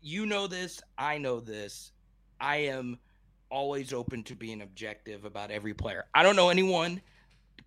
You 0.03 0.25
know 0.25 0.47
this. 0.47 0.81
I 0.97 1.19
know 1.19 1.41
this. 1.41 1.91
I 2.41 2.57
am 2.59 2.99
always 3.51 3.93
open 3.93 4.23
to 4.25 4.35
being 4.35 4.63
objective 4.63 5.25
about 5.25 5.51
every 5.51 5.75
player. 5.75 6.05
I 6.15 6.23
don't 6.23 6.37
know 6.37 6.49
anyone 6.49 7.01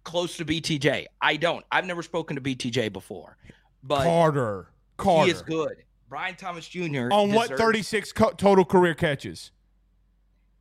close 0.04 0.38
to 0.38 0.46
BTJ. 0.46 1.06
I 1.22 1.36
don't. 1.38 1.66
I've 1.72 1.86
never 1.86 2.04
spoken 2.04 2.36
to 2.36 2.42
BTJ 2.42 2.92
before, 2.94 3.38
but 3.84 4.04
Carter. 4.04 4.68
Carter. 4.98 5.26
he 5.26 5.32
is 5.32 5.42
good. 5.42 5.84
Brian 6.10 6.36
Thomas 6.36 6.68
Jr. 6.68 7.10
On 7.12 7.32
what 7.32 7.56
36 7.56 8.12
co- 8.14 8.32
total 8.32 8.66
career 8.66 8.96
catches? 8.96 9.52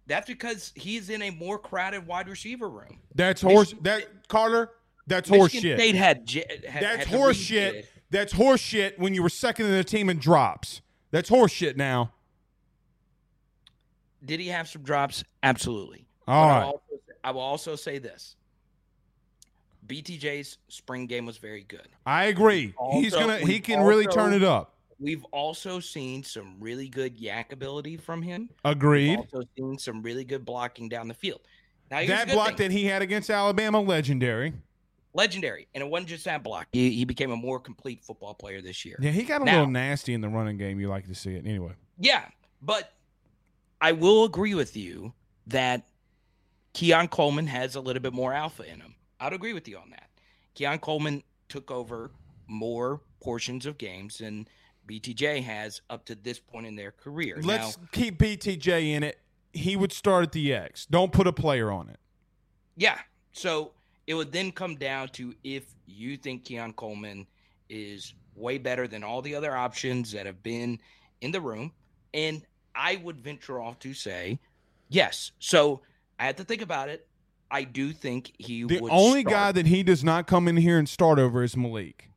That's 0.07 0.27
because 0.27 0.73
he's 0.75 1.11
in 1.11 1.23
a 1.23 1.31
more 1.31 1.59
crowded 1.59 2.07
wide 2.07 2.29
receiver 2.29 2.69
room. 2.69 3.01
That's 3.15 3.43
horse. 3.43 3.73
Michigan 3.73 3.85
That 3.85 4.29
Carter. 4.29 4.71
That's 5.07 5.29
horse 5.29 5.53
shit. 5.53 5.79
State 5.79 5.95
had, 5.95 6.27
That's 6.27 6.75
had 6.75 7.07
horse 7.07 7.37
shit. 7.37 7.89
That's 8.11 8.33
horse 8.33 8.61
shit 8.61 8.99
when 8.99 9.15
you 9.15 9.23
were 9.23 9.31
second 9.31 9.67
in 9.67 9.73
the 9.73 9.85
team 9.85 10.11
in 10.11 10.19
drops. 10.19 10.83
That's 11.11 11.29
horse 11.29 11.53
shit 11.53 11.77
now. 11.77 12.13
Did 14.25 14.41
he 14.41 14.49
have 14.49 14.69
some 14.69 14.83
drops? 14.83 15.25
Absolutely. 15.43 16.07
All 16.27 16.49
right. 16.49 16.65
Also, 16.65 16.81
I 17.25 17.31
will 17.31 17.41
also 17.41 17.77
say 17.77 17.99
this: 17.99 18.37
BTJ's 19.87 20.59
spring 20.69 21.07
game 21.07 21.25
was 21.27 21.39
very 21.39 21.65
good. 21.65 21.89
I 22.05 22.25
agree. 22.27 22.75
He's 22.93 23.15
gonna. 23.15 23.39
He 23.39 23.45
we've 23.45 23.63
can 23.63 23.83
really 23.85 24.07
turn 24.07 24.33
it 24.35 24.43
up. 24.43 24.75
We've 25.01 25.25
also 25.27 25.79
seen 25.79 26.25
some 26.25 26.57
really 26.59 26.89
good 26.89 27.17
YAC 27.19 27.53
ability 27.53 27.97
from 27.97 28.21
him. 28.21 28.49
We've 28.65 28.73
Agreed. 28.73 29.17
also 29.19 29.43
seen 29.57 29.79
some 29.79 30.03
really 30.03 30.25
good 30.25 30.45
blocking 30.45 30.89
down 30.89 31.07
the 31.07 31.15
field. 31.15 31.41
Now, 31.89 32.05
That 32.05 32.29
block 32.29 32.57
thing. 32.57 32.71
that 32.71 32.73
he 32.73 32.85
had 32.85 33.01
against 33.01 33.31
Alabama, 33.31 33.81
legendary. 33.81 34.53
legendary, 35.15 35.69
and 35.75 35.83
it 35.85 35.89
wasn't 35.89 36.09
just 36.09 36.25
that 36.25 36.43
block. 36.43 36.67
He, 36.73 36.91
he 36.91 37.05
became 37.05 37.31
a 37.31 37.37
more 37.37 37.61
complete 37.61 38.03
football 38.05 38.35
player 38.35 38.61
this 38.61 38.85
year. 38.85 38.97
Yeah, 39.01 39.13
he 39.13 39.23
got 39.23 39.41
a 39.41 39.45
Now- 39.45 39.53
little 39.53 39.71
nasty 39.71 40.15
in 40.15 40.21
the 40.21 40.29
running 40.29 40.59
game. 40.59 40.81
You 40.81 40.89
like 40.89 41.07
to 41.07 41.15
see 41.15 41.35
it 41.35 41.47
anyway. 41.47 41.73
Yeah, 42.01 42.25
but 42.61 42.93
I 43.81 43.93
will 43.93 44.25
agree 44.25 44.55
with 44.55 44.77
you 44.77 45.13
that 45.47 45.89
Keon 46.73 47.09
Coleman 47.09 47.47
has 47.47 47.75
a 47.75 47.81
little 47.81 48.03
bit 48.03 48.13
more 48.13 48.33
alpha 48.33 48.63
in 48.63 48.81
him. 48.81 48.95
I'd 49.21 49.33
agree 49.33 49.53
with 49.53 49.69
you 49.69 49.79
on 49.79 49.91
that. 49.91 50.09
Keon 50.55 50.79
Coleman 50.79 51.23
took 51.49 51.71
over 51.71 52.11
more 52.47 53.01
portions 53.21 53.67
of 53.67 53.79
games 53.79 54.19
than 54.19 54.49
BTJ 54.89 55.43
has 55.43 55.81
up 55.91 56.05
to 56.07 56.15
this 56.15 56.39
point 56.39 56.67
in 56.67 56.77
their 56.77 56.93
career. 56.93 57.39
Let's 57.43 57.77
now, 57.79 57.85
keep 57.93 58.19
BTJ 58.19 58.91
in 58.91 59.03
it. 59.03 59.19
He 59.53 59.77
would 59.77 59.93
start 59.93 60.25
at 60.25 60.33
the 60.33 60.53
X. 60.53 60.87
Don't 60.87 61.13
put 61.13 61.27
a 61.27 61.33
player 61.33 61.71
on 61.71 61.89
it. 61.89 61.99
yeah, 62.77 62.99
so 63.33 63.73
it 64.07 64.15
would 64.15 64.33
then 64.33 64.51
come 64.53 64.77
down 64.77 65.09
to 65.11 65.35
if 65.45 65.65
you 65.87 66.17
think 66.17 66.45
Keon 66.45 66.73
Coleman 66.73 67.27
is 67.69 68.15
way 68.35 68.59
better 68.59 68.89
than 68.89 69.05
all 69.05 69.21
the 69.21 69.35
other 69.35 69.55
options 69.55 70.13
that 70.13 70.27
have 70.27 70.43
been 70.43 70.79
in 71.21 71.31
the 71.31 71.41
room. 71.41 71.73
And 72.15 72.43
I 72.79 72.97
would 72.97 73.21
venture 73.21 73.61
off 73.61 73.79
to 73.81 73.93
say 73.93 74.39
yes. 74.89 75.33
So 75.41 75.83
I 76.19 76.25
had 76.25 76.37
to 76.39 76.45
think 76.45 76.63
about 76.63 76.89
it. 76.89 77.07
I 77.51 77.65
do 77.65 77.93
think 77.93 78.33
he 78.39 78.65
The 78.65 78.81
only 78.91 79.23
start. 79.23 79.33
guy 79.33 79.53
that 79.53 79.67
he 79.67 79.83
does 79.83 80.05
not 80.05 80.27
come 80.27 80.49
in 80.49 80.57
here 80.57 80.79
and 80.79 80.89
start 80.89 81.19
over 81.19 81.43
is 81.43 81.57
Malik. 81.57 82.09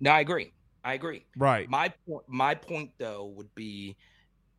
No, 0.00 0.10
I 0.10 0.20
agree. 0.20 0.52
I 0.84 0.94
agree. 0.94 1.24
Right. 1.36 1.68
My 1.68 1.88
point 2.06 2.24
my 2.28 2.54
point 2.54 2.90
though 2.98 3.26
would 3.36 3.54
be 3.54 3.96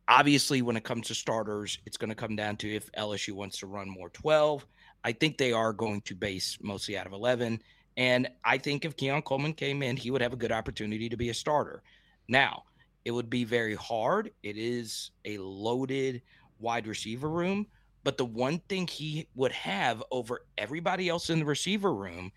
obviously 0.08 0.62
when 0.62 0.76
it 0.76 0.84
comes 0.84 1.08
to 1.08 1.14
starters, 1.14 1.78
it's 1.86 1.96
going 1.96 2.10
to 2.10 2.16
come 2.16 2.34
down 2.36 2.56
to 2.56 2.74
if 2.74 2.90
LSU 2.92 3.32
wants 3.32 3.58
to 3.58 3.66
run 3.66 3.88
more 3.88 4.10
12. 4.10 4.66
I 5.04 5.12
think 5.12 5.36
they 5.36 5.52
are 5.52 5.72
going 5.72 6.00
to 6.02 6.14
base 6.14 6.58
mostly 6.60 6.96
out 6.96 7.06
of 7.06 7.12
11 7.12 7.60
and 7.96 8.28
I 8.44 8.58
think 8.58 8.84
if 8.84 8.96
Keon 8.96 9.22
Coleman 9.22 9.52
came 9.52 9.82
in, 9.82 9.96
he 9.96 10.10
would 10.10 10.22
have 10.22 10.32
a 10.32 10.36
good 10.36 10.52
opportunity 10.52 11.08
to 11.08 11.16
be 11.16 11.28
a 11.28 11.34
starter. 11.34 11.82
Now, 12.28 12.64
it 13.04 13.10
would 13.10 13.28
be 13.30 13.44
very 13.44 13.74
hard. 13.74 14.30
It 14.42 14.56
is 14.56 15.10
a 15.24 15.38
loaded 15.38 16.22
wide 16.60 16.86
receiver 16.86 17.28
room, 17.28 17.66
but 18.04 18.16
the 18.16 18.24
one 18.24 18.58
thing 18.68 18.86
he 18.86 19.26
would 19.34 19.52
have 19.52 20.02
over 20.10 20.44
everybody 20.58 21.08
else 21.08 21.30
in 21.30 21.38
the 21.40 21.44
receiver 21.44 21.92
room 21.94 22.30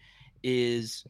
is 0.43 1.05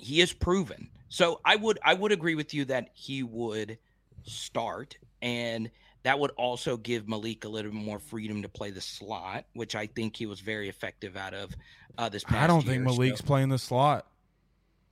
he 0.00 0.18
has 0.20 0.32
proven 0.32 0.88
So 1.08 1.40
I 1.44 1.56
would 1.56 1.78
I 1.84 1.94
would 1.94 2.10
agree 2.12 2.34
with 2.34 2.52
you 2.52 2.64
that 2.66 2.90
he 2.94 3.22
would 3.22 3.78
start 4.24 4.96
and 5.22 5.70
that 6.02 6.18
would 6.18 6.32
also 6.32 6.76
give 6.76 7.08
Malik 7.08 7.44
a 7.44 7.48
little 7.48 7.70
bit 7.72 7.80
more 7.80 7.98
freedom 7.98 8.42
to 8.42 8.48
play 8.48 8.70
the 8.70 8.80
slot, 8.80 9.46
which 9.54 9.74
I 9.74 9.86
think 9.86 10.16
he 10.16 10.26
was 10.26 10.40
very 10.40 10.68
effective 10.68 11.16
out 11.16 11.32
of 11.32 11.54
uh, 11.96 12.08
this 12.08 12.24
past 12.24 12.42
I 12.42 12.46
don't 12.46 12.64
think 12.64 12.82
Malik's 12.82 13.20
So- 13.20 13.26
playing 13.26 13.48
the 13.48 13.58
slot. 13.58 14.06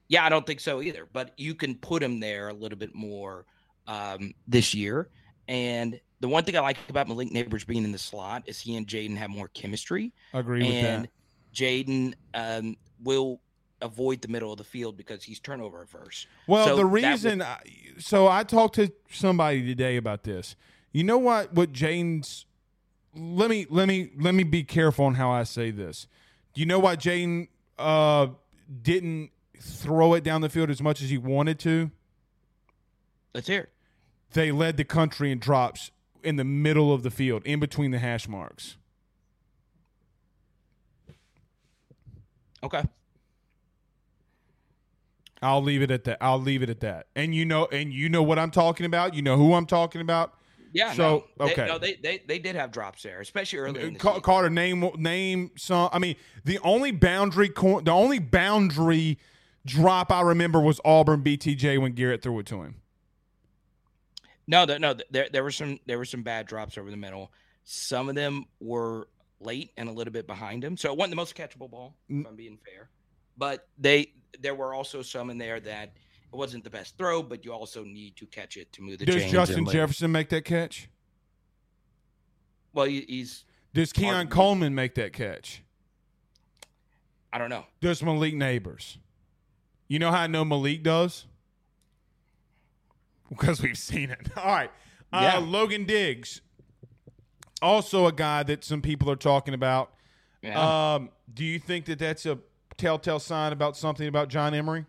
yeah, 0.09 0.25
I 0.25 0.29
don't 0.29 0.47
think 0.47 0.61
so 0.61 0.81
either. 0.83 1.07
But 1.13 1.33
you 1.37 1.55
can 1.55 1.75
put 1.75 2.03
him 2.03 2.21
there 2.21 2.49
a 2.49 2.55
little 2.55 2.79
bit 2.79 2.95
more 2.95 3.45
um, 3.87 4.33
this 4.47 4.74
year. 4.74 5.09
And 5.49 6.01
the 6.20 6.28
one 6.28 6.45
thing 6.45 6.57
I 6.57 6.61
like 6.61 6.78
about 6.89 7.09
Malik 7.09 7.30
Nabers 7.30 7.66
being 7.66 7.85
in 7.85 7.93
the 7.93 7.99
slot 7.99 8.45
is 8.47 8.61
he 8.61 8.76
and 8.76 8.87
Jayden 8.87 9.16
have 9.16 9.30
more 9.30 9.49
chemistry, 9.49 10.12
I 10.33 10.39
agree 10.39 10.62
with 10.62 10.72
and. 10.72 11.09
Jayden 11.55 12.14
um, 12.35 12.76
will 13.03 13.41
avoid 13.83 14.22
the 14.22 14.28
middle 14.28 14.53
of 14.53 14.59
the 14.59 14.64
field 14.64 14.97
because 14.97 15.22
he's 15.24 15.41
turnover 15.41 15.83
averse. 15.83 16.26
Well, 16.47 16.64
So 16.66 16.76
the 16.76 16.83
that 16.83 16.89
would- 16.89 16.93
reason, 17.03 17.43
I, 17.43 17.59
so 17.99 18.28
I 18.28 18.45
talked 18.45 18.76
to 18.76 18.91
somebody 19.11 19.66
today 19.66 19.97
about 19.97 20.22
this. 20.22 20.57
You 20.93 21.05
know 21.05 21.18
what? 21.18 21.53
What 21.53 21.72
Jayden's 21.72 22.47
let 23.14 23.51
me 23.51 23.66
let 23.68 23.89
me 23.89 24.11
let 24.18 24.35
me 24.35 24.43
be 24.45 24.62
careful 24.64 25.05
on 25.07 25.14
how 25.16 25.30
I 25.30 25.43
say 25.43 25.70
this. 25.70 26.07
Do 26.55 26.61
you 26.61 26.66
know 26.66 26.78
why 26.78 26.97
Jayden 26.97 27.49
uh, 27.78 28.28
didn't 28.83 29.30
throw 29.61 30.14
it 30.14 30.22
down 30.24 30.41
the 30.41 30.49
field 30.49 30.70
as 30.70 30.80
much 30.80 31.03
as 31.03 31.11
he 31.11 31.18
wanted 31.18 31.59
to? 31.61 31.91
Let's 33.35 33.47
hear. 33.47 33.68
They 34.33 34.51
led 34.53 34.76
the 34.76 34.85
country 34.85 35.30
in 35.30 35.39
drops 35.39 35.91
in 36.22 36.37
the 36.37 36.45
middle 36.45 36.93
of 36.93 37.03
the 37.03 37.11
field, 37.11 37.43
in 37.45 37.61
between 37.61 37.91
the 37.91 37.99
hash 37.99 38.28
marks. 38.28 38.76
Okay. 42.62 42.83
I'll 45.43 45.62
leave 45.62 45.83
it 45.83 45.91
at 45.91 46.05
that. 46.05 46.18
I'll 46.20 46.41
leave 46.41 46.62
it 46.62 46.70
at 46.70 46.80
that. 46.80 47.09
And 47.16 47.35
you 47.35 47.45
know, 47.45 47.66
and 47.72 47.93
you 47.93 48.09
know 48.09 48.22
what 48.22 48.39
I'm 48.39 48.53
talking 48.53 48.87
about. 48.87 49.14
You 49.14 49.22
know 49.22 49.37
who 49.37 49.55
I'm 49.55 49.66
talking 49.66 50.01
about. 50.01 50.35
Yeah. 50.72 50.93
So, 50.93 51.24
no, 51.39 51.47
they, 51.47 51.53
okay. 51.53 51.66
no, 51.66 51.78
they, 51.78 51.95
they 51.95 52.22
they 52.26 52.39
did 52.39 52.55
have 52.55 52.70
drops 52.70 53.03
there, 53.03 53.20
especially 53.20 53.59
early 53.59 53.83
in 53.83 53.93
the 53.95 53.99
Ca-. 53.99 54.20
Carter, 54.20 54.49
name 54.49 54.89
name 54.97 55.51
some. 55.57 55.91
I 55.93 55.99
mean, 55.99 56.14
the 56.45 56.61
only 56.61 56.93
boundary, 56.93 57.49
the 57.49 57.91
only 57.91 58.20
boundary 58.20 59.18
drop 59.66 60.12
I 60.12 60.22
remember 60.22 60.61
was 60.61 60.80
Auburn 60.85 61.22
BTJ 61.22 61.80
when 61.80 61.93
Garrett 61.93 62.22
threw 62.22 62.39
it 62.39 62.47
to 62.47 62.62
him. 62.62 62.76
No, 64.47 64.66
there, 64.66 64.78
no, 64.78 64.95
there 65.11 65.28
there 65.32 65.43
were 65.43 65.51
some 65.51 65.78
there 65.86 65.99
were 65.99 66.05
some 66.05 66.22
bad 66.22 66.47
drops 66.47 66.76
over 66.76 66.90
the 66.90 66.97
middle. 66.97 67.32
Some 67.64 68.09
of 68.09 68.14
them 68.14 68.47
were 68.61 69.09
late 69.40 69.72
and 69.76 69.88
a 69.88 69.93
little 69.93 70.12
bit 70.12 70.26
behind 70.26 70.64
him, 70.64 70.76
so 70.76 70.90
it 70.90 70.97
wasn't 70.97 71.12
the 71.12 71.16
most 71.16 71.36
catchable 71.36 71.70
ball. 71.70 71.95
Mm. 72.11 72.22
If 72.22 72.26
I'm 72.28 72.36
being 72.36 72.59
fair, 72.64 72.90
but 73.36 73.68
they 73.78 74.12
there 74.40 74.55
were 74.55 74.74
also 74.74 75.03
some 75.03 75.30
in 75.30 75.38
there 75.38 75.61
that 75.61 75.93
it 76.32 76.36
wasn't 76.36 76.64
the 76.64 76.70
best 76.70 76.97
throw, 76.97 77.22
but 77.22 77.45
you 77.45 77.53
also 77.53 77.84
need 77.84 78.16
to 78.16 78.26
catch 78.26 78.57
it 78.57 78.72
to 78.72 78.82
move 78.82 78.99
the 78.99 79.07
Does. 79.07 79.30
Justin 79.30 79.66
Jefferson 79.66 80.11
make 80.11 80.28
that 80.30 80.45
catch? 80.45 80.88
Well, 82.72 82.86
he, 82.86 83.05
he's 83.07 83.45
Does 83.74 83.93
Keon 83.93 84.09
Pardon 84.09 84.26
me? 84.26 84.32
Coleman 84.32 84.74
make 84.74 84.95
that 84.95 85.12
catch? 85.12 85.62
I 87.32 87.38
don't 87.38 87.51
know. 87.51 87.64
Does 87.80 88.03
Malik 88.03 88.34
Nabers? 88.34 88.97
You 89.88 89.99
know 89.99 90.11
how 90.11 90.20
I 90.20 90.26
know 90.26 90.45
Malik 90.45 90.82
does? 90.82 91.26
Because 93.33 93.62
we've 93.62 93.78
seen 93.78 94.11
it. 94.11 94.28
All 94.37 94.47
right. 94.47 94.70
Uh, 95.12 95.20
Yeah. 95.22 95.39
Logan 95.39 95.85
Diggs, 95.85 96.41
also 97.61 98.07
a 98.07 98.12
guy 98.12 98.43
that 98.45 98.64
some 98.64 98.83
people 98.83 99.11
are 99.11 99.16
talking 99.16 99.55
about. 99.55 99.93
Yeah. 100.43 100.95
Um, 100.95 101.11
do 101.33 101.45
you 101.45 101.59
think 101.59 101.87
that 101.87 101.99
that's 101.99 102.26
a 102.26 102.39
telltale 102.76 103.20
sign 103.20 103.53
about 103.53 103.76
something 103.76 104.07
about 104.09 104.28
John 104.28 104.55
Emery? 104.55 104.87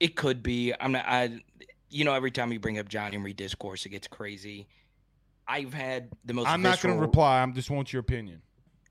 It 0.00 0.16
could 0.16 0.42
be. 0.42 0.72
I'm 0.78 0.92
not. 0.92 1.04
I, 1.06 1.40
you 1.90 2.04
know, 2.04 2.14
every 2.14 2.30
time 2.30 2.52
you 2.52 2.60
bring 2.60 2.78
up 2.78 2.88
John 2.88 3.12
Emery 3.14 3.32
discourse, 3.32 3.84
it 3.84 3.90
gets 3.90 4.06
crazy. 4.06 4.68
I've 5.46 5.74
had 5.74 6.10
the 6.24 6.34
most. 6.34 6.46
I'm 6.48 6.62
not 6.62 6.80
going 6.80 6.94
to 6.94 7.00
reply. 7.00 7.42
I 7.42 7.46
just 7.46 7.70
want 7.70 7.92
your 7.92 8.00
opinion. 8.00 8.42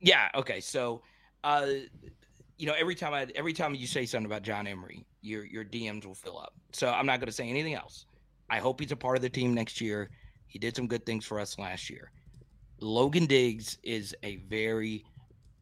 Yeah. 0.02 0.30
Okay. 0.36 0.60
So, 0.60 1.02
uh, 1.44 1.68
you 2.58 2.66
know, 2.66 2.74
every 2.78 2.96
time 2.96 3.14
I, 3.14 3.28
every 3.36 3.54
time 3.54 3.76
you 3.76 3.88
say 3.88 4.06
something 4.06 4.26
about 4.26 4.42
John 4.42 4.68
Emery, 4.68 5.06
your 5.22 5.46
your 5.46 5.64
DMs 5.64 6.06
will 6.06 6.16
fill 6.16 6.40
up. 6.40 6.54
So 6.72 6.90
I'm 6.90 7.06
not 7.06 7.20
going 7.20 7.28
to 7.28 7.34
say 7.36 7.50
anything 7.50 7.76
else. 7.76 8.06
I 8.50 8.60
hope 8.60 8.80
he's 8.80 8.92
a 8.92 8.96
part 8.96 9.18
of 9.18 9.22
the 9.22 9.30
team 9.30 9.54
next 9.54 9.82
year. 9.82 10.10
He 10.48 10.58
did 10.60 10.76
some 10.76 10.88
good 10.88 11.06
things 11.06 11.26
for 11.26 11.40
us 11.40 11.60
last 11.60 11.90
year. 11.90 12.12
Logan 12.80 13.26
Diggs 13.26 13.78
is 13.84 14.16
a 14.24 14.38
very 14.38 15.04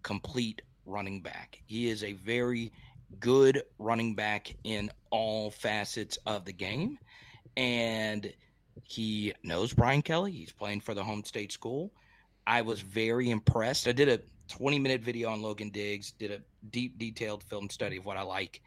complete 0.04 0.62
running 0.86 1.22
back. 1.22 1.60
He 1.66 1.90
is 1.90 2.04
a 2.04 2.14
very 2.14 2.72
good 3.20 3.64
running 3.80 4.16
back 4.16 4.56
in 4.64 4.92
all 5.10 5.50
facets 5.50 6.18
of 6.26 6.46
the 6.46 6.54
game. 6.54 7.00
And 7.58 8.32
he 8.84 9.34
knows 9.44 9.74
Brian 9.74 10.02
Kelly. 10.02 10.32
He's 10.32 10.52
playing 10.52 10.82
for 10.82 10.94
the 10.94 11.04
home 11.04 11.24
state 11.24 11.52
school. 11.52 11.92
I 12.46 12.62
was 12.62 12.82
very 12.82 13.30
impressed. 13.32 13.88
I 13.88 13.92
did 13.92 14.10
a 14.10 14.20
20 14.48 14.80
minute 14.80 15.02
video 15.02 15.30
on 15.30 15.42
Logan 15.42 15.70
Diggs, 15.70 16.12
did 16.12 16.32
a 16.32 16.40
deep, 16.72 16.98
detailed 16.98 17.44
film 17.44 17.70
study 17.70 17.98
of 17.98 18.06
what 18.06 18.18
I 18.18 18.22
like 18.22 18.62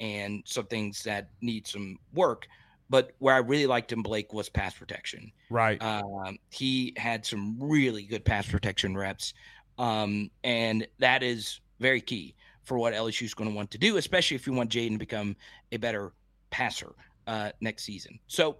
and 0.00 0.42
some 0.44 0.66
things 0.66 1.02
that 1.04 1.28
need 1.40 1.66
some 1.66 1.98
work. 2.12 2.46
But 2.90 3.12
where 3.18 3.34
I 3.34 3.38
really 3.38 3.66
liked 3.66 3.90
him, 3.90 4.02
Blake, 4.02 4.34
was 4.34 4.48
pass 4.48 4.74
protection. 4.74 5.32
Right. 5.48 5.82
Um, 5.82 6.38
he 6.50 6.92
had 6.96 7.24
some 7.24 7.56
really 7.58 8.02
good 8.02 8.24
pass 8.24 8.46
protection 8.46 8.94
reps, 8.94 9.32
um, 9.78 10.30
and 10.44 10.86
that 10.98 11.22
is 11.22 11.60
very 11.80 12.02
key 12.02 12.34
for 12.64 12.78
what 12.78 12.92
LSU 12.92 13.22
is 13.22 13.34
going 13.34 13.48
to 13.48 13.56
want 13.56 13.70
to 13.70 13.78
do, 13.78 13.96
especially 13.96 14.34
if 14.34 14.46
you 14.46 14.52
want 14.52 14.70
Jayden 14.70 14.92
to 14.92 14.98
become 14.98 15.36
a 15.72 15.78
better 15.78 16.12
passer 16.50 16.92
uh, 17.26 17.50
next 17.60 17.84
season. 17.84 18.18
So, 18.26 18.58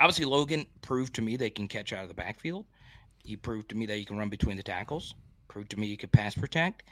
obviously, 0.00 0.24
Logan 0.24 0.64
proved 0.80 1.14
to 1.16 1.22
me 1.22 1.36
they 1.36 1.50
can 1.50 1.68
catch 1.68 1.92
out 1.92 2.02
of 2.02 2.08
the 2.08 2.14
backfield. 2.14 2.64
He 3.24 3.36
proved 3.36 3.68
to 3.70 3.76
me 3.76 3.84
that 3.86 3.96
he 3.96 4.04
can 4.04 4.16
run 4.16 4.30
between 4.30 4.56
the 4.56 4.62
tackles. 4.62 5.14
Proved 5.48 5.70
to 5.70 5.78
me 5.78 5.86
he 5.88 5.96
could 5.96 6.12
pass 6.12 6.34
protect. 6.34 6.82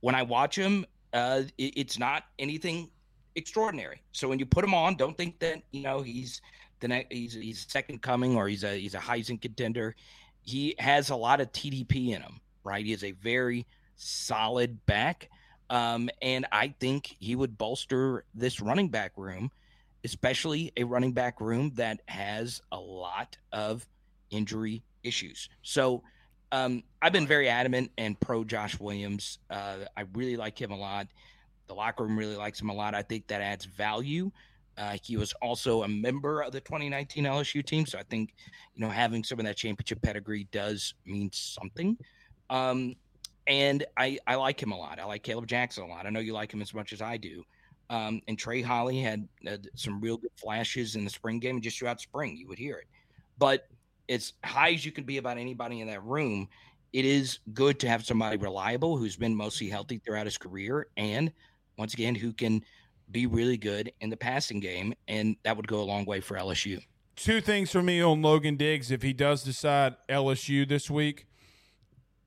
When 0.00 0.14
I 0.14 0.22
watch 0.22 0.56
him, 0.56 0.86
uh, 1.12 1.42
it- 1.58 1.76
it's 1.76 1.98
not 1.98 2.24
anything 2.38 2.90
extraordinary. 3.34 4.02
So 4.12 4.28
when 4.28 4.38
you 4.38 4.46
put 4.46 4.64
him 4.64 4.74
on, 4.74 4.96
don't 4.96 5.16
think 5.16 5.38
that 5.40 5.62
you 5.70 5.82
know 5.82 6.02
he's 6.02 6.40
the 6.80 6.88
next 6.88 7.12
he's 7.12 7.34
he's 7.34 7.66
second 7.68 8.02
coming 8.02 8.36
or 8.36 8.48
he's 8.48 8.64
a 8.64 8.78
he's 8.78 8.94
a 8.94 8.98
Heisen 8.98 9.40
contender. 9.40 9.94
He 10.42 10.74
has 10.78 11.10
a 11.10 11.16
lot 11.16 11.40
of 11.40 11.52
TDP 11.52 12.12
in 12.12 12.22
him, 12.22 12.40
right? 12.64 12.84
He 12.84 12.92
is 12.92 13.04
a 13.04 13.12
very 13.12 13.66
solid 13.96 14.84
back, 14.86 15.28
um, 15.68 16.08
and 16.22 16.46
I 16.50 16.68
think 16.80 17.16
he 17.20 17.36
would 17.36 17.58
bolster 17.58 18.24
this 18.34 18.60
running 18.60 18.88
back 18.88 19.12
room, 19.16 19.50
especially 20.04 20.72
a 20.76 20.84
running 20.84 21.12
back 21.12 21.40
room 21.40 21.72
that 21.74 22.00
has 22.08 22.62
a 22.72 22.78
lot 22.78 23.36
of 23.52 23.86
injury 24.30 24.82
issues. 25.02 25.48
So. 25.62 26.02
Um, 26.50 26.82
I've 27.02 27.12
been 27.12 27.26
very 27.26 27.48
adamant 27.48 27.90
and 27.98 28.18
pro 28.18 28.44
Josh 28.44 28.78
Williams. 28.80 29.38
Uh, 29.50 29.78
I 29.96 30.04
really 30.14 30.36
like 30.36 30.60
him 30.60 30.70
a 30.70 30.76
lot. 30.76 31.08
The 31.66 31.74
locker 31.74 32.04
room 32.04 32.18
really 32.18 32.36
likes 32.36 32.60
him 32.60 32.70
a 32.70 32.74
lot. 32.74 32.94
I 32.94 33.02
think 33.02 33.26
that 33.28 33.42
adds 33.42 33.66
value. 33.66 34.30
Uh, 34.78 34.96
he 35.02 35.16
was 35.16 35.32
also 35.42 35.82
a 35.82 35.88
member 35.88 36.40
of 36.40 36.52
the 36.52 36.60
2019 36.60 37.24
LSU 37.24 37.64
team, 37.64 37.84
so 37.84 37.98
I 37.98 38.04
think 38.04 38.32
you 38.74 38.80
know 38.80 38.88
having 38.88 39.24
some 39.24 39.40
of 39.40 39.44
that 39.44 39.56
championship 39.56 40.00
pedigree 40.00 40.46
does 40.52 40.94
mean 41.04 41.30
something. 41.32 41.98
Um, 42.48 42.94
and 43.48 43.84
I 43.96 44.18
I 44.26 44.36
like 44.36 44.62
him 44.62 44.70
a 44.70 44.78
lot. 44.78 45.00
I 45.00 45.04
like 45.04 45.24
Caleb 45.24 45.48
Jackson 45.48 45.82
a 45.82 45.88
lot. 45.88 46.06
I 46.06 46.10
know 46.10 46.20
you 46.20 46.32
like 46.32 46.52
him 46.52 46.62
as 46.62 46.72
much 46.72 46.92
as 46.92 47.02
I 47.02 47.16
do. 47.16 47.42
Um, 47.90 48.20
and 48.28 48.38
Trey 48.38 48.62
Holly 48.62 49.00
had 49.00 49.26
some 49.74 50.00
real 50.00 50.16
good 50.16 50.30
flashes 50.36 50.94
in 50.94 51.04
the 51.04 51.10
spring 51.10 51.40
game, 51.40 51.56
and 51.56 51.62
just 51.62 51.78
throughout 51.78 52.00
spring 52.00 52.36
you 52.36 52.46
would 52.46 52.58
hear 52.58 52.76
it. 52.76 52.86
But 53.38 53.66
as 54.08 54.32
high 54.44 54.72
as 54.72 54.84
you 54.84 54.92
can 54.92 55.04
be 55.04 55.18
about 55.18 55.38
anybody 55.38 55.80
in 55.80 55.88
that 55.88 56.02
room, 56.04 56.48
it 56.92 57.04
is 57.04 57.40
good 57.52 57.78
to 57.80 57.88
have 57.88 58.04
somebody 58.04 58.36
reliable 58.36 58.96
who's 58.96 59.16
been 59.16 59.34
mostly 59.34 59.68
healthy 59.68 59.98
throughout 59.98 60.26
his 60.26 60.38
career 60.38 60.88
and 60.96 61.32
once 61.76 61.94
again 61.94 62.14
who 62.14 62.32
can 62.32 62.62
be 63.10 63.26
really 63.26 63.56
good 63.56 63.92
in 64.00 64.10
the 64.10 64.16
passing 64.16 64.60
game 64.60 64.94
and 65.06 65.36
that 65.44 65.56
would 65.56 65.66
go 65.66 65.80
a 65.80 65.84
long 65.84 66.04
way 66.04 66.20
for 66.20 66.36
LSU. 66.36 66.82
Two 67.16 67.40
things 67.40 67.70
for 67.70 67.82
me 67.82 68.00
on 68.00 68.22
Logan 68.22 68.56
Diggs 68.56 68.90
if 68.90 69.02
he 69.02 69.12
does 69.12 69.42
decide 69.42 69.96
LSU 70.08 70.68
this 70.68 70.88
week. 70.90 71.26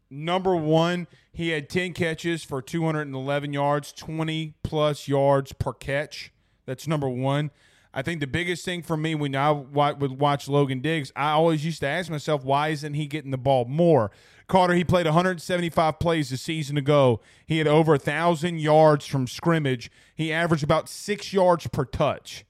Number 0.10 0.56
one, 0.56 1.08
he 1.32 1.50
had 1.50 1.70
10 1.70 1.94
catches 1.94 2.44
for 2.44 2.62
211 2.62 3.54
yards, 3.54 3.94
20 3.94 4.56
plus 4.64 5.08
yards 5.08 5.54
per 5.54 5.72
catch. 5.72 6.34
That's 6.66 6.88
number 6.88 7.08
one. 7.08 7.52
I 7.94 8.02
think 8.02 8.22
the 8.22 8.28
biggest 8.28 8.64
thing 8.64 8.84
for 8.84 8.96
me 8.96 9.16
when 9.16 9.36
I 9.36 9.52
would 9.52 10.20
watch 10.20 10.48
Logan 10.48 10.80
Diggs, 10.80 11.12
I 11.16 11.32
always 11.32 11.66
used 11.66 11.82
to 11.82 11.88
ask 11.88 12.10
myself, 12.10 12.46
why 12.46 12.70
isn't 12.70 12.94
he 12.94 13.06
getting 13.06 13.32
the 13.32 13.38
ball 13.38 13.66
more? 13.66 14.12
Carter, 14.48 14.74
he 14.74 14.84
played 14.84 15.06
175 15.06 16.00
plays 16.00 16.32
a 16.32 16.38
season 16.38 16.78
ago. 16.78 17.20
He 17.46 17.58
had 17.58 17.68
over 17.68 17.96
a 17.96 18.00
thousand 18.00 18.60
yards 18.60 19.06
from 19.06 19.28
scrimmage. 19.28 19.92
He 20.16 20.32
averaged 20.32 20.64
about 20.64 20.88
six 20.90 21.34
yards 21.34 21.68
per 21.68 21.86
touch. 21.86 22.46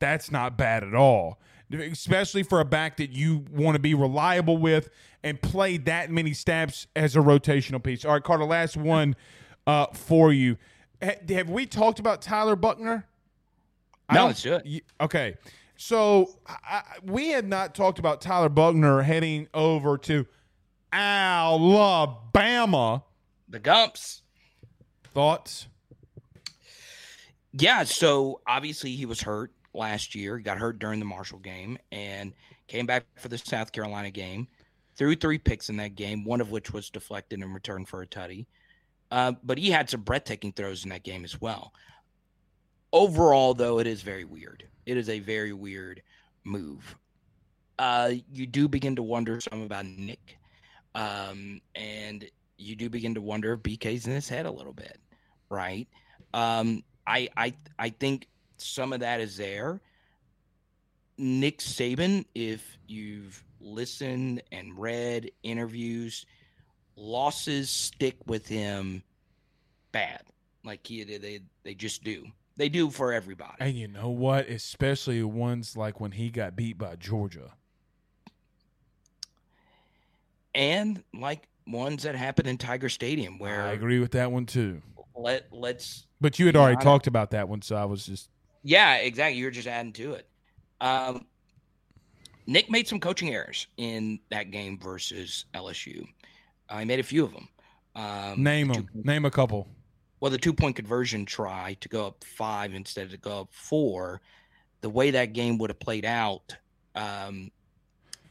That's 0.00 0.30
not 0.30 0.58
bad 0.58 0.82
at 0.84 0.94
all, 0.94 1.40
especially 1.72 2.42
for 2.42 2.60
a 2.60 2.64
back 2.64 2.96
that 2.98 3.10
you 3.10 3.44
want 3.50 3.76
to 3.76 3.80
be 3.80 3.94
reliable 3.94 4.58
with 4.58 4.90
and 5.22 5.40
play 5.40 5.78
that 5.78 6.10
many 6.10 6.32
snaps 6.34 6.86
as 6.94 7.16
a 7.16 7.20
rotational 7.20 7.82
piece. 7.82 8.04
All 8.04 8.12
right, 8.12 8.22
Carter, 8.22 8.44
last 8.44 8.76
one 8.76 9.16
uh, 9.66 9.86
for 9.92 10.32
you. 10.32 10.58
ha- 11.02 11.18
have 11.28 11.48
we 11.48 11.66
talked 11.66 11.98
about 11.98 12.20
Tyler 12.20 12.56
Buchner? 12.56 13.06
No, 14.12 14.28
it. 14.28 14.44
y- 14.66 14.80
Okay, 15.00 15.36
so 15.76 16.28
I, 16.46 16.56
I- 16.66 16.82
we 17.04 17.28
had 17.28 17.48
not 17.48 17.74
talked 17.74 17.98
about 17.98 18.20
Tyler 18.20 18.48
Buchner 18.48 19.02
heading 19.02 19.48
over 19.54 19.96
to 19.98 20.26
Alabama. 20.92 23.02
The 23.48 23.58
Gumps. 23.58 24.22
Thoughts? 25.12 25.68
Yeah, 27.52 27.84
so 27.84 28.40
obviously 28.46 28.96
he 28.96 29.06
was 29.06 29.20
hurt 29.20 29.52
last 29.72 30.14
year. 30.14 30.38
He 30.38 30.42
got 30.44 30.58
hurt 30.58 30.78
during 30.80 30.98
the 30.98 31.04
Marshall 31.04 31.38
game 31.38 31.78
and 31.92 32.32
came 32.66 32.86
back 32.86 33.04
for 33.16 33.28
the 33.28 33.38
South 33.38 33.70
Carolina 33.72 34.10
game. 34.10 34.48
Threw 34.96 35.14
three 35.14 35.38
picks 35.38 35.68
in 35.68 35.76
that 35.76 35.94
game, 35.94 36.24
one 36.24 36.40
of 36.40 36.50
which 36.50 36.72
was 36.72 36.90
deflected 36.90 37.40
in 37.42 37.52
return 37.52 37.84
for 37.84 38.02
a 38.02 38.06
tutty. 38.06 38.46
Uh, 39.10 39.32
but 39.44 39.58
he 39.58 39.70
had 39.70 39.88
some 39.88 40.00
breathtaking 40.02 40.52
throws 40.52 40.82
in 40.84 40.90
that 40.90 41.04
game 41.04 41.24
as 41.24 41.40
well. 41.40 41.72
Overall, 42.94 43.54
though, 43.54 43.80
it 43.80 43.88
is 43.88 44.02
very 44.02 44.24
weird. 44.24 44.62
It 44.86 44.96
is 44.96 45.08
a 45.08 45.18
very 45.18 45.52
weird 45.52 46.00
move. 46.44 46.94
Uh, 47.76 48.12
you 48.32 48.46
do 48.46 48.68
begin 48.68 48.94
to 48.94 49.02
wonder 49.02 49.40
some 49.40 49.62
about 49.62 49.84
Nick, 49.84 50.38
um, 50.94 51.60
and 51.74 52.24
you 52.56 52.76
do 52.76 52.88
begin 52.88 53.12
to 53.14 53.20
wonder 53.20 53.54
if 53.54 53.60
BK's 53.64 54.06
in 54.06 54.12
his 54.12 54.28
head 54.28 54.46
a 54.46 54.50
little 54.50 54.72
bit, 54.72 55.00
right? 55.50 55.88
Um, 56.34 56.84
I 57.04 57.28
I 57.36 57.54
I 57.80 57.88
think 57.90 58.28
some 58.58 58.92
of 58.92 59.00
that 59.00 59.20
is 59.20 59.36
there. 59.36 59.80
Nick 61.18 61.58
Saban, 61.58 62.24
if 62.36 62.78
you've 62.86 63.42
listened 63.60 64.40
and 64.52 64.78
read 64.78 65.32
interviews, 65.42 66.26
losses 66.94 67.70
stick 67.70 68.18
with 68.26 68.46
him 68.46 69.02
bad. 69.90 70.22
Like 70.64 70.86
he 70.86 71.04
did 71.04 71.22
they 71.22 71.40
they 71.64 71.74
just 71.74 72.04
do. 72.04 72.24
They 72.56 72.68
do 72.68 72.88
for 72.90 73.12
everybody. 73.12 73.54
And 73.60 73.74
you 73.76 73.88
know 73.88 74.10
what? 74.10 74.48
Especially 74.48 75.22
ones 75.24 75.76
like 75.76 76.00
when 76.00 76.12
he 76.12 76.30
got 76.30 76.54
beat 76.56 76.78
by 76.78 76.96
Georgia. 76.96 77.52
and 80.54 81.02
like 81.12 81.48
ones 81.66 82.02
that 82.04 82.14
happened 82.14 82.46
in 82.48 82.58
Tiger 82.58 82.88
Stadium 82.88 83.38
where 83.38 83.62
I 83.62 83.72
agree 83.72 83.98
with 83.98 84.12
that 84.12 84.30
one 84.30 84.46
too. 84.46 84.80
let 85.16 85.46
let's 85.52 86.06
But 86.20 86.38
you 86.38 86.46
had 86.46 86.56
already 86.56 86.76
I- 86.78 86.82
talked 86.82 87.06
about 87.06 87.30
that 87.32 87.48
one, 87.48 87.62
so 87.62 87.76
I 87.76 87.84
was 87.84 88.06
just 88.06 88.30
Yeah, 88.62 88.96
exactly. 88.96 89.38
You're 89.40 89.50
just 89.50 89.66
adding 89.68 89.92
to 89.94 90.12
it. 90.12 90.28
Um, 90.80 91.26
Nick 92.46 92.70
made 92.70 92.86
some 92.86 93.00
coaching 93.00 93.32
errors 93.34 93.66
in 93.78 94.20
that 94.30 94.50
game 94.50 94.78
versus 94.78 95.46
LSU. 95.54 96.06
Uh, 96.68 96.78
he 96.78 96.84
made 96.84 97.00
a 97.00 97.02
few 97.04 97.24
of 97.24 97.32
them. 97.32 97.48
Um, 97.96 98.42
name 98.42 98.68
them. 98.68 98.86
two- 98.92 99.02
Name 99.02 99.24
a 99.24 99.30
couple. 99.30 99.66
Well, 100.24 100.30
the 100.30 100.38
two 100.38 100.54
point 100.54 100.74
conversion 100.74 101.26
try 101.26 101.76
to 101.82 101.88
go 101.90 102.06
up 102.06 102.24
five 102.24 102.72
instead 102.72 103.04
of 103.04 103.10
to 103.10 103.18
go 103.18 103.42
up 103.42 103.48
four. 103.52 104.22
The 104.80 104.88
way 104.88 105.10
that 105.10 105.34
game 105.34 105.58
would 105.58 105.68
have 105.68 105.78
played 105.78 106.06
out, 106.06 106.56
um, 106.94 107.50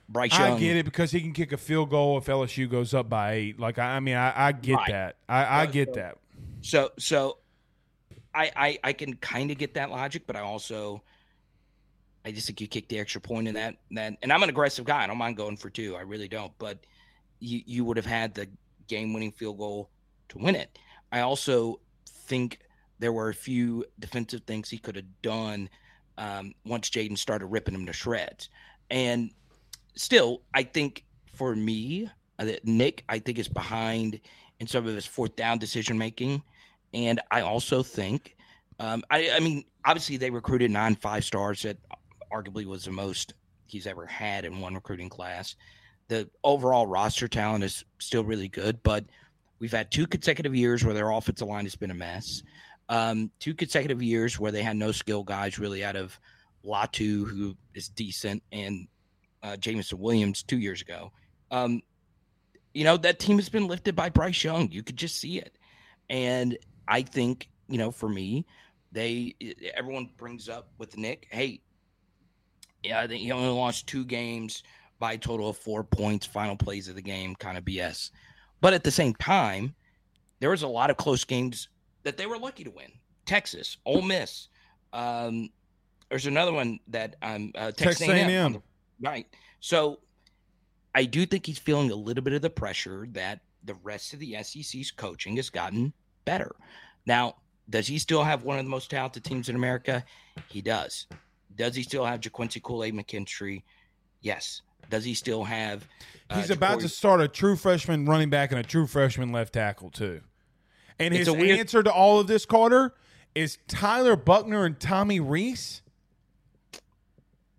Bryce 0.10 0.36
Young. 0.36 0.54
I 0.54 0.60
get 0.60 0.76
it 0.76 0.86
because 0.86 1.12
he 1.12 1.22
can 1.22 1.34
kick 1.34 1.52
a 1.52 1.58
field 1.58 1.92
goal 1.92 2.18
if 2.18 2.26
LSU 2.26 2.68
goes 2.68 2.96
up 2.96 3.10
by 3.10 3.34
eight. 3.34 3.60
Like 3.60 3.78
I, 3.78 3.98
I 3.98 4.00
mean, 4.00 4.16
I, 4.16 4.48
I 4.48 4.52
get 4.54 4.74
Right. 4.74 4.90
that. 4.90 5.18
I, 5.30 5.62
I 5.62 5.66
get 5.68 5.90
so- 5.90 5.94
that. 5.94 6.18
So 6.62 6.90
so 6.98 7.38
I 8.34 8.52
I, 8.56 8.80
I 8.86 8.94
can 8.94 9.16
kind 9.18 9.52
of 9.52 9.60
get 9.60 9.76
that 9.76 9.92
logic, 9.92 10.24
but 10.26 10.36
I 10.36 10.40
also 10.40 11.04
I 12.26 12.32
just 12.32 12.48
think 12.48 12.60
you 12.60 12.68
kick 12.68 12.88
the 12.88 12.98
extra 12.98 13.22
point 13.22 13.48
in 13.48 13.54
that 13.54 13.76
that 13.92 14.18
and 14.24 14.34
I'm 14.34 14.42
an 14.42 14.50
aggressive 14.50 14.86
guy. 14.86 15.04
I 15.04 15.06
don't 15.06 15.20
mind 15.20 15.38
going 15.38 15.58
for 15.58 15.70
two. 15.70 15.96
I 15.96 16.02
really 16.02 16.28
don't. 16.28 16.54
But 16.58 16.80
you 17.40 17.62
you 17.68 17.86
would 17.86 17.98
have 17.98 18.08
had 18.08 18.34
the 18.34 18.50
game 18.88 19.14
winning 19.14 19.32
field 19.32 19.60
goal 19.60 19.92
to 20.30 20.40
win 20.40 20.56
it. 20.56 20.76
I 21.14 21.22
also 21.22 21.80
think 22.06 22.60
there 22.98 23.14
were 23.14 23.30
a 23.30 23.34
few 23.34 23.86
defensive 24.00 24.42
things 24.42 24.70
he 24.70 24.80
could 24.80 24.96
have 24.96 25.22
done 25.22 25.70
um, 26.18 26.54
once 26.66 26.90
Jayden 26.90 27.18
started 27.18 27.46
ripping 27.46 27.76
him 27.76 27.86
to 27.86 27.94
shreds. 27.94 28.50
And 28.90 29.32
still, 29.96 30.42
I 30.56 30.64
think 30.64 31.06
for 31.34 31.56
me, 31.56 32.10
uh, 32.40 32.46
that 32.46 32.66
Nick, 32.66 33.04
I 33.08 33.20
think 33.20 33.38
is 33.38 33.48
behind 33.48 34.20
in 34.60 34.66
some 34.66 34.88
of 34.88 34.96
his 34.96 35.06
fourth 35.06 35.36
down 35.36 35.60
decision 35.60 35.98
making. 35.98 36.42
And 36.96 37.20
I 37.30 37.42
also 37.42 37.84
think, 37.84 38.36
um, 38.80 39.04
I, 39.12 39.32
I 39.32 39.40
mean, 39.40 39.66
obviously 39.86 40.18
they 40.18 40.32
recruited 40.32 40.72
nine 40.72 40.96
five 40.96 41.24
stars 41.24 41.62
that 41.62 41.78
arguably 42.32 42.66
was 42.66 42.86
the 42.86 42.92
most 42.92 43.36
he's 43.68 43.86
ever 43.86 44.08
had 44.08 44.46
in 44.46 44.60
one 44.60 44.74
recruiting 44.74 45.10
class. 45.10 45.56
The 46.08 46.28
overall 46.44 46.88
roster 46.88 47.28
talent 47.28 47.64
is 47.64 47.86
still 48.00 48.24
really 48.24 48.48
good, 48.48 48.82
but 48.82 49.06
we've 49.64 49.72
had 49.72 49.90
two 49.90 50.06
consecutive 50.06 50.54
years 50.54 50.84
where 50.84 50.94
their 50.94 51.10
offensive 51.10 51.48
line 51.48 51.64
has 51.64 51.78
been 51.78 51.90
a 51.90 51.94
mess. 51.94 52.44
Um, 52.90 53.32
two 53.40 53.54
consecutive 53.54 54.04
years 54.04 54.38
where 54.38 54.52
they 54.52 54.62
had 54.62 54.76
no 54.76 54.92
skill 54.92 55.24
guys 55.24 55.58
really 55.58 55.86
out 55.86 55.96
of 55.96 56.20
Latu, 56.66 57.26
who 57.26 57.56
is 57.74 57.88
decent, 57.88 58.44
and 58.52 58.90
uh, 59.42 59.56
Jameson 59.56 60.00
Williams 60.00 60.44
two 60.44 60.58
years 60.58 60.82
ago. 60.82 61.14
Um, 61.50 61.82
you 62.74 62.84
know, 62.84 62.98
that 62.98 63.20
team 63.20 63.38
has 63.38 63.48
been 63.48 63.68
lifted 63.68 63.96
by 63.96 64.10
Bryce 64.10 64.44
Young. 64.44 64.70
You 64.70 64.84
could 64.84 64.98
just 64.98 65.16
see 65.16 65.40
it. 65.40 65.58
And 66.10 66.58
I 66.86 67.04
think, 67.04 67.48
you 67.70 67.78
know, 67.78 67.90
for 67.90 68.10
me, 68.10 68.46
they 68.92 69.34
everyone 69.78 70.10
brings 70.18 70.50
up 70.50 70.72
with 70.78 70.98
Nick, 70.98 71.30
hey, 71.32 71.62
yeah, 72.84 73.00
I 73.00 73.08
think 73.08 73.22
he 73.22 73.32
only 73.32 73.48
lost 73.48 73.88
two 73.88 74.04
games 74.04 74.62
by 75.00 75.14
a 75.14 75.18
total 75.18 75.48
of 75.48 75.56
four 75.56 75.86
points, 75.86 76.26
final 76.26 76.58
plays 76.58 76.90
of 76.90 76.96
the 76.96 77.02
game, 77.02 77.34
kind 77.36 77.58
of 77.58 77.64
BS. 77.64 78.12
But 78.64 78.74
at 78.74 78.86
the 78.86 78.92
same 78.92 79.14
time, 79.16 79.76
there 80.40 80.50
was 80.50 80.64
a 80.64 80.70
lot 80.70 80.90
of 80.90 80.96
close 80.96 81.26
games 81.26 81.68
that 82.04 82.16
they 82.16 82.26
were 82.26 82.38
lucky 82.38 82.64
to 82.64 82.72
win. 82.72 82.94
Texas, 83.26 83.76
Ole 83.86 84.02
Miss. 84.02 84.48
Um, 84.94 85.50
there's 86.10 86.28
another 86.28 86.54
one 86.54 86.80
that 86.88 87.18
um 87.22 87.52
uh, 87.56 87.72
Texas, 87.72 88.08
Texas 88.08 88.08
A&M. 88.08 88.30
A&M. 88.30 88.64
Right. 89.02 89.28
So 89.60 90.00
I 90.96 91.04
do 91.04 91.26
think 91.26 91.46
he's 91.46 91.60
feeling 91.60 91.92
a 91.92 91.96
little 91.96 92.24
bit 92.24 92.32
of 92.32 92.42
the 92.42 92.50
pressure 92.50 93.06
that 93.12 93.42
the 93.66 93.74
rest 93.84 94.14
of 94.14 94.20
the 94.20 94.42
SEC's 94.42 94.92
coaching 94.92 95.36
has 95.36 95.50
gotten 95.50 95.92
better. 96.24 96.56
Now, 97.06 97.36
does 97.70 97.86
he 97.86 98.00
still 98.00 98.24
have 98.24 98.44
one 98.44 98.60
of 98.60 98.64
the 98.64 98.72
most 98.72 98.90
talented 98.90 99.26
teams 99.26 99.50
in 99.50 99.58
America? 99.58 100.06
He 100.48 100.62
does. 100.62 101.08
Does 101.58 101.76
he 101.76 101.84
still 101.84 102.06
have 102.06 102.22
Ga'Quincy 102.22 102.62
Kool-Aid 102.62 102.94
McKinstry? 102.94 103.64
Yes. 104.22 104.62
Does 104.90 105.04
he 105.06 105.14
still 105.14 105.44
have? 105.44 105.88
uh, 106.30 106.40
He's 106.40 106.50
about 106.50 106.80
to 106.82 106.90
start 106.90 107.22
a 107.22 107.28
true 107.28 107.56
freshman 107.56 108.06
running 108.06 108.30
back 108.30 108.52
and 108.52 108.60
a 108.60 108.64
true 108.64 108.88
freshman 108.88 109.32
left 109.32 109.54
tackle 109.54 109.90
too. 109.90 110.22
And 111.00 111.14
It's 111.14 111.20
his 111.20 111.28
a 111.30 111.34
weird- 111.34 111.60
answer 111.60 111.84
to 111.84 111.92
all 111.92 112.20
of 112.20 112.28
this, 112.28 112.46
Carter, 112.46 112.94
is 113.36 113.58
Tyler 113.68 114.16
Buchner 114.16 114.66
and 114.66 114.80
Tommy 114.80 115.20
Rees. 115.20 115.82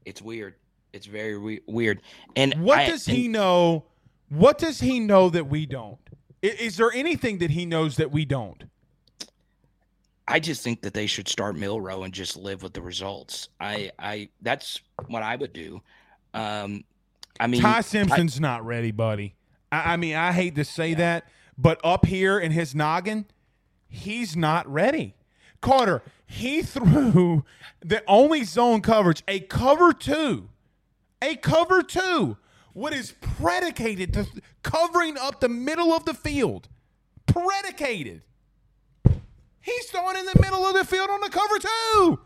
It's 0.05 0.23
weird. 0.23 0.55
It's 0.93 1.07
very 1.07 1.37
we- 1.39 1.61
weird. 1.67 2.01
And 2.37 2.55
What 2.63 2.79
I- 2.79 2.87
does 2.89 3.07
he 3.07 3.27
know? 3.29 3.87
What 4.29 4.59
does 4.59 4.81
he 4.81 5.01
know 5.01 5.29
that 5.31 5.49
we 5.49 5.67
don't? 5.67 5.99
I- 6.43 6.49
Is 6.49 6.77
there 6.77 6.93
anything 6.93 7.39
that 7.39 7.51
he 7.51 7.67
knows 7.67 7.97
that 7.97 8.11
we 8.11 8.25
don't? 8.25 8.65
I 10.27 10.41
just 10.41 10.63
think 10.63 10.81
that 10.83 10.95
they 10.95 11.07
should 11.07 11.29
start 11.29 11.55
Milroe 11.57 12.03
and 12.05 12.15
just 12.15 12.37
live 12.37 12.63
with 12.63 12.73
the 12.73 12.81
results. 12.81 13.49
I, 13.61 13.91
I, 13.99 14.29
that's 14.41 14.81
what 15.09 15.23
I 15.23 15.37
would 15.37 15.53
do. 15.53 15.83
Um, 16.33 16.85
I 17.41 17.47
mean, 17.47 17.61
Ty 17.61 17.81
Simpson's 17.81 18.41
not 18.41 18.65
ready, 18.65 18.91
buddy. 18.91 19.35
I, 19.73 19.95
I 19.95 19.97
mean, 19.97 20.15
I 20.17 20.33
hate 20.33 20.55
to 20.57 20.65
say 20.65 20.95
that, 20.95 21.29
but 21.59 21.81
up 21.83 22.07
here 22.07 22.39
in 22.39 22.53
his 22.53 22.75
noggin, 22.75 23.27
he's 23.89 24.37
not 24.37 24.71
ready. 24.73 25.15
Carter, 25.61 26.03
he 26.27 26.63
threw 26.63 27.45
the 27.81 28.03
only 28.07 28.45
zone 28.45 28.81
coverage, 28.81 29.23
a 29.27 29.41
cover 29.41 29.93
two, 29.93 30.49
a 31.23 31.37
cover 31.37 31.83
two, 31.83 32.37
what 32.73 32.93
is 32.93 33.15
predicated 33.21 34.13
to 34.15 34.27
covering 34.63 35.17
up 35.19 35.41
the 35.41 35.49
middle 35.49 35.93
of 35.93 36.05
the 36.05 36.15
field. 36.15 36.69
Predicated. 37.27 38.23
He's 39.61 39.87
throwing 39.87 40.17
in 40.17 40.27
the 40.27 40.41
middle 40.41 40.65
of 40.67 40.75
the 40.75 40.85
field 40.85 41.09
on 41.09 41.21
the 41.21 41.31
cover 41.31 41.59
two. 41.59 42.21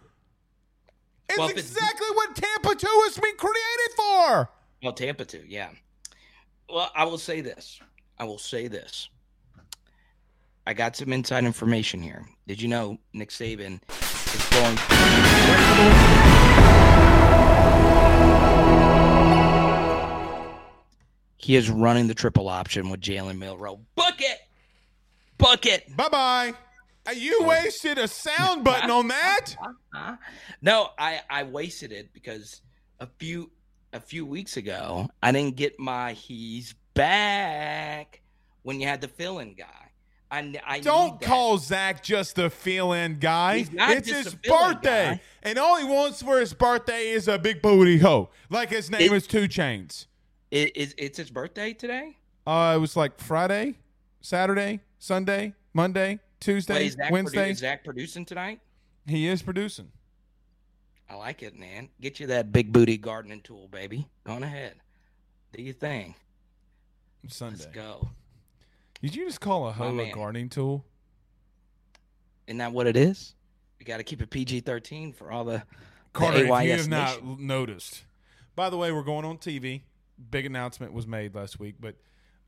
It's 1.28 1.38
Well, 1.38 1.48
exactly 1.48 2.08
what 2.14 2.34
Tampa 2.34 2.74
2 2.74 2.86
has 3.04 3.18
been 3.18 3.36
created 3.36 3.94
for. 3.94 4.50
Well, 4.82 4.92
Tampa 4.92 5.24
too, 5.24 5.42
yeah. 5.46 5.70
Well, 6.70 6.90
I 6.94 7.04
will 7.04 7.18
say 7.18 7.40
this. 7.40 7.80
I 8.18 8.24
will 8.24 8.38
say 8.38 8.68
this. 8.68 9.08
I 10.66 10.74
got 10.74 10.96
some 10.96 11.12
inside 11.12 11.44
information 11.44 12.02
here. 12.02 12.26
Did 12.46 12.60
you 12.60 12.68
know 12.68 12.98
Nick 13.14 13.30
Saban 13.30 13.80
is 14.34 14.48
going? 14.50 15.78
He 21.38 21.56
is 21.56 21.70
running 21.70 22.08
the 22.08 22.14
triple 22.14 22.48
option 22.48 22.90
with 22.90 23.00
Jalen 23.00 23.38
Milroe. 23.38 23.80
Bucket, 23.94 24.38
bucket. 25.38 25.96
Bye 25.96 26.08
bye. 26.10 26.54
You 27.16 27.44
wasted 27.44 27.96
a 27.96 28.06
sound 28.06 28.64
button 28.64 28.90
on 28.90 29.08
that. 29.08 29.56
No, 30.60 30.90
I 30.98 31.20
I 31.30 31.44
wasted 31.44 31.92
it 31.92 32.12
because 32.12 32.60
a 33.00 33.06
few 33.18 33.50
a 33.92 34.00
few 34.00 34.26
weeks 34.26 34.56
ago 34.56 35.08
I 35.22 35.32
didn't 35.32 35.56
get 35.56 35.78
my 35.78 36.12
he's 36.12 36.74
back 36.94 38.20
when 38.62 38.80
you 38.80 38.86
had 38.86 39.00
the 39.00 39.08
fill-in 39.08 39.54
guy. 39.54 39.64
I, 40.30 40.54
I 40.66 40.80
Don't 40.80 41.18
call 41.22 41.56
Zach 41.56 42.02
just 42.02 42.38
a 42.38 42.50
fill-in 42.50 43.18
guy. 43.18 43.64
It's 43.72 44.10
his 44.10 44.34
birthday, 44.34 45.12
guy. 45.12 45.20
and 45.42 45.58
all 45.58 45.78
he 45.78 45.84
wants 45.84 46.22
for 46.22 46.38
his 46.38 46.52
birthday 46.52 47.08
is 47.08 47.28
a 47.28 47.38
big 47.38 47.62
booty 47.62 47.96
hoe, 47.98 48.28
like 48.50 48.68
his 48.68 48.90
name 48.90 49.00
It- 49.00 49.12
is 49.12 49.26
2 49.26 49.48
Chainz. 49.48 50.04
It, 50.50 50.72
it's, 50.74 50.94
it's 50.98 51.16
his 51.18 51.30
birthday 51.30 51.72
today. 51.72 52.16
Uh, 52.46 52.74
it 52.76 52.78
was 52.80 52.94
like 52.96 53.18
Friday, 53.20 53.74
Saturday, 54.20 54.80
Sunday, 54.98 55.54
Monday, 55.72 56.18
Tuesday, 56.40 56.74
Wait, 56.74 56.92
Zach, 56.92 57.10
Wednesday. 57.10 57.48
produ- 57.48 57.50
is 57.52 57.58
Zach 57.58 57.84
producing 57.84 58.24
tonight? 58.26 58.60
he 59.06 59.28
is 59.28 59.40
producing. 59.42 59.90
I 61.10 61.14
like 61.14 61.42
it, 61.42 61.58
man. 61.58 61.88
Get 62.00 62.20
you 62.20 62.26
that 62.28 62.52
big 62.52 62.72
booty 62.72 62.98
gardening 62.98 63.40
tool, 63.40 63.68
baby. 63.68 64.06
Go 64.24 64.34
on 64.34 64.42
ahead. 64.42 64.74
Do 65.52 65.62
your 65.62 65.74
thing. 65.74 66.14
Sunday. 67.28 67.58
Let's 67.64 67.74
go. 67.74 68.08
Did 69.02 69.14
you 69.14 69.26
just 69.26 69.40
call 69.40 69.68
a 69.68 69.72
hoe 69.72 69.98
a 69.98 70.12
gardening 70.12 70.48
tool? 70.48 70.84
Isn't 72.46 72.58
that 72.58 72.72
what 72.72 72.86
it 72.86 72.96
is? 72.96 73.34
You 73.78 73.86
got 73.86 73.98
to 73.98 74.02
keep 74.02 74.20
it 74.22 74.30
PG 74.30 74.60
13 74.60 75.12
for 75.12 75.30
all 75.30 75.44
the. 75.44 75.62
Carter, 76.12 76.38
if 76.38 76.46
you 76.46 76.70
have 76.72 76.88
not 76.88 77.22
Nation. 77.22 77.46
noticed. 77.46 78.04
By 78.56 78.70
the 78.70 78.76
way, 78.76 78.90
we're 78.90 79.02
going 79.02 79.24
on 79.24 79.38
TV. 79.38 79.82
Big 80.30 80.46
announcement 80.46 80.92
was 80.92 81.06
made 81.06 81.34
last 81.34 81.60
week, 81.60 81.76
but 81.78 81.94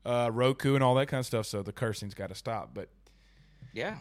uh, 0.05 0.29
Roku 0.33 0.75
and 0.75 0.83
all 0.83 0.95
that 0.95 1.07
kind 1.07 1.19
of 1.19 1.25
stuff. 1.25 1.45
So 1.45 1.63
the 1.63 1.71
cursing's 1.71 2.13
got 2.13 2.29
to 2.29 2.35
stop. 2.35 2.71
But 2.73 2.89
Yeah. 3.73 3.97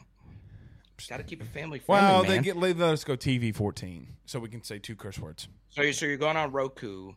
Got 1.08 1.18
to 1.18 1.22
keep 1.22 1.40
it 1.40 1.48
family 1.48 1.78
friendly, 1.78 2.08
well, 2.08 2.22
man. 2.22 2.30
they 2.30 2.38
get 2.40 2.60
they 2.60 2.72
let 2.72 2.92
us 2.92 3.04
go 3.04 3.16
TV 3.16 3.54
fourteen, 3.54 4.08
so 4.26 4.38
we 4.38 4.48
can 4.48 4.62
say 4.62 4.78
two 4.78 4.96
curse 4.96 5.18
words. 5.18 5.48
so, 5.68 5.82
you 5.82 5.92
so 5.92 6.06
you're 6.06 6.16
going 6.16 6.36
on 6.36 6.52
Roku. 6.52 7.12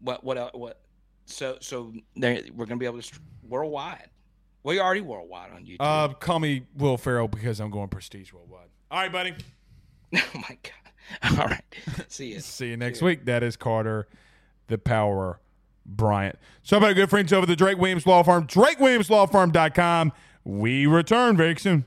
What? 0.00 0.24
What? 0.24 0.58
What? 0.58 0.80
So, 1.26 1.56
so 1.60 1.92
they 2.16 2.50
we're 2.54 2.66
gonna 2.66 2.78
be 2.78 2.86
able 2.86 3.00
to 3.00 3.20
worldwide. 3.48 4.10
Well, 4.62 4.74
you're 4.74 4.84
already 4.84 5.02
worldwide 5.02 5.52
on 5.52 5.64
YouTube. 5.64 5.76
Uh, 5.80 6.08
call 6.14 6.40
me 6.40 6.66
Will 6.76 6.96
Ferrell 6.96 7.28
because 7.28 7.60
I'm 7.60 7.70
going 7.70 7.88
prestige 7.88 8.32
worldwide. 8.32 8.68
All 8.90 9.00
right, 9.00 9.12
buddy. 9.12 9.34
oh 10.16 10.22
my 10.34 10.58
god! 10.62 10.84
All 11.38 11.46
right. 11.46 11.62
See 12.08 12.32
you. 12.32 12.40
See 12.40 12.68
you 12.68 12.76
next 12.76 13.02
week. 13.02 13.24
That 13.26 13.42
is 13.42 13.56
Carter, 13.56 14.08
the 14.68 14.78
Power 14.78 15.40
Bryant. 15.84 16.38
So, 16.62 16.80
my 16.80 16.92
good 16.92 17.10
friends 17.10 17.32
over 17.32 17.46
the 17.46 17.56
Drake 17.56 17.78
Williams 17.78 18.06
Law 18.06 18.22
Firm, 18.22 18.46
DrakeWilliamsLawFirm.com. 18.46 20.12
We 20.44 20.86
return 20.86 21.36
very 21.36 21.56
soon. 21.56 21.86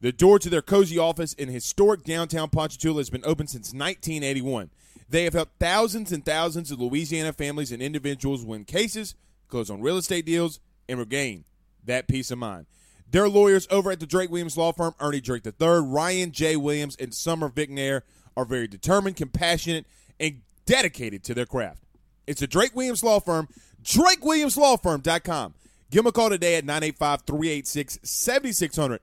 The 0.00 0.12
door 0.12 0.38
to 0.38 0.48
their 0.48 0.62
cozy 0.62 0.96
office 0.96 1.32
in 1.32 1.48
historic 1.48 2.04
downtown 2.04 2.50
Ponchatoula 2.50 3.00
has 3.00 3.10
been 3.10 3.24
open 3.24 3.48
since 3.48 3.72
1981. 3.72 4.70
They 5.08 5.24
have 5.24 5.32
helped 5.32 5.58
thousands 5.58 6.12
and 6.12 6.24
thousands 6.24 6.70
of 6.70 6.80
Louisiana 6.80 7.32
families 7.32 7.72
and 7.72 7.82
individuals 7.82 8.44
win 8.44 8.64
cases, 8.64 9.16
close 9.48 9.70
on 9.70 9.80
real 9.80 9.96
estate 9.96 10.24
deals, 10.24 10.60
and 10.88 10.98
regain 10.98 11.44
that 11.84 12.06
peace 12.06 12.30
of 12.30 12.38
mind. 12.38 12.66
Their 13.10 13.28
lawyers 13.28 13.66
over 13.70 13.90
at 13.90 14.00
the 14.00 14.06
Drake 14.06 14.30
Williams 14.30 14.56
Law 14.56 14.72
Firm, 14.72 14.94
Ernie 15.00 15.20
Drake 15.20 15.46
III, 15.46 15.80
Ryan 15.82 16.30
J. 16.30 16.56
Williams, 16.56 16.94
and 16.96 17.12
Summer 17.12 17.48
Vignair, 17.48 18.02
are 18.36 18.44
very 18.44 18.68
determined, 18.68 19.16
compassionate, 19.16 19.86
and 20.20 20.42
dedicated 20.66 21.24
to 21.24 21.34
their 21.34 21.46
craft. 21.46 21.82
It's 22.26 22.40
the 22.40 22.46
Drake 22.46 22.76
Williams 22.76 23.02
Law 23.02 23.18
Firm, 23.18 23.48
drakewilliamslawfirm.com. 23.82 25.54
Give 25.90 26.00
them 26.00 26.06
a 26.06 26.12
call 26.12 26.28
today 26.28 26.56
at 26.56 26.64
985 26.66 27.22
386 27.22 27.98
7600. 28.02 29.00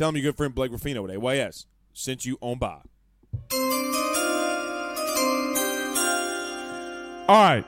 Tell 0.00 0.08
them 0.08 0.16
your 0.16 0.32
good 0.32 0.38
friend 0.38 0.54
Blake 0.54 0.72
Ruffino 0.72 1.06
at 1.06 1.14
AYS 1.14 1.66
sent 1.92 2.24
you 2.24 2.38
on 2.40 2.56
by. 2.56 2.80
All 7.28 7.42
right. 7.42 7.66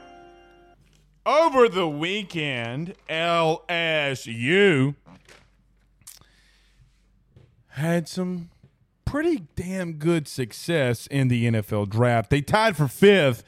Over 1.27 1.69
the 1.69 1.87
weekend, 1.87 2.95
LSU 3.11 4.95
had 7.67 8.09
some 8.09 8.49
pretty 9.05 9.43
damn 9.55 9.93
good 9.97 10.27
success 10.27 11.07
in 11.09 11.29
the 11.29 11.45
NFL 11.51 11.91
draft. 11.91 12.31
They 12.31 12.41
tied 12.41 12.79
for 12.79 12.89
fifth 12.89 13.45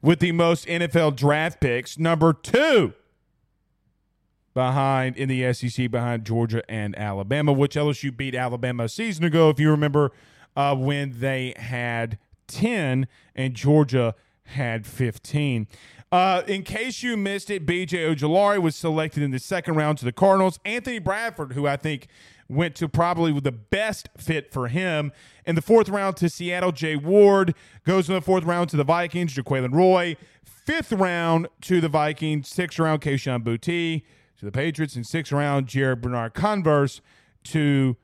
with 0.00 0.20
the 0.20 0.30
most 0.30 0.64
NFL 0.68 1.16
draft 1.16 1.60
picks, 1.60 1.98
number 1.98 2.32
two 2.32 2.94
behind 4.58 5.16
in 5.16 5.28
the 5.28 5.52
SEC 5.52 5.88
behind 5.88 6.24
Georgia 6.24 6.68
and 6.68 6.98
Alabama, 6.98 7.52
which 7.52 7.76
LSU 7.76 8.14
beat 8.14 8.34
Alabama 8.34 8.84
a 8.84 8.88
season 8.88 9.22
ago, 9.22 9.50
if 9.50 9.60
you 9.60 9.70
remember, 9.70 10.10
uh, 10.56 10.74
when 10.74 11.20
they 11.20 11.54
had 11.56 12.18
10 12.48 13.06
and 13.36 13.54
Georgia 13.54 14.16
had 14.42 14.84
15. 14.84 15.68
Uh, 16.10 16.42
in 16.48 16.64
case 16.64 17.04
you 17.04 17.16
missed 17.16 17.50
it, 17.50 17.66
BJ 17.66 18.12
Ojulari 18.12 18.60
was 18.60 18.74
selected 18.74 19.22
in 19.22 19.30
the 19.30 19.38
second 19.38 19.76
round 19.76 19.96
to 19.98 20.04
the 20.04 20.10
Cardinals. 20.10 20.58
Anthony 20.64 20.98
Bradford, 20.98 21.52
who 21.52 21.68
I 21.68 21.76
think 21.76 22.08
went 22.48 22.74
to 22.76 22.88
probably 22.88 23.38
the 23.38 23.52
best 23.52 24.08
fit 24.16 24.52
for 24.52 24.66
him. 24.66 25.12
In 25.46 25.54
the 25.54 25.62
fourth 25.62 25.88
round 25.88 26.16
to 26.16 26.28
Seattle, 26.28 26.72
Jay 26.72 26.96
Ward 26.96 27.54
goes 27.86 28.08
in 28.08 28.16
the 28.16 28.20
fourth 28.20 28.42
round 28.42 28.70
to 28.70 28.76
the 28.76 28.82
Vikings, 28.82 29.36
Jaquelin 29.36 29.72
Roy. 29.72 30.16
Fifth 30.42 30.90
round 30.90 31.46
to 31.60 31.80
the 31.80 31.88
Vikings, 31.88 32.48
sixth 32.48 32.80
round, 32.80 33.02
Kayshon 33.02 33.44
Boutte 33.44 34.02
to 34.38 34.44
the 34.44 34.52
Patriots, 34.52 34.96
in 34.96 35.04
sixth 35.04 35.32
round, 35.32 35.66
Jared 35.66 36.00
Bernard 36.00 36.34
Converse 36.34 37.00
to 37.44 37.96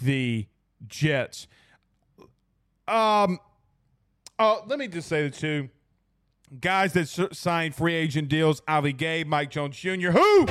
the 0.00 0.46
Jets. 0.86 1.46
Um, 2.88 3.38
oh, 4.38 4.64
let 4.66 4.78
me 4.78 4.88
just 4.88 5.08
say 5.08 5.28
the 5.28 5.34
two 5.34 5.68
guys 6.60 6.92
that 6.94 7.08
signed 7.32 7.74
free 7.74 7.94
agent 7.94 8.28
deals: 8.28 8.62
Ali 8.66 8.92
Gaye, 8.92 9.24
Mike 9.24 9.50
Jones 9.50 9.76
Jr. 9.76 10.10
Who? 10.10 10.46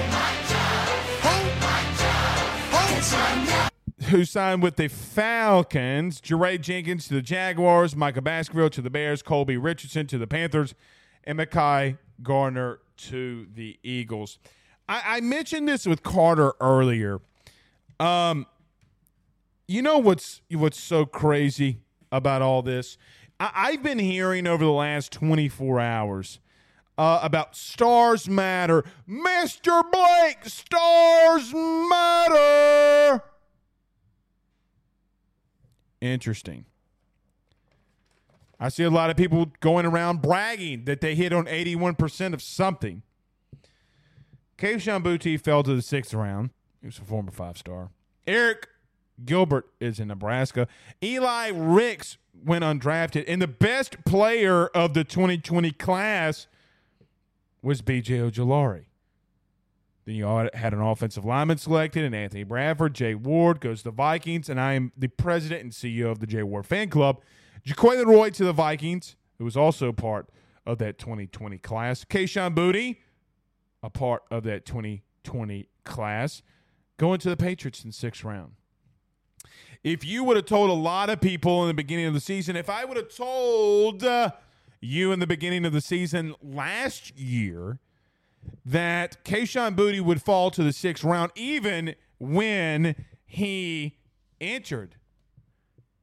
Who 4.09 4.25
signed 4.25 4.61
with 4.61 4.75
the 4.75 4.89
Falcons? 4.89 6.19
Jaray 6.21 6.59
Jenkins 6.59 7.07
to 7.07 7.13
the 7.15 7.21
Jaguars, 7.21 7.95
Micah 7.95 8.21
Baskerville 8.21 8.69
to 8.71 8.81
the 8.81 8.89
Bears, 8.89 9.21
Colby 9.21 9.57
Richardson 9.57 10.05
to 10.07 10.17
the 10.17 10.27
Panthers, 10.27 10.75
and 11.23 11.39
Mekhi 11.39 11.97
Garner 12.21 12.79
to 12.97 13.47
the 13.53 13.79
Eagles. 13.83 14.37
I, 14.87 15.17
I 15.17 15.21
mentioned 15.21 15.67
this 15.67 15.85
with 15.85 16.03
Carter 16.03 16.53
earlier. 16.59 17.19
Um, 17.99 18.45
you 19.67 19.81
know 19.81 19.99
what's 19.99 20.41
what's 20.51 20.79
so 20.79 21.05
crazy 21.05 21.79
about 22.11 22.41
all 22.41 22.61
this? 22.61 22.97
I, 23.39 23.51
I've 23.53 23.83
been 23.83 23.99
hearing 23.99 24.47
over 24.47 24.63
the 24.63 24.71
last 24.71 25.11
24 25.11 25.79
hours 25.79 26.39
uh, 26.97 27.19
about 27.23 27.55
stars 27.55 28.27
matter, 28.27 28.83
Mister 29.07 29.81
Blake. 29.91 30.45
Stars 30.45 31.53
matter. 31.53 33.23
Interesting. 36.01 36.65
I 38.59 38.69
see 38.69 38.83
a 38.83 38.91
lot 38.91 39.09
of 39.09 39.17
people 39.17 39.51
going 39.59 39.85
around 39.85 40.21
bragging 40.21 40.85
that 40.85 41.01
they 41.01 41.15
hit 41.15 41.33
on 41.33 41.45
81% 41.45 42.33
of 42.33 42.41
something. 42.43 43.01
Kayshon 44.61 45.01
Boutte 45.01 45.41
fell 45.41 45.63
to 45.63 45.73
the 45.73 45.81
sixth 45.81 46.13
round. 46.13 46.51
He 46.81 46.85
was 46.85 46.99
a 46.99 47.01
former 47.01 47.31
five 47.31 47.57
star. 47.57 47.89
Arik 48.27 48.65
Gilbert 49.25 49.67
is 49.79 49.99
in 49.99 50.09
Nebraska. 50.09 50.67
Eli 51.03 51.47
Ricks 51.47 52.19
went 52.45 52.63
undrafted. 52.63 53.25
And 53.27 53.41
the 53.41 53.47
best 53.47 54.05
player 54.05 54.67
of 54.67 54.93
the 54.93 55.03
2020 55.03 55.71
class 55.71 56.45
was 57.63 57.81
BJ 57.81 58.31
Ojulari. 58.31 58.85
Then 60.05 60.13
you 60.13 60.25
had 60.25 60.73
an 60.73 60.81
offensive 60.81 61.25
lineman 61.25 61.57
selected, 61.57 62.03
and 62.03 62.13
Anthony 62.13 62.43
Bradford. 62.43 62.93
Jay 62.93 63.15
Ward 63.15 63.61
goes 63.61 63.79
to 63.79 63.85
the 63.85 63.91
Vikings, 63.91 64.47
and 64.47 64.59
I 64.61 64.73
am 64.73 64.91
the 64.95 65.07
president 65.07 65.63
and 65.63 65.71
CEO 65.71 66.11
of 66.11 66.19
the 66.19 66.27
Jay 66.27 66.43
Ward 66.43 66.67
fan 66.67 66.89
club. 66.89 67.19
Jaquelin 67.65 68.05
Roy 68.05 68.29
to 68.29 68.43
the 68.43 68.53
Vikings, 68.53 69.15
who 69.39 69.43
was 69.43 69.57
also 69.57 69.91
part 69.91 70.29
of 70.67 70.77
that 70.77 70.99
2020 70.99 71.57
class. 71.57 72.05
Kayshon 72.05 72.55
Boutte, 72.55 72.97
a 73.83 73.89
part 73.89 74.23
of 74.29 74.43
that 74.43 74.65
2020 74.65 75.67
class, 75.83 76.41
going 76.97 77.19
to 77.19 77.29
the 77.29 77.37
Patriots 77.37 77.83
in 77.83 77.91
sixth 77.91 78.23
round. 78.23 78.53
If 79.83 80.05
you 80.05 80.23
would 80.23 80.35
have 80.35 80.45
told 80.45 80.69
a 80.69 80.73
lot 80.73 81.09
of 81.09 81.19
people 81.21 81.63
in 81.63 81.67
the 81.67 81.73
beginning 81.73 82.05
of 82.05 82.13
the 82.13 82.19
season, 82.19 82.55
if 82.55 82.69
I 82.69 82.85
would 82.85 82.97
have 82.97 83.13
told 83.13 84.03
uh, 84.03 84.31
you 84.79 85.11
in 85.11 85.19
the 85.19 85.27
beginning 85.27 85.65
of 85.65 85.73
the 85.73 85.81
season 85.81 86.35
last 86.41 87.17
year 87.17 87.79
that 88.65 89.23
Kayshon 89.23 89.75
Boutte 89.75 90.01
would 90.01 90.21
fall 90.21 90.51
to 90.51 90.63
the 90.63 90.73
sixth 90.73 91.03
round, 91.03 91.31
even 91.35 91.95
when 92.19 92.95
he 93.25 93.97
entered 94.39 94.95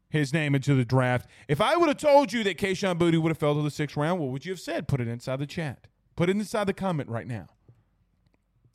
his 0.08 0.32
name 0.32 0.54
into 0.54 0.74
the 0.74 0.84
draft. 0.84 1.28
If 1.46 1.60
I 1.60 1.76
would 1.76 1.88
have 1.88 1.98
told 1.98 2.32
you 2.32 2.42
that 2.44 2.58
Kayshon 2.58 2.98
Boutte 2.98 3.20
would 3.20 3.30
have 3.30 3.38
fell 3.38 3.54
to 3.54 3.62
the 3.62 3.70
sixth 3.70 3.96
round, 3.96 4.20
what 4.20 4.30
would 4.30 4.44
you 4.44 4.52
have 4.52 4.60
said? 4.60 4.88
Put 4.88 5.00
it 5.00 5.08
inside 5.08 5.38
the 5.38 5.46
chat. 5.46 5.86
Put 6.16 6.28
it 6.28 6.36
inside 6.36 6.64
the 6.64 6.72
comment 6.72 7.08
right 7.08 7.26
now. 7.26 7.46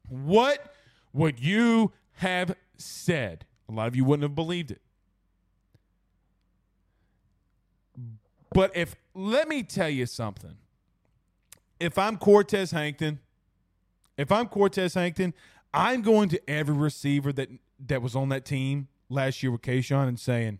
What 0.07 0.73
would 1.11 1.39
you 1.39 1.91
have 2.13 2.55
said? 2.77 3.45
A 3.69 3.71
lot 3.71 3.87
of 3.87 3.95
you 3.95 4.03
wouldn't 4.03 4.23
have 4.23 4.35
believed 4.35 4.71
it. 4.71 4.81
But 8.51 8.75
if, 8.75 8.95
let 9.13 9.47
me 9.47 9.63
tell 9.63 9.89
you 9.89 10.05
something. 10.05 10.57
If 11.79 11.97
I'm 11.97 12.17
Cortez 12.17 12.71
Hankton, 12.71 13.19
if 14.17 14.31
I'm 14.31 14.47
Cortez 14.47 14.93
Hankton, 14.93 15.33
I'm 15.73 16.01
going 16.01 16.29
to 16.29 16.49
every 16.49 16.75
receiver 16.75 17.33
that 17.33 17.49
that 17.87 18.01
was 18.01 18.15
on 18.15 18.29
that 18.29 18.45
team 18.45 18.87
last 19.09 19.41
year 19.43 19.51
with 19.51 19.61
Kayshon 19.61 20.07
and 20.07 20.19
saying, 20.19 20.59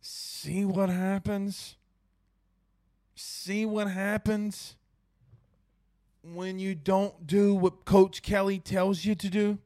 see 0.00 0.64
what 0.64 0.88
happens? 0.88 1.76
See 3.14 3.66
what 3.66 3.88
happens 3.88 4.76
when 6.22 6.58
you 6.58 6.74
don't 6.74 7.26
do 7.26 7.54
what 7.54 7.84
Coach 7.84 8.22
Kelly 8.22 8.58
tells 8.58 9.04
you 9.04 9.14
to 9.14 9.28
do? 9.28 9.58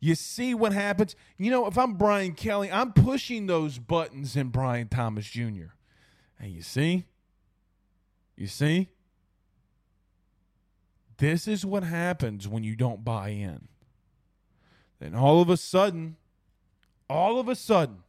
You 0.00 0.14
see 0.14 0.54
what 0.54 0.72
happens? 0.72 1.16
You 1.38 1.50
know, 1.50 1.66
if 1.66 1.78
I'm 1.78 1.94
Brian 1.94 2.32
Kelly, 2.32 2.70
I'm 2.70 2.92
pushing 2.92 3.46
those 3.46 3.78
buttons 3.78 4.36
in 4.36 4.48
Brian 4.48 4.88
Thomas 4.88 5.26
Jr. 5.26 5.72
And 6.38 6.52
you 6.52 6.60
see? 6.60 7.06
You 8.36 8.46
see? 8.46 8.88
This 11.16 11.48
is 11.48 11.64
what 11.64 11.84
happens 11.84 12.46
when 12.46 12.64
you 12.64 12.76
don't 12.76 13.04
buy 13.04 13.30
in. 13.30 13.68
Then 14.98 15.14
all 15.14 15.40
of 15.40 15.48
a 15.48 15.56
sudden, 15.56 16.16
all 17.08 17.38
of 17.38 17.48
a 17.48 17.54
sudden, 17.54 18.02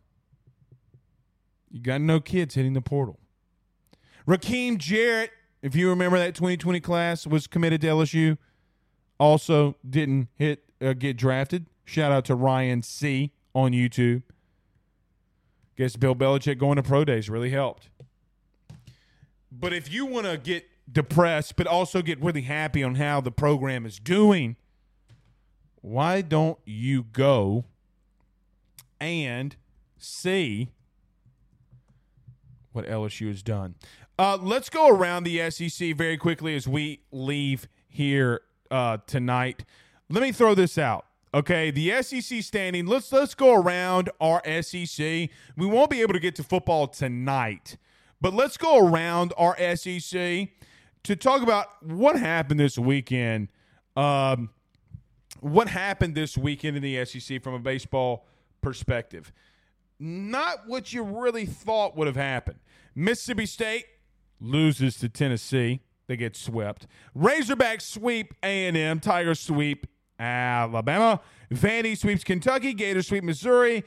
you 1.70 1.80
got 1.80 2.02
no 2.02 2.20
kids 2.20 2.56
hitting 2.56 2.74
the 2.74 2.82
portal. 2.82 3.20
Rakim 4.28 4.78
Jarrett, 4.78 5.32
if 5.66 5.76
you 5.76 5.89
remember 5.89 6.20
that 6.20 6.36
2020 6.36 6.80
class, 6.80 7.26
was 7.26 7.47
committed 7.47 7.82
to 7.82 7.88
LSU. 7.88 8.38
Also 9.20 9.76
didn't 9.88 10.28
hit 10.36 10.63
uh, 10.80 10.93
get 10.93 11.18
drafted. 11.18 11.66
Shout 11.86 12.11
out 12.11 12.24
to 12.26 12.36
Ryan 12.36 12.84
C 12.84 13.32
on 13.55 13.72
YouTube. 13.72 14.22
Guess 15.76 15.95
Bill 15.95 16.16
Belichick 16.16 16.59
going 16.59 16.76
to 16.76 16.84
pro 16.84 17.03
days 17.03 17.32
really 17.32 17.49
helped. 17.49 17.89
But 19.51 19.74
if 19.74 19.91
you 19.91 20.05
want 20.05 20.28
to 20.28 20.38
get 20.38 20.66
depressed, 20.91 21.55
but 21.55 21.66
also 21.66 22.03
get 22.03 22.22
really 22.22 22.43
happy 22.43 22.84
on 22.84 22.95
how 22.95 23.20
the 23.20 23.32
program 23.32 23.88
is 23.88 23.97
doing, 23.97 24.57
why 25.82 26.22
don't 26.22 26.59
you 26.63 27.03
go 27.11 27.66
and 28.99 29.55
see 29.97 30.70
what 32.72 32.86
LSU 32.86 33.30
has 33.30 33.41
done? 33.41 33.74
Uh, 34.18 34.38
let's 34.41 34.70
go 34.70 34.88
around 34.88 35.26
the 35.26 35.49
SEC 35.51 35.93
very 35.95 36.18
quickly 36.18 36.55
as 36.55 36.68
we 36.68 37.01
leave 37.11 37.68
here 37.88 38.41
uh, 38.72 38.97
tonight. 39.07 39.66
Let 40.09 40.24
me 40.24 40.32
throw 40.32 40.55
this 40.55 40.78
out. 40.78 41.05
Okay, 41.34 41.70
the 41.70 42.01
SEC 42.01 42.41
standing. 42.41 42.86
Let's 42.86 43.11
let's 43.11 43.36
go 43.36 43.53
around 43.55 44.09
our 44.22 44.41
SEC. 44.61 44.99
We 45.57 45.66
won't 45.66 45.89
be 45.89 46.01
able 46.01 46.13
to 46.13 46.20
get 46.20 46.36
to 46.36 46.43
football 46.43 46.88
tonight, 46.88 47.76
but 48.22 48.34
let's 48.34 48.55
go 48.55 48.88
around 48.88 49.34
our 49.38 49.57
SEC 49.76 50.47
to 51.03 51.16
talk 51.18 51.41
about 51.41 51.84
what 51.84 52.18
happened 52.18 52.61
this 52.61 52.78
weekend. 52.78 53.49
Um, 53.97 54.49
what 55.41 55.68
happened 55.68 56.16
this 56.16 56.38
weekend 56.38 56.78
in 56.78 56.84
the 56.84 57.03
SEC 57.03 57.43
from 57.43 57.53
a 57.53 57.59
baseball 57.59 58.28
perspective? 58.61 59.34
Not 59.99 60.68
what 60.68 60.93
you 60.93 61.03
really 61.03 61.45
thought 61.45 61.97
would 61.97 62.07
have 62.07 62.16
happened. 62.16 62.59
Mississippi 62.95 63.45
State 63.45 63.86
loses 64.39 64.97
to 64.97 65.09
Tennessee. 65.09 65.81
They 66.07 66.17
get 66.17 66.36
swept. 66.36 66.88
Razorbacks 67.17 67.81
sweep 67.81 68.33
A&M. 68.43 68.99
Tigers 68.99 69.39
sweep 69.39 69.88
Alabama. 70.19 71.21
Vandy 71.51 71.97
sweeps 71.97 72.23
Kentucky. 72.23 72.73
Gators 72.73 73.07
sweep 73.07 73.23
Missouri. 73.23 73.83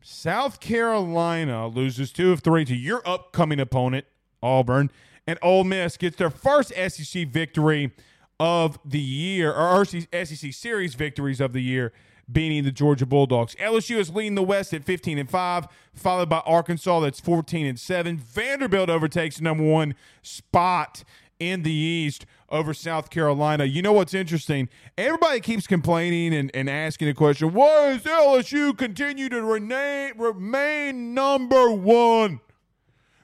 South 0.00 0.60
Carolina 0.60 1.66
loses 1.66 2.12
two 2.12 2.32
of 2.32 2.40
three 2.40 2.64
to 2.64 2.76
your 2.76 3.02
upcoming 3.06 3.60
opponent, 3.60 4.06
Auburn. 4.42 4.90
And 5.26 5.38
Ole 5.42 5.64
Miss 5.64 5.96
gets 5.96 6.16
their 6.16 6.30
first 6.30 6.72
SEC 6.74 7.28
victory 7.28 7.92
of 8.40 8.78
the 8.84 9.00
year, 9.00 9.52
or 9.52 9.84
SEC 9.84 10.52
series 10.52 10.94
victories 10.94 11.40
of 11.40 11.52
the 11.52 11.60
year, 11.60 11.92
beating 12.30 12.64
the 12.64 12.72
Georgia 12.72 13.06
Bulldogs. 13.06 13.54
LSU 13.56 13.96
is 13.96 14.10
leading 14.10 14.34
the 14.34 14.42
West 14.42 14.74
at 14.74 14.84
15 14.84 15.18
and 15.18 15.30
5, 15.30 15.66
followed 15.94 16.28
by 16.28 16.40
Arkansas 16.40 17.00
that's 17.00 17.20
14 17.20 17.66
and 17.66 17.78
7. 17.78 18.18
Vanderbilt 18.18 18.90
overtakes 18.90 19.38
the 19.38 19.44
number 19.44 19.64
one 19.64 19.94
spot 20.22 21.04
in 21.38 21.62
the 21.62 21.72
East 21.72 22.26
over 22.50 22.74
South 22.74 23.10
Carolina. 23.10 23.64
You 23.64 23.82
know 23.82 23.92
what's 23.92 24.14
interesting? 24.14 24.68
Everybody 24.96 25.40
keeps 25.40 25.66
complaining 25.66 26.34
and, 26.34 26.50
and 26.54 26.68
asking 26.68 27.08
the 27.08 27.14
question, 27.14 27.52
why 27.52 27.92
does 27.92 28.02
LSU 28.02 28.76
continue 28.76 29.28
to 29.28 29.42
remain, 29.42 30.12
remain 30.16 31.14
number 31.14 31.70
one? 31.70 32.40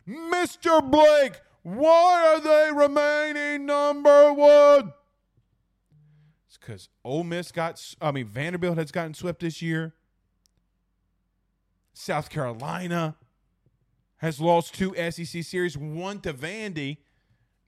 Mr. 0.08 0.88
Blake, 0.88 1.40
why 1.62 2.34
are 2.34 2.40
they 2.40 2.70
remaining 2.74 3.66
number 3.66 4.32
one? 4.32 4.92
Because 6.64 6.88
Ole 7.04 7.24
Miss 7.24 7.52
got, 7.52 7.94
I 8.00 8.10
mean, 8.10 8.26
Vanderbilt 8.26 8.78
has 8.78 8.90
gotten 8.90 9.12
swept 9.12 9.40
this 9.40 9.60
year. 9.60 9.92
South 11.92 12.30
Carolina 12.30 13.16
has 14.18 14.40
lost 14.40 14.74
two 14.74 14.94
SEC 15.10 15.44
series, 15.44 15.76
one 15.76 16.20
to 16.20 16.32
Vandy. 16.32 16.98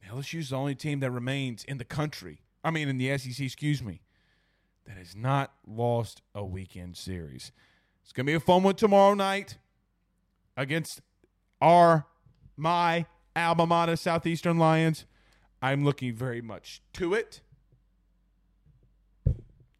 LSU's 0.09 0.51
the 0.51 0.57
only 0.57 0.75
team 0.75 1.01
that 1.01 1.11
remains 1.11 1.63
in 1.65 1.77
the 1.77 1.85
country. 1.85 2.41
I 2.65 2.71
mean, 2.71 2.89
in 2.89 2.97
the 2.97 3.17
SEC, 3.19 3.39
excuse 3.39 3.83
me, 3.83 4.01
that 4.87 4.97
has 4.97 5.15
not 5.15 5.53
lost 5.67 6.23
a 6.35 6.45
weekend 6.45 6.97
series. 6.97 7.53
It's 8.03 8.13
going 8.13 8.25
to 8.25 8.31
be 8.31 8.35
a 8.35 8.41
fun 8.41 8.63
one 8.63 8.77
tomorrow 8.77 9.15
night 9.15 9.59
against 10.57 11.03
our, 11.61 12.07
my 12.57 13.05
alma 13.35 13.67
mater, 13.67 13.97
Southeastern 13.97 14.59
Lions. 14.59 15.05
I'm 15.61 15.85
looking 15.85 16.15
very 16.15 16.41
much 16.41 16.81
to 16.95 17.13
it. 17.13 17.43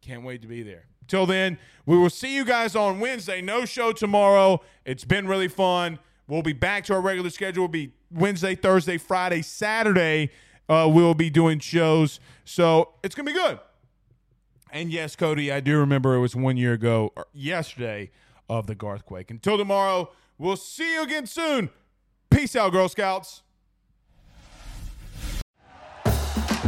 Can't 0.07 0.23
wait 0.23 0.41
to 0.41 0.47
be 0.47 0.63
there. 0.63 0.85
Till 1.09 1.25
then, 1.25 1.57
we 1.85 1.97
will 1.97 2.09
see 2.09 2.33
you 2.33 2.45
guys 2.45 2.77
on 2.77 3.01
Wednesday. 3.01 3.41
No 3.41 3.65
show 3.65 3.91
tomorrow. 3.91 4.61
It's 4.85 5.03
been 5.03 5.27
really 5.27 5.49
fun. 5.49 5.99
We'll 6.29 6.43
be 6.43 6.53
back 6.53 6.85
to 6.85 6.93
our 6.93 7.01
regular 7.01 7.29
schedule. 7.29 7.63
We'll 7.63 7.67
be 7.67 7.91
Wednesday, 8.09 8.55
Thursday, 8.55 8.97
Friday, 8.97 9.41
Saturday. 9.41 10.29
Uh, 10.69 10.89
we'll 10.89 11.13
be 11.13 11.29
doing 11.29 11.59
shows. 11.59 12.21
So 12.45 12.93
it's 13.03 13.15
going 13.15 13.25
to 13.25 13.33
be 13.33 13.37
good. 13.37 13.59
And 14.71 14.93
yes, 14.93 15.17
Cody, 15.17 15.51
I 15.51 15.59
do 15.59 15.77
remember 15.77 16.15
it 16.15 16.19
was 16.19 16.37
one 16.37 16.55
year 16.55 16.71
ago, 16.71 17.11
yesterday, 17.33 18.09
of 18.47 18.65
the 18.65 18.75
Garthquake. 18.75 19.29
Until 19.29 19.57
tomorrow, 19.57 20.11
we'll 20.37 20.55
see 20.55 20.93
you 20.93 21.03
again 21.03 21.25
soon. 21.25 21.69
Peace 22.29 22.55
out, 22.55 22.71
Girl 22.71 22.87
Scouts. 22.87 23.43